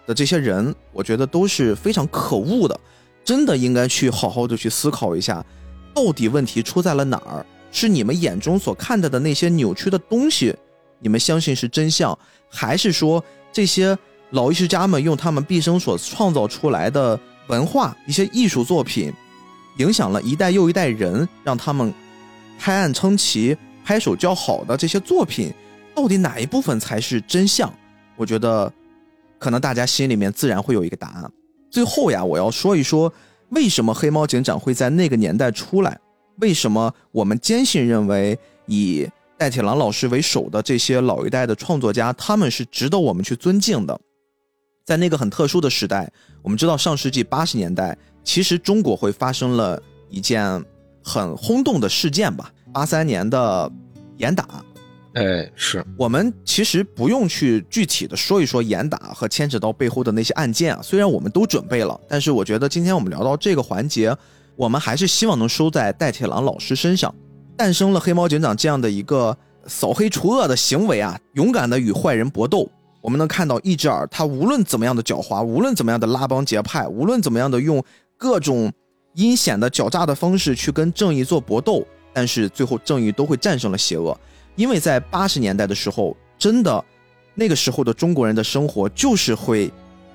[0.06, 2.80] 的这些人，我觉得都是非常可恶的。
[3.24, 5.44] 真的应该去好好的去思考一下，
[5.92, 7.44] 到底问题出在了哪儿？
[7.72, 10.54] 是你们眼中所看到的那些扭曲的东西，
[11.00, 12.16] 你们相信是真相，
[12.48, 13.22] 还是说
[13.52, 13.98] 这些
[14.30, 17.18] 老艺术家们用他们毕生所创造出来的
[17.48, 19.12] 文化、一些艺术作品，
[19.78, 21.92] 影响了一代又一代人，让他们
[22.58, 25.52] 拍案称奇、拍手叫好的这些作品，
[25.94, 27.72] 到底哪一部分才是真相？
[28.16, 28.72] 我觉得，
[29.38, 31.32] 可能大家心里面自然会有一个答案。
[31.70, 33.12] 最后呀，我要说一说
[33.48, 35.98] 为什么黑猫警长会在那个年代出来。
[36.36, 39.08] 为什么我们坚信认为以
[39.40, 43.98] 戴铁郎老师为首的这些老一代的创作家，他们是值得我们去尊敬的？
[44.84, 46.12] 在那个很特殊的时代，
[46.42, 50.62] 我们知道上世纪八十年代，其实中国会发生了一件
[51.02, 52.52] 很轰动的事件吧？
[52.70, 53.72] 八三年的
[54.18, 54.62] 严打。
[55.14, 64.14] 哎，是我们其实不用去具体的说一说严打和牵扯到背后的那些案件啊，虽然我们都准备了，但是我觉得今天我们聊到这个环节。
[64.54, 67.14] 我们还是希望能收在戴铁郎老师身上，
[67.60, 72.66] 诞生了黑猫警长这样的一个扫黑除恶的行为啊，勇敢的与坏人搏斗。
[73.02, 77.84] 我们能看到一只耳，他无论怎么样的狡猾，无论怎么样的拉帮结派，无论怎么样的用
[78.16, 78.72] 各种
[79.12, 84.18] 阴险的狡诈的方式去跟正义做搏斗，但是最后正义都会战胜了邪恶。
[84.56, 86.82] 因为在八十年代的时候，真的
[87.34, 89.70] 那个时候的中国人的生活就是会，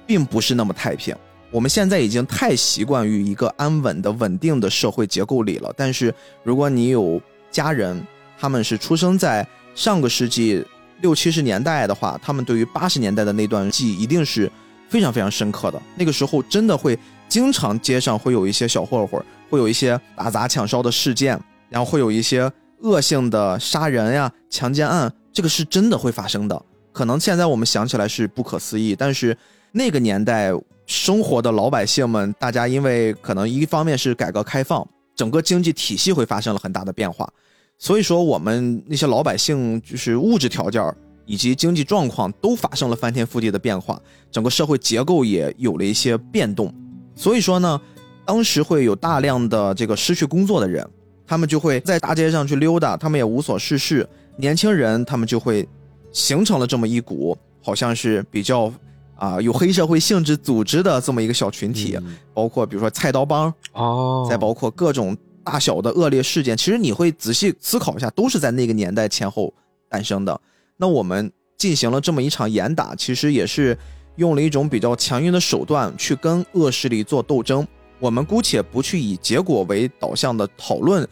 [0.08, 1.16] 并不是那么太平。
[1.52, 5.72] 我们现在已经太习惯于一个安稳的、稳定的社会结构里了。
[5.78, 6.12] 但是，
[6.44, 7.22] 如果你有
[7.56, 8.06] 家人，
[8.38, 10.62] 他们是出生在上个世纪
[11.00, 14.52] 六七十年代的话，他们对于八十年代的那段记忆一定是
[14.90, 15.82] 非常非常深刻的。
[15.96, 17.00] 那个时候真的会
[17.30, 22.52] 经常街上会有一些小混混，会有一些打砸抢烧的事件，然后会有一些
[22.82, 26.62] 恶性的杀人呀、强奸案，这个是真的会发生的。
[26.92, 29.38] 可能现在我们想起来是不可思议，但是
[29.72, 30.54] 那个年代。
[30.88, 37.28] 生活的老百姓们，大家因为可能一方面是改革开放，整个经济体系会发生了很大的变化，
[37.78, 40.82] 所以说我们那些老百姓就是物质条件
[41.26, 44.00] 以及经济状况都发生了翻天覆地的变化，
[44.32, 46.74] 整个社会结构也有了一些变动，
[47.16, 47.80] 所以说呢，
[48.26, 50.88] 当时会有大量的这个失去工作的人，
[51.28, 54.08] 他们就会在大街上去溜达，他们也无所事事，
[54.38, 55.68] 年轻人他们就会
[56.12, 58.72] 形成了这么一股好像是比较。
[59.18, 61.98] 啊，有黑社会性质组织的这么一个小群体，
[62.34, 65.16] 包括比如说菜刀帮哦，再包括各种
[65.46, 69.54] 大小的恶劣事件，其实你会仔细思考一下，都是在那个年代前后
[69.88, 70.42] 诞生的。
[70.76, 73.78] 那我们进行了这么一场严打，其实也是
[74.16, 77.66] 用了一种比较强硬的手段去跟恶势力做斗争。
[78.00, 81.08] 我们姑且不去以结果为导向的讨论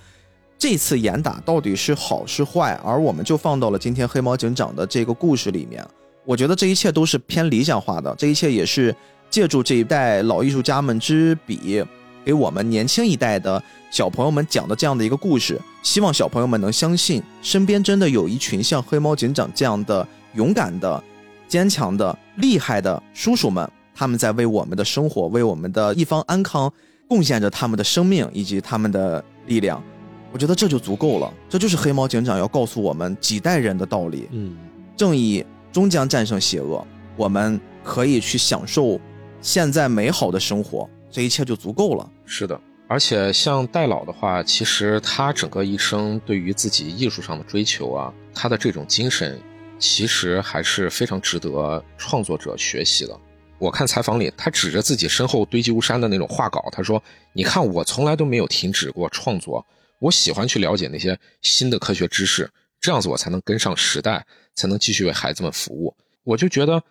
[0.57, 5.85] 这次严打到底是好是坏，而我们就放到了今天黑猫警长的这个故事里面。
[6.25, 8.95] 我觉得这一切都是偏理想化的，这一切也是
[9.29, 11.83] 借助这一代老艺术家们之笔，
[12.23, 15.59] 给我们年轻一代的小朋友们讲的这样的一个故事。
[15.81, 21.03] 希望小朋友们能相信，身边真的有一群像黑猫警长这样的勇敢的、
[21.47, 26.71] 坚强的、厉害的叔叔们，他们在为我们的生活、为我们的一方安康
[27.07, 29.83] 贡献着他们的生命以及他们的力量。
[30.31, 34.27] 我觉得这就足够了，这就是黑猫警长要告诉我们几代人的道理。
[34.31, 34.55] 嗯，
[34.95, 35.45] 正义。
[35.73, 36.85] 终将战胜邪恶，
[37.17, 38.99] 我们可以去享受
[39.41, 42.09] 现在美好的生活，这一切就足够了。
[42.25, 49.39] 是的，而且像戴老的话，其实他整个一生对于自己艺术上的追求啊，他的这种精神，
[49.77, 53.15] 其实还是非常值得创作者学习的。
[53.59, 59.63] 我看采访里，他指着自己身后堆积如山的那种画稿，他说：“你看，我从来都没有停止过创作，
[59.99, 62.49] 我喜欢去了解那些新的科学知识。”
[62.81, 64.25] 这样子我才能跟上时代，
[64.55, 65.95] 才能继续为孩子们服务。
[66.25, 66.83] 我就觉得，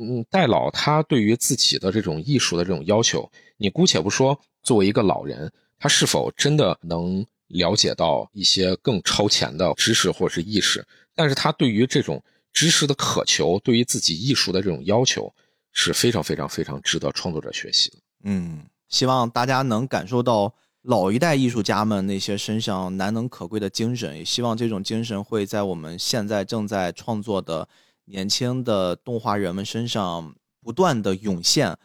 [0.00, 10.86] 嗯，戴老他对于自己的这种艺术的这种要求，你姑且不说，作为一个老人，他是否真的能了解到一些更超前的知识或者是意识？
[11.14, 12.22] 但是他对于这种
[12.52, 15.32] 知识的渴求，对于自己艺术的这种要求，
[15.72, 17.96] 是非常非常非常值得创作者学习的。
[18.24, 20.54] 嗯，希望大家能感受到。
[20.82, 27.68] 老一代艺术家们那些身上难能可贵的精神，也希望这种精神会在我们现在正在创作的
[28.08, 31.76] 年轻的动画人们身上不断的涌现。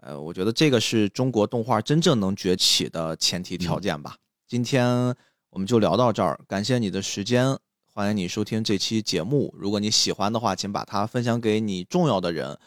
[0.00, 4.14] 呃，我觉得这个是中国动画真正能崛起的前提条件吧。
[4.46, 4.86] 今天
[5.48, 7.56] 我们就聊到这儿，感谢你的时间。
[7.94, 9.54] 欢迎你收听这期节目。
[9.56, 12.58] 如果你喜欢的话，请把它分享给你重要的人。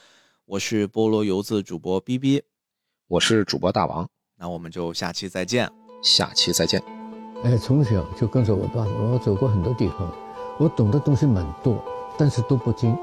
[0.46, 2.42] 我是菠萝油子主播 B B，
[3.08, 5.70] 我是主播大王，那我们就下期再见。
[6.02, 6.82] 下期再见。
[7.44, 10.12] 哎，从小就跟着我爸，我走过很多地方，
[10.58, 11.84] 我懂的东西蛮多，
[12.18, 12.98] 但是都不精。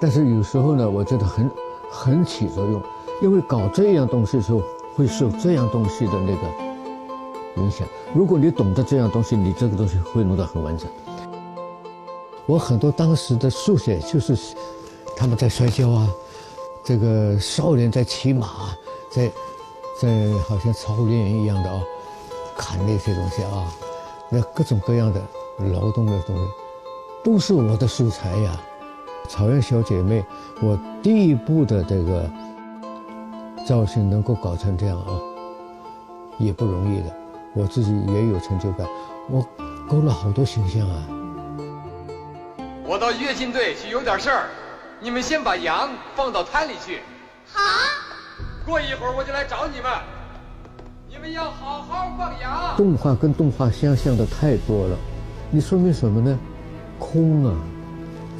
[0.00, 1.50] 但是有时候呢，我觉得很
[1.90, 2.82] 很起作用，
[3.20, 4.62] 因为搞这样东西的时候
[4.94, 7.86] 会受这样东西的那个影响。
[8.14, 10.88] 如果你懂得这样东西，你这个东西会弄得很完整。
[12.46, 14.36] 我很多当时的速写就是
[15.16, 16.08] 他们在摔跤啊，
[16.82, 18.70] 这个少年在骑马，
[19.10, 19.30] 在
[20.00, 21.82] 在好像操练一样的啊，
[22.56, 23.72] 砍那些东西啊，
[24.30, 25.20] 那各种各样的
[25.58, 26.42] 劳动的东西，
[27.22, 28.60] 都是我的素材呀。
[29.28, 30.24] 草原小姐妹，
[30.60, 32.28] 我第一部的这个
[33.66, 35.20] 造型能够搞成这样啊，
[36.38, 37.14] 也不容易的，
[37.54, 38.86] 我自己也有成就感。
[39.28, 39.46] 我
[39.88, 41.02] 勾了好多形象啊。
[42.84, 44.48] 我到跃进队去有点事儿，
[45.00, 47.00] 你们先把羊放到滩里去。
[47.52, 47.60] 好，
[48.66, 49.92] 过一会儿我就来找你们，
[51.08, 52.76] 你们要好好放羊。
[52.76, 54.96] 动画跟动画相像的太多了，
[55.50, 56.36] 你说明什么呢？
[57.00, 57.56] 空啊，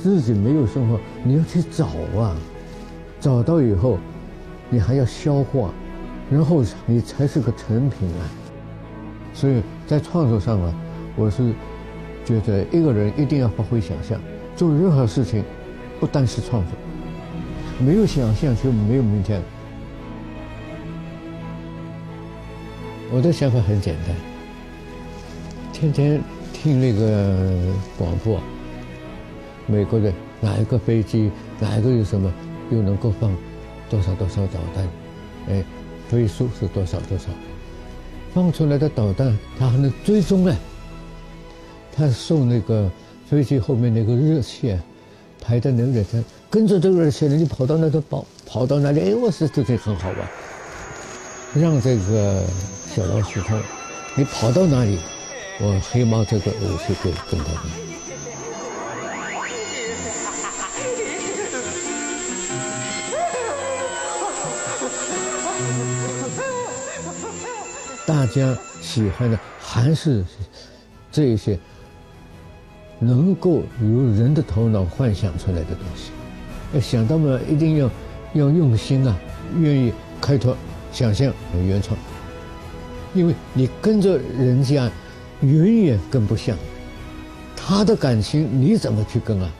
[0.00, 2.36] 自己没有生活，你要去找啊，
[3.18, 3.98] 找到以后，
[4.68, 5.70] 你还要消化，
[6.30, 8.22] 然后你才是个成品啊。
[9.34, 10.74] 所以在创作上啊，
[11.16, 11.52] 我是
[12.24, 14.20] 觉得一个人一定要发挥想象，
[14.54, 15.42] 做任何事情，
[15.98, 16.72] 不单是创作，
[17.84, 19.42] 没有想象就没有明天。
[23.12, 24.14] 我的想法很简单，
[25.72, 26.22] 天天
[26.62, 27.34] 听那个
[27.96, 28.38] 广播，
[29.66, 30.12] 美国的
[30.42, 32.30] 哪一个飞机，哪一个有什么，
[32.70, 33.34] 又能够放
[33.88, 34.86] 多少多少导弹，
[35.48, 35.64] 哎，
[36.10, 37.00] 飞速是多少？
[37.08, 37.28] 多少，
[38.34, 40.54] 放出来的导弹它还能追踪呢，
[41.96, 42.90] 它受那个
[43.26, 44.78] 飞机后面那个热气啊，
[45.40, 50.18] 排的那个热气，跟着这个热气呢，你跑到那个跑跑到哪里，哎，我是这个很好玩。
[51.54, 52.44] 让这个
[52.94, 53.58] 小老鼠它，
[54.14, 54.98] 你跑到哪里，
[55.62, 57.70] 我黑猫这个武器就跟到哪里。
[68.06, 70.24] 大家喜欢的还是
[71.12, 71.58] 这一些
[72.98, 76.10] 能够由人的头脑幻想出来的东西。
[76.72, 77.90] 要想到嘛，一定要
[78.32, 79.14] 要用心啊，
[79.58, 80.56] 愿意开拓。
[80.92, 81.96] 想象和原创，
[83.14, 84.90] 因为你跟着人家，
[85.42, 86.56] 远远跟不上，
[87.56, 89.50] 他的感情你怎么去跟啊？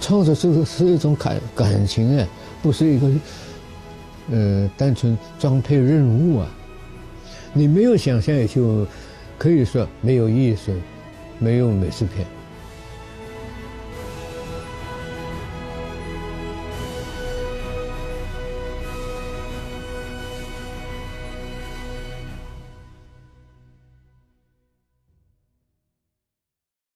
[0.00, 2.26] 创作是是一种感感情啊，
[2.60, 3.10] 不是一个，
[4.32, 6.48] 呃，单纯装配任务啊。
[7.52, 8.86] 你没有想象，也就
[9.38, 10.72] 可以说没有艺术，
[11.38, 12.26] 没有美术片。